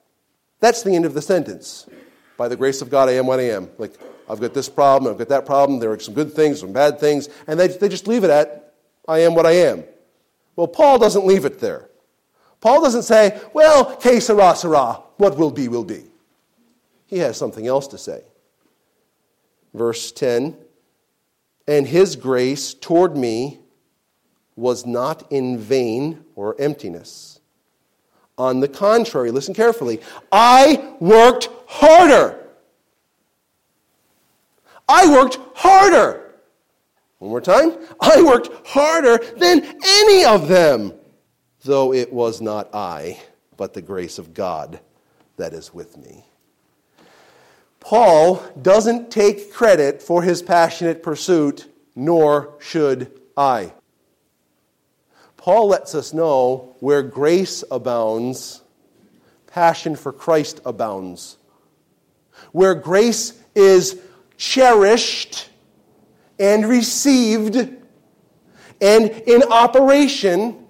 that's 0.60 0.82
the 0.84 0.96
end 0.96 1.06
of 1.06 1.14
the 1.14 1.22
sentence. 1.22 1.88
By 2.38 2.48
the 2.48 2.56
grace 2.56 2.82
of 2.82 2.90
God, 2.90 3.10
I 3.10 3.14
am 3.14 3.28
what 3.28 3.40
I 3.40 3.50
am. 3.50 3.70
Like, 3.78 4.00
I've 4.30 4.40
got 4.40 4.54
this 4.54 4.70
problem, 4.70 5.12
I've 5.12 5.18
got 5.18 5.30
that 5.30 5.46
problem, 5.46 5.80
there 5.80 5.92
are 5.92 6.00
some 6.00 6.14
good 6.14 6.34
things, 6.34 6.62
some 6.62 6.72
bad 6.72 7.00
things, 7.00 7.28
and 7.48 7.60
they, 7.60 7.68
they 7.68 7.90
just 7.90 8.08
leave 8.08 8.24
it 8.24 8.30
at, 8.30 8.74
I 9.08 9.20
am 9.20 9.36
what 9.36 9.46
I 9.46 9.52
am. 9.52 9.84
Well, 10.56 10.68
Paul 10.68 11.00
doesn't 11.00 11.26
leave 11.26 11.46
it 11.46 11.60
there. 11.60 11.90
Paul 12.60 12.82
doesn't 12.82 13.04
say, 13.04 13.40
well, 13.54 13.96
que 13.96 14.20
sera, 14.20 14.56
sera, 14.56 15.02
what 15.18 15.38
will 15.38 15.52
be, 15.52 15.68
will 15.68 15.84
be. 15.84 16.04
He 17.08 17.18
has 17.20 17.38
something 17.38 17.68
else 17.68 17.88
to 17.88 17.98
say. 17.98 18.24
Verse 19.74 20.12
10 20.12 20.56
And 21.68 21.88
his 21.88 22.16
grace 22.16 22.74
toward 22.74 23.18
me 23.18 23.60
was 24.56 24.86
not 24.86 25.32
in 25.32 25.58
vain 25.58 26.24
or 26.36 26.56
emptiness. 26.60 27.40
On 28.38 28.60
the 28.60 28.68
contrary, 28.68 29.32
listen 29.32 29.54
carefully, 29.54 30.02
I 30.32 30.96
worked 31.00 31.50
harder 31.68 32.42
I 34.92 35.10
worked 35.10 35.40
harder. 35.56 36.31
One 37.22 37.30
more 37.30 37.40
time. 37.40 37.78
I 38.00 38.24
worked 38.24 38.50
harder 38.68 39.20
than 39.38 39.64
any 39.86 40.26
of 40.26 40.48
them, 40.48 40.92
though 41.64 41.94
it 41.94 42.12
was 42.12 42.42
not 42.42 42.74
I, 42.74 43.22
but 43.58 43.76
the 43.76 43.82
grace 43.84 44.18
of 44.18 44.34
God 44.34 44.80
that 45.38 45.54
is 45.54 45.72
with 45.72 45.98
me. 45.98 46.26
Paul 47.80 48.44
doesn't 48.60 49.12
take 49.12 49.54
credit 49.54 50.02
for 50.02 50.24
his 50.24 50.42
passionate 50.42 51.04
pursuit, 51.04 51.72
nor 51.96 52.56
should 52.60 53.12
I. 53.38 53.72
Paul 55.38 55.68
lets 55.68 55.94
us 55.94 56.16
know 56.16 56.76
where 56.80 57.04
grace 57.04 57.64
abounds, 57.70 58.64
passion 59.46 59.96
for 59.96 60.12
Christ 60.12 60.60
abounds. 60.66 61.38
Where 62.52 62.74
grace 62.74 63.40
is 63.54 64.02
cherished 64.38 65.51
and 66.42 66.68
received 66.68 67.56
and 68.82 69.12
in 69.12 69.44
operation, 69.44 70.66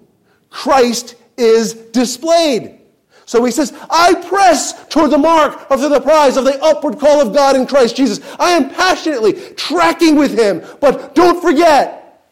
Christ 0.50 1.16
is 1.38 1.72
displayed. 1.72 2.78
So 3.24 3.42
he 3.44 3.50
says, 3.50 3.72
I 3.90 4.14
press 4.14 4.86
toward 4.88 5.10
the 5.10 5.18
mark 5.18 5.70
of 5.70 5.80
the 5.80 6.00
prize 6.00 6.36
of 6.36 6.44
the 6.44 6.62
upward 6.62 6.98
call 6.98 7.26
of 7.26 7.34
God 7.34 7.56
in 7.56 7.66
Christ 7.66 7.96
Jesus. 7.96 8.20
I 8.38 8.50
am 8.50 8.68
passionately 8.68 9.32
tracking 9.54 10.16
with 10.16 10.38
him, 10.38 10.62
but 10.80 11.14
don't 11.14 11.40
forget, 11.40 12.22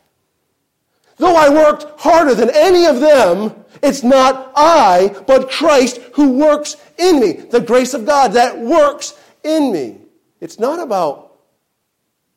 though 1.17 1.35
I 1.35 1.49
worked 1.49 1.99
harder 1.99 2.35
than 2.35 2.51
any 2.51 2.85
of 2.85 3.01
them, 3.01 3.55
it's 3.83 4.03
not 4.03 4.53
I, 4.55 5.17
but 5.27 5.51
Christ 5.51 6.01
who 6.13 6.33
works 6.33 6.77
in 6.99 7.19
me. 7.19 7.33
The 7.33 7.61
grace 7.61 7.95
of 7.95 8.05
God 8.05 8.35
that 8.35 8.59
works 8.59 9.19
in 9.43 9.73
me. 9.73 9.97
It's 10.41 10.59
not 10.59 10.81
about 10.81 11.39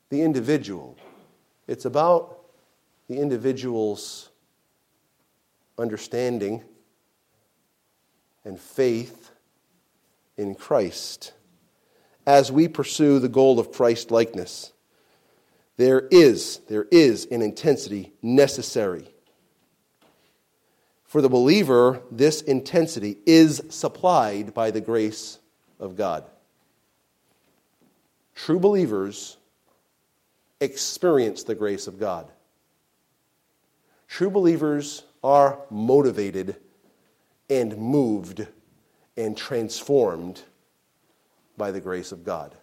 the 0.10 0.22
individual, 0.22 0.93
it's 1.68 1.86
about 1.86 2.40
the 3.08 3.20
individual's 3.20 4.30
understanding 5.78 6.64
and 8.46 8.60
faith 8.60 9.32
in 10.38 10.56
Christ 10.56 11.34
as 12.26 12.52
we 12.52 12.68
pursue 12.68 13.20
the 13.20 13.30
goal 13.30 13.60
of 13.60 13.72
Christ 13.72 14.12
likeness. 14.12 14.72
There 15.78 16.08
is, 16.12 16.60
there 16.70 16.88
is 16.92 17.26
an 17.32 17.42
intensity 17.42 18.14
necessary. 18.22 19.08
For 21.06 21.22
the 21.22 21.30
believer, 21.30 22.02
this 22.12 22.42
intensity 22.42 23.18
is 23.26 23.62
supplied 23.70 24.54
by 24.54 24.72
the 24.72 24.82
grace 24.82 25.40
of 25.80 25.96
God. 25.96 26.26
True 28.36 28.60
believers 28.60 29.38
experience 30.64 31.44
the 31.44 31.56
grace 31.56 31.88
of 31.88 32.00
God. 32.00 32.32
True 34.08 34.30
believers 34.30 35.04
are 35.24 35.60
motivated 35.70 36.56
and 37.50 37.78
moved 37.78 38.48
and 39.18 39.38
transformed 39.38 40.42
by 41.58 41.72
the 41.72 41.82
grace 41.82 42.12
of 42.12 42.24
God. 42.24 42.56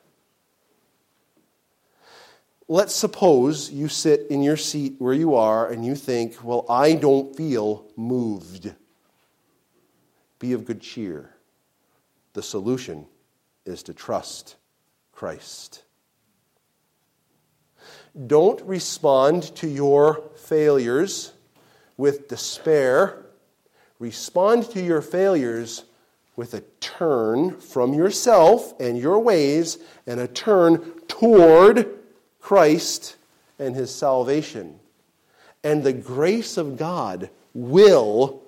Let's 2.68 2.94
suppose 2.94 3.70
you 3.70 3.88
sit 3.88 4.28
in 4.30 4.42
your 4.42 4.56
seat 4.56 4.94
where 4.98 5.12
you 5.12 5.34
are 5.34 5.68
and 5.70 5.84
you 5.84 5.96
think, 5.96 6.42
well, 6.44 6.64
I 6.68 6.94
don't 6.94 7.36
feel 7.36 7.84
moved. 7.96 8.72
Be 10.38 10.52
of 10.52 10.64
good 10.64 10.80
cheer. 10.80 11.34
The 12.32 12.42
solution 12.42 13.06
is 13.64 13.82
to 13.84 13.94
trust 13.94 14.54
Christ. 15.12 15.82
Don't 18.26 18.60
respond 18.62 19.54
to 19.56 19.68
your 19.68 20.22
failures 20.36 21.32
with 21.96 22.28
despair 22.28 23.26
respond 24.00 24.68
to 24.70 24.82
your 24.82 25.02
failures 25.02 25.84
with 26.34 26.54
a 26.54 26.64
turn 26.80 27.60
from 27.60 27.94
yourself 27.94 28.74
and 28.80 28.98
your 28.98 29.20
ways 29.20 29.78
and 30.06 30.18
a 30.18 30.26
turn 30.26 30.78
toward 31.06 31.86
Christ 32.40 33.16
and 33.60 33.76
his 33.76 33.94
salvation. 33.94 34.80
And 35.62 35.84
the 35.84 35.92
grace 35.92 36.56
of 36.56 36.78
God 36.78 37.28
will 37.52 38.42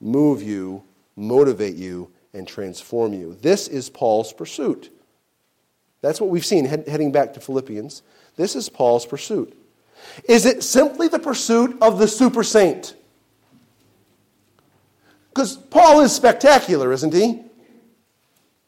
move 0.00 0.42
you, 0.42 0.84
motivate 1.16 1.76
you, 1.76 2.10
and 2.34 2.46
transform 2.46 3.14
you. 3.14 3.36
This 3.40 3.66
is 3.66 3.88
Paul's 3.88 4.34
pursuit. 4.34 4.92
That's 6.02 6.20
what 6.20 6.30
we've 6.30 6.46
seen 6.46 6.66
heading 6.66 7.10
back 7.10 7.32
to 7.34 7.40
Philippians. 7.40 8.02
This 8.38 8.54
is 8.54 8.68
Paul's 8.68 9.04
pursuit. 9.04 9.52
Is 10.24 10.46
it 10.46 10.62
simply 10.62 11.08
the 11.08 11.18
pursuit 11.18 11.76
of 11.82 11.98
the 11.98 12.06
super 12.06 12.44
saint? 12.44 12.94
Because 15.30 15.56
Paul 15.56 16.00
is 16.00 16.14
spectacular, 16.14 16.92
isn't 16.92 17.12
he? 17.12 17.42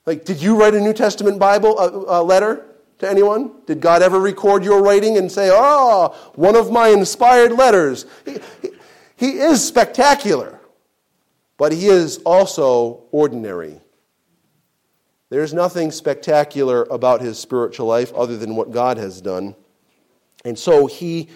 Like, 0.06 0.24
did 0.24 0.42
you 0.42 0.58
write 0.58 0.74
a 0.74 0.80
New 0.80 0.92
Testament 0.92 1.38
Bible 1.38 1.78
a, 1.78 2.18
uh, 2.18 2.22
letter 2.22 2.66
to 2.98 3.08
anyone? 3.08 3.52
Did 3.66 3.80
God 3.80 4.02
ever 4.02 4.18
record 4.18 4.64
your 4.64 4.82
writing 4.82 5.16
and 5.16 5.30
say, 5.30 5.50
oh, 5.52 6.16
one 6.34 6.56
of 6.56 6.72
my 6.72 6.88
inspired 6.88 7.52
letters? 7.52 8.06
He, 8.24 8.38
he, 8.62 8.68
he 9.16 9.30
is 9.38 9.64
spectacular, 9.64 10.58
but 11.58 11.70
he 11.70 11.86
is 11.86 12.18
also 12.18 13.04
ordinary. 13.12 13.80
There's 15.30 15.54
nothing 15.54 15.92
spectacular 15.92 16.82
about 16.90 17.20
his 17.20 17.38
spiritual 17.38 17.86
life 17.86 18.12
other 18.14 18.36
than 18.36 18.56
what 18.56 18.72
God 18.72 18.98
has 18.98 19.20
done. 19.20 19.54
And 20.44 20.58
so 20.58 20.86
he 20.86 21.28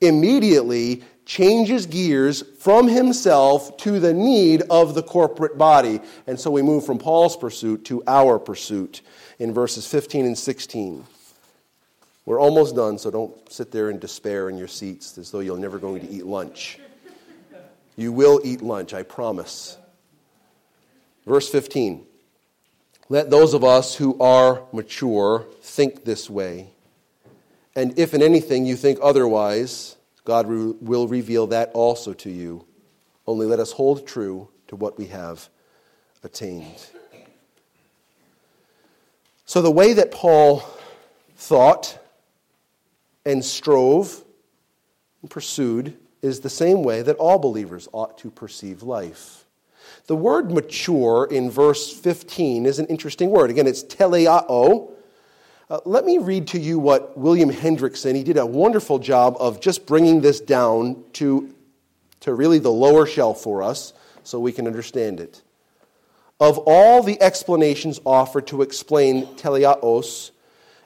immediately 0.00 1.02
changes 1.26 1.86
gears 1.86 2.42
from 2.58 2.88
himself 2.88 3.76
to 3.76 4.00
the 4.00 4.14
need 4.14 4.62
of 4.70 4.94
the 4.94 5.02
corporate 5.02 5.58
body. 5.58 6.00
And 6.26 6.40
so 6.40 6.50
we 6.50 6.62
move 6.62 6.84
from 6.86 6.98
Paul's 6.98 7.36
pursuit 7.36 7.84
to 7.84 8.02
our 8.06 8.38
pursuit 8.38 9.02
in 9.38 9.52
verses 9.52 9.86
15 9.86 10.24
and 10.24 10.36
16. 10.38 11.04
We're 12.24 12.40
almost 12.40 12.74
done, 12.74 12.98
so 12.98 13.10
don't 13.10 13.52
sit 13.52 13.70
there 13.70 13.90
in 13.90 13.98
despair 13.98 14.48
in 14.48 14.56
your 14.56 14.68
seats 14.68 15.18
as 15.18 15.30
though 15.30 15.40
you're 15.40 15.58
never 15.58 15.78
going 15.78 16.00
to 16.06 16.10
eat 16.10 16.24
lunch. 16.24 16.78
You 17.96 18.12
will 18.12 18.40
eat 18.42 18.62
lunch, 18.62 18.94
I 18.94 19.02
promise. 19.02 19.76
Verse 21.26 21.50
15 21.50 22.06
Let 23.08 23.30
those 23.30 23.54
of 23.54 23.64
us 23.64 23.94
who 23.94 24.18
are 24.20 24.62
mature 24.72 25.46
think 25.60 26.04
this 26.04 26.30
way. 26.30 26.68
And 27.74 27.98
if 27.98 28.14
in 28.14 28.22
anything 28.22 28.66
you 28.66 28.76
think 28.76 28.98
otherwise, 29.02 29.96
God 30.24 30.46
will 30.46 31.08
reveal 31.08 31.46
that 31.48 31.70
also 31.72 32.12
to 32.14 32.30
you. 32.30 32.64
Only 33.26 33.46
let 33.46 33.60
us 33.60 33.72
hold 33.72 34.06
true 34.06 34.48
to 34.68 34.76
what 34.76 34.98
we 34.98 35.06
have 35.06 35.48
attained. 36.22 36.86
So, 39.44 39.60
the 39.60 39.70
way 39.70 39.92
that 39.92 40.10
Paul 40.10 40.62
thought 41.36 41.98
and 43.24 43.44
strove 43.44 44.22
and 45.20 45.30
pursued 45.30 45.96
is 46.22 46.40
the 46.40 46.50
same 46.50 46.82
way 46.82 47.02
that 47.02 47.16
all 47.16 47.38
believers 47.38 47.88
ought 47.92 48.16
to 48.18 48.30
perceive 48.30 48.82
life. 48.82 49.41
The 50.12 50.16
word 50.16 50.50
mature 50.50 51.26
in 51.30 51.50
verse 51.50 51.90
15 51.90 52.66
is 52.66 52.78
an 52.78 52.84
interesting 52.88 53.30
word. 53.30 53.48
Again, 53.48 53.66
it's 53.66 53.82
teleao, 53.82 54.92
uh, 55.70 55.80
let 55.86 56.04
me 56.04 56.18
read 56.18 56.48
to 56.48 56.58
you 56.58 56.78
what 56.78 57.16
William 57.16 57.50
Hendriksen, 57.50 58.14
he 58.14 58.22
did 58.22 58.36
a 58.36 58.44
wonderful 58.44 58.98
job 58.98 59.38
of 59.40 59.58
just 59.58 59.86
bringing 59.86 60.20
this 60.20 60.38
down 60.38 61.02
to, 61.14 61.54
to 62.20 62.34
really 62.34 62.58
the 62.58 62.70
lower 62.70 63.06
shelf 63.06 63.40
for 63.40 63.62
us 63.62 63.94
so 64.22 64.38
we 64.38 64.52
can 64.52 64.66
understand 64.66 65.18
it. 65.18 65.40
Of 66.38 66.58
all 66.66 67.02
the 67.02 67.18
explanations 67.22 67.98
offered 68.04 68.46
to 68.48 68.60
explain 68.60 69.24
teleios 69.36 70.30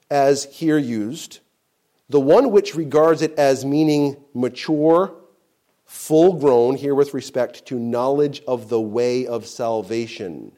as 0.08 0.44
here 0.44 0.78
used, 0.78 1.40
the 2.08 2.20
one 2.20 2.52
which 2.52 2.76
regards 2.76 3.22
it 3.22 3.36
as 3.36 3.64
meaning 3.64 4.18
mature, 4.34 5.12
full 5.86 6.34
grown, 6.34 6.76
here 6.76 6.94
with 6.94 7.14
respect 7.14 7.66
to 7.66 7.78
knowledge 7.78 8.42
of 8.46 8.68
the 8.68 8.80
way 8.80 9.26
of 9.26 9.46
salvation. 9.46 10.52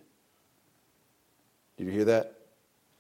Did 1.77 1.87
you 1.87 1.93
hear 1.93 2.07
that? 2.07 2.35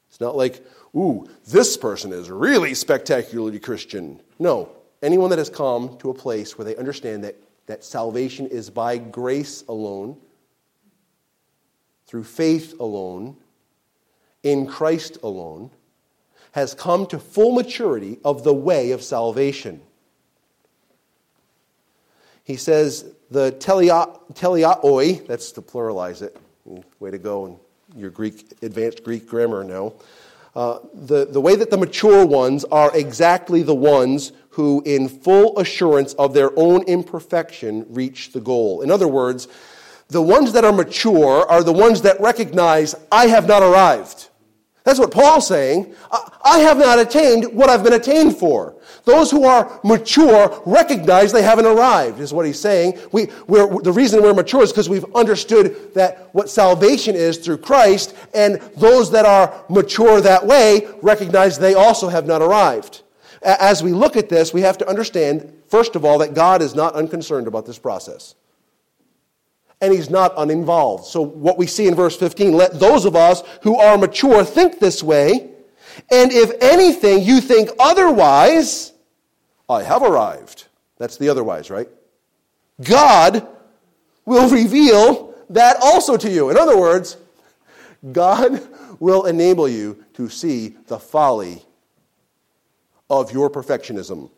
It's 0.08 0.20
not 0.20 0.36
like 0.36 0.64
ooh, 0.96 1.28
this 1.46 1.76
person 1.76 2.12
is 2.12 2.30
really 2.30 2.74
spectacularly 2.74 3.58
Christian. 3.58 4.20
No, 4.38 4.70
anyone 5.02 5.30
that 5.30 5.38
has 5.38 5.50
come 5.50 5.96
to 5.98 6.10
a 6.10 6.14
place 6.14 6.56
where 6.56 6.64
they 6.64 6.76
understand 6.76 7.24
that, 7.24 7.36
that 7.66 7.84
salvation 7.84 8.46
is 8.46 8.70
by 8.70 8.98
grace 8.98 9.64
alone, 9.68 10.16
through 12.06 12.24
faith 12.24 12.78
alone, 12.80 13.36
in 14.42 14.66
Christ 14.66 15.18
alone, 15.22 15.70
has 16.52 16.74
come 16.74 17.06
to 17.06 17.18
full 17.18 17.52
maturity 17.52 18.18
of 18.24 18.44
the 18.44 18.54
way 18.54 18.92
of 18.92 19.02
salvation. 19.02 19.82
He 22.48 22.56
says 22.56 23.04
the 23.30 23.52
teleioi, 23.52 25.26
that's 25.26 25.52
to 25.52 25.60
pluralize 25.60 26.22
it. 26.22 26.34
Way 26.98 27.10
to 27.10 27.18
go 27.18 27.44
in 27.44 27.58
your 27.94 28.08
Greek, 28.08 28.56
advanced 28.62 29.04
Greek 29.04 29.28
grammar 29.28 29.62
now. 29.62 29.92
Uh, 30.56 30.78
the, 30.94 31.26
the 31.26 31.42
way 31.42 31.56
that 31.56 31.70
the 31.70 31.76
mature 31.76 32.24
ones 32.24 32.64
are 32.72 32.90
exactly 32.96 33.62
the 33.62 33.74
ones 33.74 34.32
who, 34.48 34.82
in 34.86 35.10
full 35.10 35.58
assurance 35.58 36.14
of 36.14 36.32
their 36.32 36.50
own 36.58 36.84
imperfection, 36.84 37.84
reach 37.90 38.32
the 38.32 38.40
goal. 38.40 38.80
In 38.80 38.90
other 38.90 39.08
words, 39.08 39.46
the 40.08 40.22
ones 40.22 40.54
that 40.54 40.64
are 40.64 40.72
mature 40.72 41.46
are 41.50 41.62
the 41.62 41.70
ones 41.70 42.00
that 42.00 42.18
recognize, 42.18 42.94
I 43.12 43.26
have 43.26 43.46
not 43.46 43.62
arrived. 43.62 44.30
That's 44.84 44.98
what 44.98 45.10
Paul's 45.10 45.46
saying. 45.46 45.94
I 46.42 46.60
have 46.60 46.78
not 46.78 46.98
attained 46.98 47.52
what 47.52 47.68
I've 47.68 47.84
been 47.84 47.92
attained 47.92 48.38
for. 48.38 48.77
Those 49.04 49.30
who 49.30 49.44
are 49.44 49.80
mature 49.84 50.62
recognize 50.66 51.32
they 51.32 51.42
haven't 51.42 51.66
arrived, 51.66 52.20
is 52.20 52.32
what 52.32 52.46
he's 52.46 52.60
saying. 52.60 52.98
We, 53.12 53.26
the 53.26 53.92
reason 53.94 54.22
we're 54.22 54.34
mature 54.34 54.62
is 54.62 54.72
because 54.72 54.88
we've 54.88 55.04
understood 55.14 55.94
that 55.94 56.28
what 56.32 56.50
salvation 56.50 57.14
is 57.14 57.38
through 57.38 57.58
Christ, 57.58 58.14
and 58.34 58.56
those 58.76 59.10
that 59.12 59.26
are 59.26 59.64
mature 59.68 60.20
that 60.20 60.46
way 60.46 60.88
recognize 61.02 61.58
they 61.58 61.74
also 61.74 62.08
have 62.08 62.26
not 62.26 62.42
arrived. 62.42 63.02
As 63.42 63.82
we 63.82 63.92
look 63.92 64.16
at 64.16 64.28
this, 64.28 64.52
we 64.52 64.62
have 64.62 64.78
to 64.78 64.88
understand, 64.88 65.52
first 65.68 65.96
of 65.96 66.04
all, 66.04 66.18
that 66.18 66.34
God 66.34 66.60
is 66.60 66.74
not 66.74 66.94
unconcerned 66.94 67.46
about 67.46 67.66
this 67.66 67.78
process 67.78 68.34
and 69.80 69.92
he's 69.92 70.10
not 70.10 70.34
uninvolved. 70.36 71.06
So, 71.06 71.22
what 71.22 71.58
we 71.58 71.66
see 71.66 71.86
in 71.86 71.94
verse 71.94 72.16
15 72.16 72.52
let 72.52 72.78
those 72.80 73.04
of 73.04 73.14
us 73.14 73.42
who 73.62 73.78
are 73.78 73.96
mature 73.96 74.44
think 74.44 74.80
this 74.80 75.02
way, 75.02 75.50
and 76.10 76.32
if 76.32 76.52
anything 76.60 77.22
you 77.22 77.40
think 77.40 77.70
otherwise, 77.78 78.92
I 79.68 79.82
have 79.82 80.02
arrived. 80.02 80.66
That's 80.96 81.16
the 81.16 81.28
otherwise, 81.28 81.70
right? 81.70 81.88
God 82.82 83.46
will 84.24 84.48
reveal 84.48 85.34
that 85.50 85.76
also 85.80 86.16
to 86.16 86.30
you. 86.30 86.50
In 86.50 86.56
other 86.56 86.78
words, 86.78 87.16
God 88.12 88.66
will 89.00 89.26
enable 89.26 89.68
you 89.68 90.04
to 90.14 90.28
see 90.28 90.76
the 90.86 90.98
folly 90.98 91.62
of 93.10 93.32
your 93.32 93.50
perfectionism. 93.50 94.30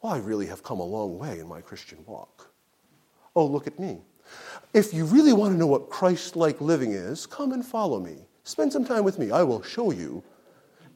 Well, 0.00 0.12
I 0.12 0.18
really 0.18 0.46
have 0.46 0.62
come 0.62 0.80
a 0.80 0.84
long 0.84 1.18
way 1.18 1.38
in 1.38 1.48
my 1.48 1.60
Christian 1.60 1.98
walk. 2.06 2.50
Oh, 3.34 3.46
look 3.46 3.66
at 3.66 3.78
me. 3.78 4.00
If 4.74 4.92
you 4.92 5.04
really 5.04 5.32
want 5.32 5.54
to 5.54 5.58
know 5.58 5.66
what 5.66 5.90
Christ 5.90 6.36
like 6.36 6.60
living 6.60 6.92
is, 6.92 7.26
come 7.26 7.52
and 7.52 7.64
follow 7.64 8.00
me. 8.00 8.16
Spend 8.44 8.72
some 8.72 8.84
time 8.84 9.04
with 9.04 9.18
me. 9.18 9.30
I 9.30 9.42
will 9.42 9.62
show 9.62 9.90
you. 9.90 10.22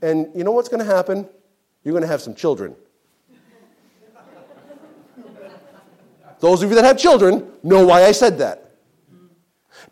And 0.02 0.28
you 0.34 0.44
know 0.44 0.52
what's 0.52 0.68
going 0.68 0.84
to 0.84 0.92
happen? 0.92 1.28
You're 1.84 1.92
going 1.92 2.02
to 2.02 2.08
have 2.08 2.20
some 2.20 2.34
children. 2.34 2.76
Those 6.40 6.62
of 6.62 6.70
you 6.70 6.74
that 6.74 6.84
have 6.84 6.98
children 6.98 7.48
know 7.62 7.86
why 7.86 8.04
I 8.04 8.12
said 8.12 8.38
that. 8.38 8.58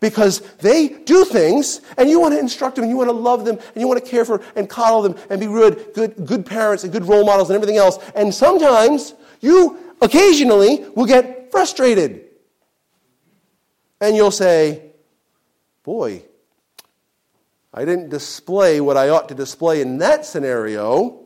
Because 0.01 0.41
they 0.57 0.89
do 0.89 1.23
things, 1.23 1.81
and 1.97 2.09
you 2.09 2.19
want 2.19 2.33
to 2.33 2.39
instruct 2.39 2.75
them, 2.75 2.83
and 2.83 2.91
you 2.91 2.97
want 2.97 3.09
to 3.09 3.15
love 3.15 3.45
them, 3.45 3.57
and 3.57 3.75
you 3.81 3.87
want 3.87 4.03
to 4.03 4.09
care 4.09 4.25
for 4.25 4.41
and 4.55 4.67
coddle 4.67 5.01
them, 5.01 5.15
and 5.29 5.39
be 5.39 5.45
good, 5.45 5.93
good, 5.93 6.25
good 6.25 6.45
parents 6.45 6.83
and 6.83 6.91
good 6.91 7.05
role 7.05 7.25
models 7.25 7.49
and 7.49 7.55
everything 7.55 7.77
else. 7.77 7.99
And 8.15 8.33
sometimes 8.33 9.13
you 9.39 9.95
occasionally 10.01 10.85
will 10.95 11.05
get 11.05 11.51
frustrated 11.51 12.25
and 14.01 14.15
you'll 14.15 14.31
say, 14.31 14.91
Boy, 15.83 16.23
I 17.73 17.85
didn't 17.85 18.09
display 18.09 18.81
what 18.81 18.97
I 18.97 19.09
ought 19.09 19.29
to 19.29 19.35
display 19.35 19.81
in 19.81 19.99
that 19.99 20.25
scenario. 20.25 21.21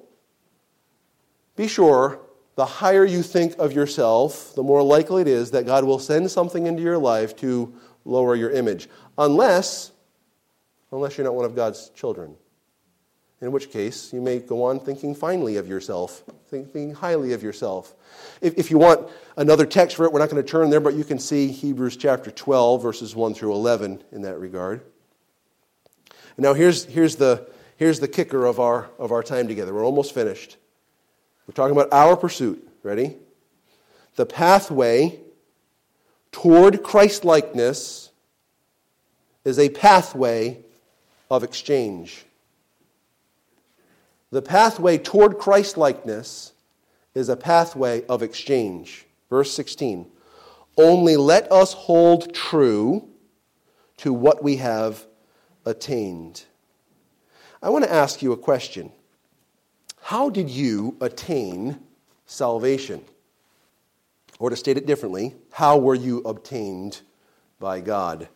Be 1.56 1.68
sure 1.68 2.20
the 2.56 2.66
higher 2.66 3.04
you 3.04 3.22
think 3.22 3.58
of 3.58 3.74
yourself, 3.74 4.54
the 4.56 4.64
more 4.64 4.84
likely 4.84 5.22
it 5.22 5.28
is 5.28 5.52
that 5.52 5.66
God 5.66 5.84
will 5.84 6.00
send 6.00 6.30
something 6.32 6.68
into 6.68 6.82
your 6.82 6.98
life 6.98 7.36
to 7.38 7.74
lower 8.06 8.36
your 8.36 8.52
image. 8.52 8.88
Unless, 9.18 9.92
unless 10.92 11.18
you're 11.18 11.26
not 11.26 11.36
one 11.36 11.46
of 11.46 11.56
God's 11.56 11.90
children. 11.90 12.36
In 13.42 13.52
which 13.52 13.70
case, 13.70 14.14
you 14.14 14.22
may 14.22 14.40
go 14.40 14.64
on 14.64 14.80
thinking 14.80 15.14
finely 15.14 15.58
of 15.58 15.68
yourself, 15.68 16.24
thinking 16.48 16.94
highly 16.94 17.34
of 17.34 17.44
yourself. 17.44 17.94
If, 18.40 18.58
if 18.58 18.72
you 18.72 18.78
want 18.78 19.10
another 19.36 19.66
text 19.66 19.98
for 19.98 20.06
it, 20.06 20.14
we're 20.14 20.20
not 20.20 20.30
going 20.30 20.42
to 20.42 20.50
turn 20.50 20.70
there, 20.70 20.80
but 20.80 20.94
you 20.94 21.04
can 21.04 21.20
see 21.20 21.48
Hebrews 21.48 21.98
chapter 21.98 22.32
12, 22.32 22.82
verses 22.82 23.16
1 23.16 23.34
through 23.34 23.54
11 23.54 24.04
in 24.14 24.22
that 24.22 24.40
regard. 24.40 24.82
Now, 26.38 26.54
here's, 26.54 26.86
here's, 26.86 27.16
the, 27.16 27.48
here's 27.78 28.00
the 28.00 28.08
kicker 28.08 28.46
of 28.46 28.60
our, 28.60 28.90
of 29.00 29.12
our 29.12 29.24
time 29.24 29.48
together. 29.48 29.74
We're 29.74 29.86
almost 29.86 30.14
finished. 30.14 30.58
We're 31.48 31.54
talking 31.54 31.76
about 31.76 31.94
our 31.94 32.18
pursuit. 32.18 32.68
Ready? 32.84 33.18
The 34.16 34.26
pathway 34.26 35.20
toward 36.32 36.84
Christ 36.84 37.24
likeness 37.24 38.12
is 39.44 39.60
a 39.60 39.70
pathway 39.70 40.64
of 41.32 41.44
exchange. 41.44 42.26
The 44.32 44.42
pathway 44.42 44.98
toward 44.98 45.38
Christ 45.38 45.78
likeness 45.78 46.52
is 47.14 47.30
a 47.30 47.38
pathway 47.38 48.06
of 48.08 48.22
exchange. 48.22 49.06
Verse 49.30 49.52
16 49.54 50.08
Only 50.78 51.16
let 51.16 51.50
us 51.52 51.74
hold 51.74 52.34
true 52.34 53.08
to 53.98 54.14
what 54.14 54.44
we 54.44 54.58
have 54.58 55.06
attained. 55.66 56.44
I 57.62 57.70
want 57.70 57.84
to 57.84 57.92
ask 57.92 58.22
you 58.22 58.32
a 58.32 58.38
question. 58.38 58.92
How 60.02 60.30
did 60.30 60.50
you 60.50 60.96
attain 61.02 61.80
salvation? 62.26 63.04
Or 64.38 64.50
to 64.50 64.56
state 64.56 64.78
it 64.78 64.86
differently, 64.86 65.34
how 65.52 65.78
were 65.78 65.96
you 65.96 66.20
obtained 66.20 67.02
by 67.60 67.82
God? 67.82 68.28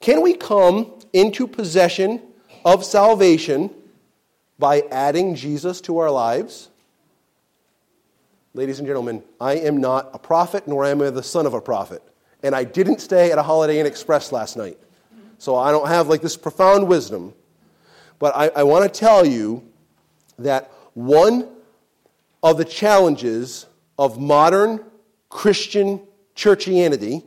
Can 0.00 0.22
we 0.22 0.34
come 0.34 0.92
into 1.12 1.46
possession 1.46 2.22
of 2.64 2.84
salvation 2.84 3.70
by 4.58 4.82
adding 4.90 5.34
Jesus 5.34 5.80
to 5.82 5.98
our 5.98 6.10
lives? 6.10 6.68
Ladies 8.54 8.78
and 8.78 8.86
gentlemen, 8.86 9.22
I 9.40 9.54
am 9.54 9.78
not 9.78 10.10
a 10.12 10.18
prophet, 10.18 10.68
nor 10.68 10.84
am 10.84 11.02
I 11.02 11.10
the 11.10 11.22
son 11.22 11.46
of 11.46 11.54
a 11.54 11.60
prophet. 11.60 12.02
And 12.42 12.54
I 12.54 12.64
didn't 12.64 13.00
stay 13.00 13.32
at 13.32 13.38
a 13.38 13.42
Holiday 13.42 13.80
Inn 13.80 13.86
Express 13.86 14.30
last 14.32 14.56
night. 14.56 14.78
So 15.42 15.56
I 15.56 15.72
don't 15.72 15.88
have 15.88 16.06
like 16.06 16.22
this 16.22 16.36
profound 16.36 16.86
wisdom. 16.86 17.34
But 18.20 18.32
I, 18.36 18.60
I 18.60 18.62
want 18.62 18.84
to 18.84 19.00
tell 19.00 19.26
you 19.26 19.68
that 20.38 20.70
one 20.94 21.48
of 22.44 22.58
the 22.58 22.64
challenges 22.64 23.66
of 23.98 24.20
modern 24.20 24.84
Christian 25.30 26.00
churchianity, 26.36 27.24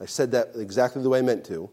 I 0.00 0.06
said 0.06 0.32
that 0.32 0.56
exactly 0.56 1.00
the 1.00 1.08
way 1.08 1.20
I 1.20 1.22
meant 1.22 1.44
to, 1.44 1.70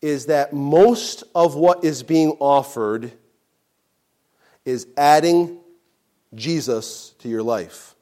is 0.00 0.24
that 0.24 0.54
most 0.54 1.24
of 1.34 1.54
what 1.54 1.84
is 1.84 2.02
being 2.02 2.38
offered 2.40 3.12
is 4.64 4.86
adding 4.96 5.60
Jesus 6.34 7.10
to 7.18 7.28
your 7.28 7.42
life. 7.42 7.94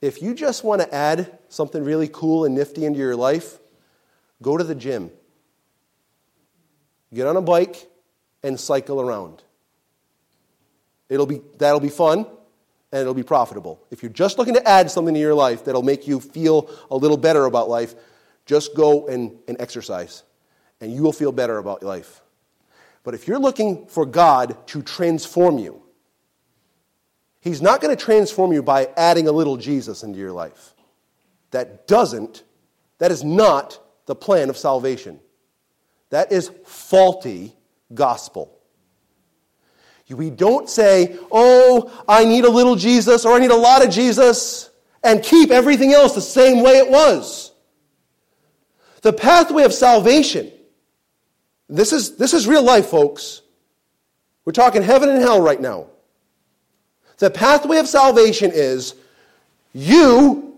If 0.00 0.22
you 0.22 0.34
just 0.34 0.62
want 0.62 0.82
to 0.82 0.94
add 0.94 1.36
something 1.48 1.82
really 1.82 2.06
cool 2.06 2.44
and 2.44 2.54
nifty 2.54 2.84
into 2.84 3.00
your 3.00 3.16
life, 3.16 3.58
go 4.42 4.56
to 4.56 4.64
the 4.64 4.74
gym. 4.74 5.10
Get 7.12 7.26
on 7.26 7.36
a 7.36 7.42
bike 7.42 7.88
and 8.42 8.58
cycle 8.58 9.00
around. 9.00 9.42
It'll 11.08 11.26
be, 11.26 11.40
that'll 11.56 11.80
be 11.80 11.88
fun 11.88 12.26
and 12.92 13.00
it'll 13.00 13.14
be 13.14 13.22
profitable. 13.22 13.82
If 13.90 14.02
you're 14.02 14.12
just 14.12 14.38
looking 14.38 14.54
to 14.54 14.68
add 14.68 14.90
something 14.90 15.14
to 15.14 15.20
your 15.20 15.34
life 15.34 15.64
that'll 15.64 15.82
make 15.82 16.06
you 16.06 16.20
feel 16.20 16.70
a 16.90 16.96
little 16.96 17.16
better 17.16 17.46
about 17.46 17.68
life, 17.68 17.94
just 18.46 18.74
go 18.74 19.06
and, 19.06 19.36
and 19.48 19.60
exercise 19.60 20.22
and 20.80 20.92
you 20.92 21.02
will 21.02 21.12
feel 21.12 21.32
better 21.32 21.58
about 21.58 21.82
life. 21.82 22.20
But 23.04 23.14
if 23.14 23.26
you're 23.26 23.38
looking 23.38 23.86
for 23.86 24.04
God 24.04 24.66
to 24.68 24.82
transform 24.82 25.58
you, 25.58 25.82
He's 27.40 27.62
not 27.62 27.80
going 27.80 27.96
to 27.96 28.04
transform 28.04 28.52
you 28.52 28.62
by 28.62 28.88
adding 28.96 29.28
a 29.28 29.32
little 29.32 29.56
Jesus 29.56 30.02
into 30.02 30.18
your 30.18 30.32
life. 30.32 30.74
That 31.52 31.86
doesn't, 31.86 32.42
that 32.98 33.10
is 33.10 33.24
not 33.24 33.80
the 34.08 34.16
plan 34.16 34.48
of 34.48 34.56
salvation. 34.56 35.20
That 36.08 36.32
is 36.32 36.50
faulty 36.64 37.54
gospel. 37.92 38.58
We 40.08 40.30
don't 40.30 40.68
say, 40.68 41.18
oh, 41.30 41.92
I 42.08 42.24
need 42.24 42.46
a 42.46 42.48
little 42.48 42.74
Jesus 42.74 43.26
or 43.26 43.34
I 43.34 43.38
need 43.38 43.50
a 43.50 43.56
lot 43.56 43.84
of 43.84 43.90
Jesus 43.90 44.70
and 45.04 45.22
keep 45.22 45.50
everything 45.50 45.92
else 45.92 46.14
the 46.14 46.22
same 46.22 46.62
way 46.62 46.78
it 46.78 46.88
was. 46.88 47.52
The 49.02 49.12
pathway 49.12 49.64
of 49.64 49.74
salvation, 49.74 50.50
this 51.68 51.92
is, 51.92 52.16
this 52.16 52.32
is 52.32 52.46
real 52.46 52.62
life, 52.62 52.86
folks. 52.86 53.42
We're 54.46 54.52
talking 54.52 54.80
heaven 54.80 55.10
and 55.10 55.20
hell 55.20 55.42
right 55.42 55.60
now. 55.60 55.88
The 57.18 57.30
pathway 57.30 57.76
of 57.76 57.86
salvation 57.86 58.52
is 58.54 58.94
you 59.74 60.56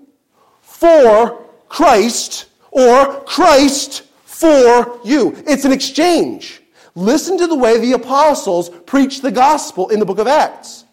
for 0.60 1.44
Christ 1.68 2.46
or 2.70 3.20
Christ 3.24 4.02
for 4.24 5.00
you. 5.04 5.34
It's 5.46 5.64
an 5.64 5.72
exchange. 5.72 6.62
Listen 6.94 7.38
to 7.38 7.46
the 7.46 7.56
way 7.56 7.78
the 7.78 7.92
apostles 7.92 8.68
preach 8.86 9.20
the 9.20 9.30
gospel 9.30 9.88
in 9.90 10.00
the 10.00 10.06
book 10.06 10.18
of 10.18 10.26
Acts. 10.26 10.84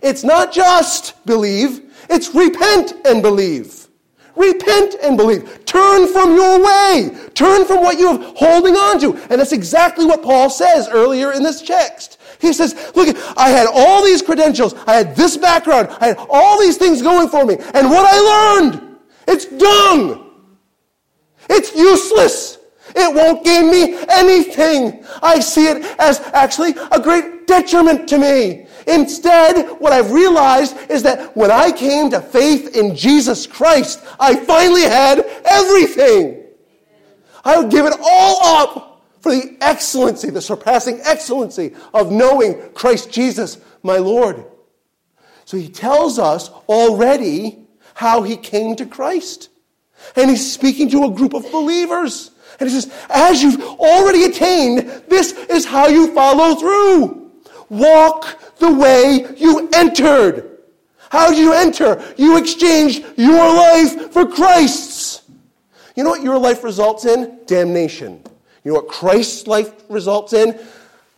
It's 0.00 0.24
not 0.24 0.52
just 0.52 1.24
believe, 1.26 1.92
it's 2.08 2.34
repent 2.34 2.94
and 3.04 3.22
believe. 3.22 3.88
Repent 4.34 4.96
and 5.02 5.16
believe. 5.16 5.64
Turn 5.66 6.06
from 6.10 6.34
your 6.34 6.64
way. 6.64 7.14
Turn 7.34 7.66
from 7.66 7.82
what 7.82 7.98
you're 7.98 8.18
holding 8.34 8.76
on 8.76 8.98
to. 9.00 9.14
And 9.28 9.38
that's 9.38 9.52
exactly 9.52 10.06
what 10.06 10.22
Paul 10.22 10.48
says 10.48 10.88
earlier 10.88 11.32
in 11.32 11.42
this 11.42 11.60
text. 11.60 12.18
He 12.40 12.54
says, 12.54 12.74
Look, 12.94 13.14
I 13.36 13.50
had 13.50 13.66
all 13.72 14.02
these 14.02 14.22
credentials. 14.22 14.74
I 14.86 14.94
had 14.94 15.14
this 15.14 15.36
background. 15.36 15.88
I 16.00 16.08
had 16.08 16.16
all 16.30 16.58
these 16.58 16.78
things 16.78 17.02
going 17.02 17.28
for 17.28 17.44
me. 17.44 17.56
And 17.74 17.90
what 17.90 18.06
I 18.06 18.60
learned, 18.60 18.96
it's 19.28 19.44
dung. 19.44 20.31
It's 21.48 21.74
useless. 21.74 22.58
It 22.94 23.14
won't 23.14 23.44
gain 23.44 23.70
me 23.70 23.98
anything. 24.08 25.04
I 25.22 25.40
see 25.40 25.66
it 25.66 25.82
as 25.98 26.20
actually 26.32 26.74
a 26.90 27.00
great 27.00 27.46
detriment 27.46 28.08
to 28.08 28.18
me. 28.18 28.66
Instead, 28.86 29.68
what 29.80 29.92
I've 29.92 30.10
realized 30.10 30.76
is 30.90 31.02
that 31.04 31.36
when 31.36 31.50
I 31.50 31.70
came 31.72 32.10
to 32.10 32.20
faith 32.20 32.76
in 32.76 32.96
Jesus 32.96 33.46
Christ, 33.46 34.04
I 34.18 34.36
finally 34.36 34.82
had 34.82 35.20
everything. 35.44 36.44
I 37.44 37.58
would 37.58 37.70
give 37.70 37.86
it 37.86 37.94
all 38.02 38.44
up 38.44 39.02
for 39.20 39.32
the 39.32 39.56
excellency, 39.60 40.30
the 40.30 40.42
surpassing 40.42 41.00
excellency 41.04 41.74
of 41.94 42.10
knowing 42.10 42.72
Christ 42.72 43.10
Jesus, 43.10 43.58
my 43.82 43.96
Lord. 43.96 44.44
So 45.44 45.56
he 45.56 45.68
tells 45.68 46.18
us 46.18 46.50
already 46.68 47.66
how 47.94 48.22
he 48.22 48.36
came 48.36 48.74
to 48.76 48.86
Christ. 48.86 49.48
And 50.16 50.30
he's 50.30 50.52
speaking 50.52 50.90
to 50.90 51.04
a 51.04 51.10
group 51.10 51.34
of 51.34 51.50
believers. 51.50 52.30
And 52.60 52.68
he 52.68 52.80
says, 52.80 52.92
as 53.08 53.42
you've 53.42 53.60
already 53.60 54.24
attained, 54.24 54.80
this 55.08 55.32
is 55.32 55.64
how 55.64 55.88
you 55.88 56.14
follow 56.14 56.54
through. 56.54 57.30
Walk 57.68 58.58
the 58.58 58.72
way 58.72 59.26
you 59.36 59.68
entered. 59.72 60.58
How 61.10 61.30
did 61.30 61.38
you 61.38 61.52
enter? 61.52 62.02
You 62.16 62.38
exchanged 62.38 63.04
your 63.16 63.54
life 63.54 64.12
for 64.12 64.26
Christ's. 64.26 65.22
You 65.96 66.04
know 66.04 66.10
what 66.10 66.22
your 66.22 66.38
life 66.38 66.64
results 66.64 67.04
in? 67.04 67.40
Damnation. 67.46 68.22
You 68.64 68.72
know 68.72 68.80
what 68.80 68.88
Christ's 68.88 69.46
life 69.46 69.72
results 69.88 70.32
in? 70.32 70.58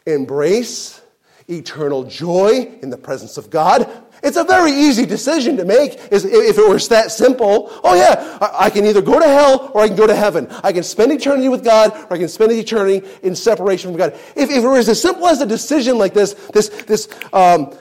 Embrace, 0.07 1.01
eternal 1.49 2.05
joy 2.05 2.77
in 2.83 2.91
the 2.91 2.97
presence 2.97 3.37
of 3.37 3.51
God, 3.51 3.91
it's 4.25 4.39
a 4.39 4.45
very 4.45 4.73
easy 4.73 5.05
decision 5.05 5.59
to 5.59 5.65
make 5.67 5.93
if 6.11 6.25
it 6.25 6.69
was 6.69 6.89
that 6.89 7.13
simple. 7.13 7.71
Oh, 7.85 7.95
yeah, 7.95 8.39
I 8.41 8.71
can 8.71 8.87
either 8.87 9.03
go 9.03 9.21
to 9.21 9.27
hell 9.27 9.71
or 9.75 9.83
I 9.83 9.89
can 9.89 9.97
go 9.97 10.07
to 10.07 10.17
heaven. 10.17 10.49
I 10.65 10.73
can 10.73 10.83
spend 10.83 11.13
eternity 11.13 11.49
with 11.49 11.63
God 11.63 11.93
or 12.11 12.15
I 12.15 12.19
can 12.19 12.29
spend 12.29 12.51
eternity 12.53 13.07
in 13.23 13.37
separation 13.37 13.91
from 13.91 13.99
God. 13.99 14.15
If, 14.35 14.51
it 14.51 14.61
was 14.61 14.89
as 14.89 15.01
simple 15.01 15.27
as 15.27 15.43
a 15.43 15.47
decision 15.47 15.99
like 15.99 16.15
this, 16.15 16.33
this, 16.55 16.69
this 16.85 17.09
um, 17.35 17.77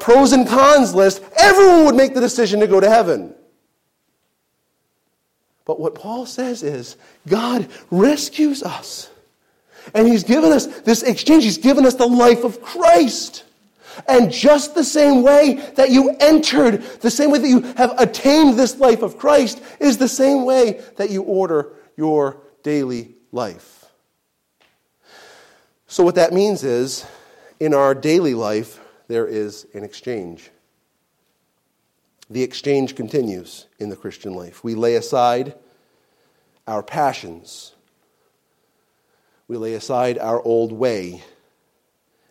pros 0.00 0.32
and 0.32 0.48
cons 0.48 0.94
list, 0.94 1.22
everyone 1.36 1.84
would 1.84 1.94
make 1.94 2.14
the 2.14 2.20
decision 2.20 2.60
to 2.60 2.66
go 2.66 2.80
to 2.80 2.88
heaven. 2.88 3.34
But 5.66 5.78
what 5.78 5.94
Paul 5.94 6.24
says 6.24 6.62
is 6.62 6.96
God 7.28 7.68
rescues 7.90 8.62
us. 8.62 9.10
And 9.94 10.08
he's 10.08 10.24
given 10.24 10.52
us 10.52 10.66
this 10.80 11.02
exchange. 11.02 11.44
He's 11.44 11.58
given 11.58 11.84
us 11.84 11.94
the 11.94 12.06
life 12.06 12.44
of 12.44 12.62
Christ. 12.62 13.44
And 14.08 14.30
just 14.30 14.74
the 14.74 14.84
same 14.84 15.22
way 15.22 15.54
that 15.76 15.90
you 15.90 16.16
entered, 16.20 16.82
the 17.00 17.10
same 17.10 17.30
way 17.30 17.38
that 17.38 17.48
you 17.48 17.60
have 17.74 17.94
attained 17.98 18.58
this 18.58 18.76
life 18.78 19.02
of 19.02 19.18
Christ, 19.18 19.62
is 19.80 19.98
the 19.98 20.08
same 20.08 20.44
way 20.44 20.82
that 20.96 21.10
you 21.10 21.22
order 21.22 21.72
your 21.96 22.40
daily 22.62 23.14
life. 23.32 23.86
So, 25.86 26.02
what 26.04 26.16
that 26.16 26.32
means 26.32 26.64
is, 26.64 27.06
in 27.60 27.72
our 27.72 27.94
daily 27.94 28.34
life, 28.34 28.80
there 29.08 29.26
is 29.26 29.66
an 29.72 29.84
exchange. 29.84 30.50
The 32.28 32.42
exchange 32.42 32.96
continues 32.96 33.66
in 33.78 33.88
the 33.88 33.96
Christian 33.96 34.34
life. 34.34 34.64
We 34.64 34.74
lay 34.74 34.96
aside 34.96 35.54
our 36.66 36.82
passions, 36.82 37.72
we 39.46 39.56
lay 39.56 39.74
aside 39.74 40.18
our 40.18 40.42
old 40.42 40.72
way, 40.72 41.22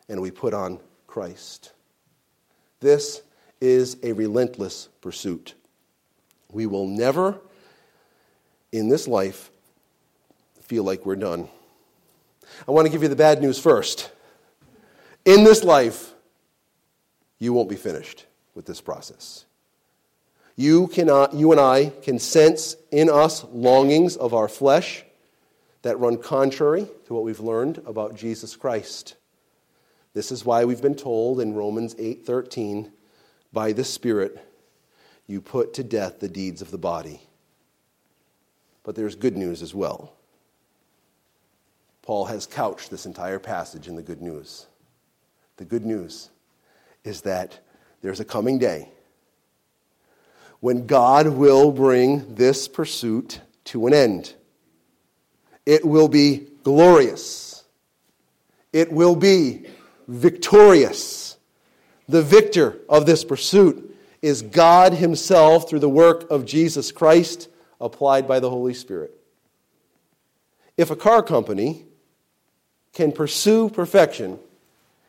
and 0.10 0.22
we 0.22 0.32
put 0.32 0.54
on 0.54 0.80
Christ. 1.16 1.72
This 2.82 3.22
is 3.62 3.96
a 4.04 4.12
relentless 4.12 4.90
pursuit. 5.00 5.54
We 6.52 6.66
will 6.66 6.88
never, 6.88 7.40
in 8.74 8.90
this 8.90 9.08
life, 9.08 9.50
feel 10.64 10.84
like 10.84 11.06
we're 11.06 11.16
done. 11.16 11.48
I 12.68 12.72
want 12.72 12.86
to 12.88 12.92
give 12.92 13.02
you 13.02 13.08
the 13.08 13.16
bad 13.16 13.42
news 13.42 13.58
first. 13.58 14.12
In 15.24 15.46
this 15.46 15.64
life, 15.64 16.14
you 17.40 17.54
won't 17.54 17.70
be 17.70 17.78
finished 17.78 18.26
with 18.54 18.66
this 18.66 18.82
process. 18.82 19.46
You, 20.58 20.88
cannot, 20.88 21.34
you 21.34 21.54
and 21.54 21.62
I 21.62 21.94
can 22.02 22.20
sense 22.20 22.76
in 22.92 23.10
us 23.10 23.46
longings 23.54 24.18
of 24.18 24.34
our 24.34 24.50
flesh 24.50 25.06
that 25.82 25.98
run 25.98 26.18
contrary 26.18 26.86
to 27.06 27.14
what 27.14 27.24
we've 27.24 27.40
learned 27.40 27.82
about 27.86 28.18
Jesus 28.18 28.58
Christ. 28.58 29.16
This 30.16 30.32
is 30.32 30.46
why 30.46 30.64
we've 30.64 30.82
been 30.82 30.96
told 30.96 31.42
in 31.42 31.54
Romans 31.54 31.94
8:13, 32.00 32.92
by 33.52 33.74
the 33.74 33.84
Spirit 33.84 34.40
you 35.28 35.42
put 35.42 35.74
to 35.74 35.84
death 35.84 36.20
the 36.20 36.30
deeds 36.30 36.62
of 36.62 36.72
the 36.72 36.78
body. 36.78 37.28
But 38.84 38.96
there's 38.96 39.16
good 39.16 39.36
news 39.36 39.62
as 39.62 39.76
well. 39.76 40.14
Paul 42.02 42.26
has 42.26 42.46
couched 42.46 42.90
this 42.90 43.06
entire 43.06 43.40
passage 43.40 43.90
in 43.90 43.98
the 43.98 44.02
good 44.02 44.22
news. 44.22 44.68
The 45.58 45.66
good 45.66 45.86
news 45.86 46.30
is 47.04 47.22
that 47.22 47.60
there's 48.02 48.22
a 48.22 48.26
coming 48.26 48.58
day 48.58 48.92
when 50.62 50.88
God 50.88 51.28
will 51.28 51.72
bring 51.72 52.36
this 52.36 52.70
pursuit 52.70 53.42
to 53.66 53.86
an 53.86 53.94
end. 53.94 54.34
It 55.66 55.84
will 55.84 56.08
be 56.08 56.48
glorious. 56.64 57.66
It 58.72 58.94
will 58.94 59.16
be 59.16 59.66
victorious. 60.08 61.38
The 62.08 62.22
victor 62.22 62.78
of 62.88 63.06
this 63.06 63.24
pursuit 63.24 63.96
is 64.22 64.42
God 64.42 64.94
Himself 64.94 65.70
through 65.70 65.80
the 65.80 65.90
work 65.90 66.30
of 66.32 66.46
Jesus 66.46 66.92
Christ 66.92 67.50
applied 67.80 68.28
by 68.28 68.40
the 68.40 68.50
Holy 68.50 68.74
Spirit. 68.74 69.12
If 70.78 70.92
a 70.92 70.96
car 70.96 71.24
company 71.24 71.86
can 72.94 73.12
pursue 73.12 73.70
perfection 73.70 74.40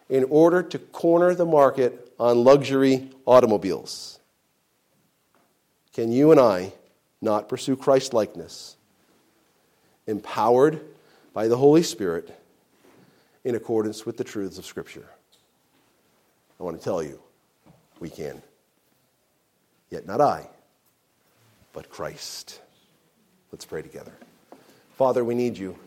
in 0.08 0.24
order 0.24 0.62
to 0.62 0.78
corner 0.78 1.34
the 1.34 1.46
market 1.46 2.12
on 2.18 2.44
luxury 2.44 3.10
automobiles, 3.26 4.20
can 5.92 6.12
you 6.12 6.30
and 6.30 6.38
I 6.38 6.72
not 7.20 7.48
pursue 7.48 7.76
Christ 7.76 8.12
likeness, 8.12 8.76
empowered 10.06 10.80
by 11.32 11.48
the 11.48 11.56
Holy 11.56 11.82
Spirit? 11.82 12.38
In 13.46 13.54
accordance 13.54 14.04
with 14.04 14.16
the 14.16 14.24
truths 14.24 14.58
of 14.58 14.66
Scripture? 14.66 15.08
I 16.58 16.64
want 16.64 16.76
to 16.76 16.82
tell 16.82 17.00
you, 17.00 17.22
we 18.00 18.10
can. 18.10 18.42
Yet 19.88 20.04
not 20.04 20.20
I, 20.20 20.48
but 21.72 21.88
Christ. 21.88 22.60
Let's 23.52 23.64
pray 23.64 23.82
together. 23.82 24.12
Father, 24.96 25.24
we 25.24 25.36
need 25.36 25.56
you. 25.56 25.78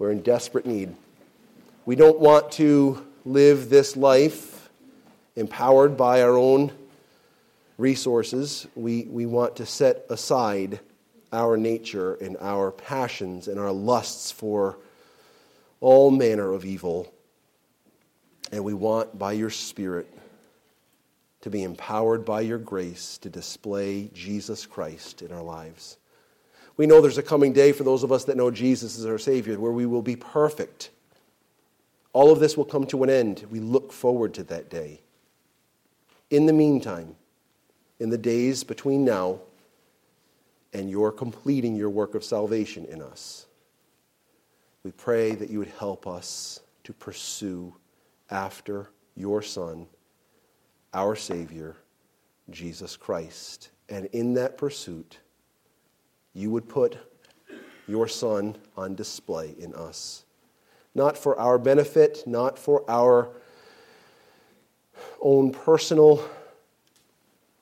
We're 0.00 0.10
in 0.10 0.22
desperate 0.22 0.66
need. 0.66 0.92
We 1.86 1.94
don't 1.94 2.18
want 2.18 2.50
to 2.52 3.06
live 3.24 3.70
this 3.70 3.96
life 3.96 4.68
empowered 5.36 5.96
by 5.96 6.22
our 6.22 6.36
own 6.36 6.72
resources. 7.78 8.66
We, 8.74 9.04
we 9.04 9.24
want 9.24 9.54
to 9.56 9.66
set 9.66 10.04
aside 10.10 10.80
our 11.32 11.56
nature 11.56 12.14
and 12.14 12.36
our 12.40 12.72
passions 12.72 13.46
and 13.46 13.60
our 13.60 13.70
lusts 13.70 14.32
for 14.32 14.78
all 15.82 16.10
manner 16.10 16.52
of 16.52 16.64
evil. 16.64 17.12
And 18.50 18.64
we 18.64 18.72
want, 18.72 19.18
by 19.18 19.32
your 19.32 19.50
Spirit, 19.50 20.06
to 21.42 21.50
be 21.50 21.64
empowered 21.64 22.24
by 22.24 22.40
your 22.40 22.58
grace 22.58 23.18
to 23.18 23.28
display 23.28 24.08
Jesus 24.14 24.64
Christ 24.64 25.22
in 25.22 25.32
our 25.32 25.42
lives. 25.42 25.98
We 26.76 26.86
know 26.86 27.00
there's 27.00 27.18
a 27.18 27.22
coming 27.22 27.52
day 27.52 27.72
for 27.72 27.82
those 27.82 28.04
of 28.04 28.12
us 28.12 28.24
that 28.24 28.36
know 28.36 28.50
Jesus 28.50 28.98
as 28.98 29.04
our 29.04 29.18
Savior 29.18 29.58
where 29.58 29.72
we 29.72 29.84
will 29.84 30.02
be 30.02 30.16
perfect. 30.16 30.90
All 32.12 32.30
of 32.30 32.38
this 32.40 32.56
will 32.56 32.64
come 32.64 32.86
to 32.86 33.02
an 33.02 33.10
end. 33.10 33.44
We 33.50 33.58
look 33.60 33.92
forward 33.92 34.34
to 34.34 34.44
that 34.44 34.70
day. 34.70 35.00
In 36.30 36.46
the 36.46 36.52
meantime, 36.52 37.16
in 37.98 38.10
the 38.10 38.18
days 38.18 38.62
between 38.62 39.04
now 39.04 39.40
and 40.72 40.88
your 40.88 41.10
completing 41.10 41.74
your 41.74 41.90
work 41.90 42.14
of 42.14 42.22
salvation 42.22 42.84
in 42.84 43.02
us, 43.02 43.46
we 44.84 44.90
pray 44.90 45.34
that 45.34 45.48
you 45.48 45.60
would 45.60 45.72
help 45.78 46.06
us 46.06 46.60
to 46.82 46.92
pursue 46.92 47.72
after 48.30 48.90
your 49.14 49.40
Son, 49.40 49.86
our 50.92 51.14
Savior, 51.14 51.76
Jesus 52.50 52.96
Christ. 52.96 53.70
And 53.88 54.06
in 54.06 54.34
that 54.34 54.58
pursuit, 54.58 55.18
you 56.34 56.50
would 56.50 56.68
put 56.68 56.98
your 57.86 58.08
Son 58.08 58.56
on 58.76 58.96
display 58.96 59.54
in 59.58 59.72
us. 59.74 60.24
Not 60.94 61.16
for 61.16 61.38
our 61.38 61.58
benefit, 61.58 62.24
not 62.26 62.58
for 62.58 62.84
our 62.90 63.30
own 65.20 65.52
personal 65.52 66.28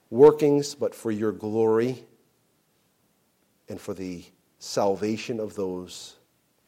workings, 0.08 0.74
but 0.74 0.94
for 0.94 1.10
your 1.10 1.32
glory 1.32 2.02
and 3.68 3.78
for 3.78 3.92
the 3.92 4.24
salvation 4.58 5.38
of 5.38 5.54
those 5.54 6.16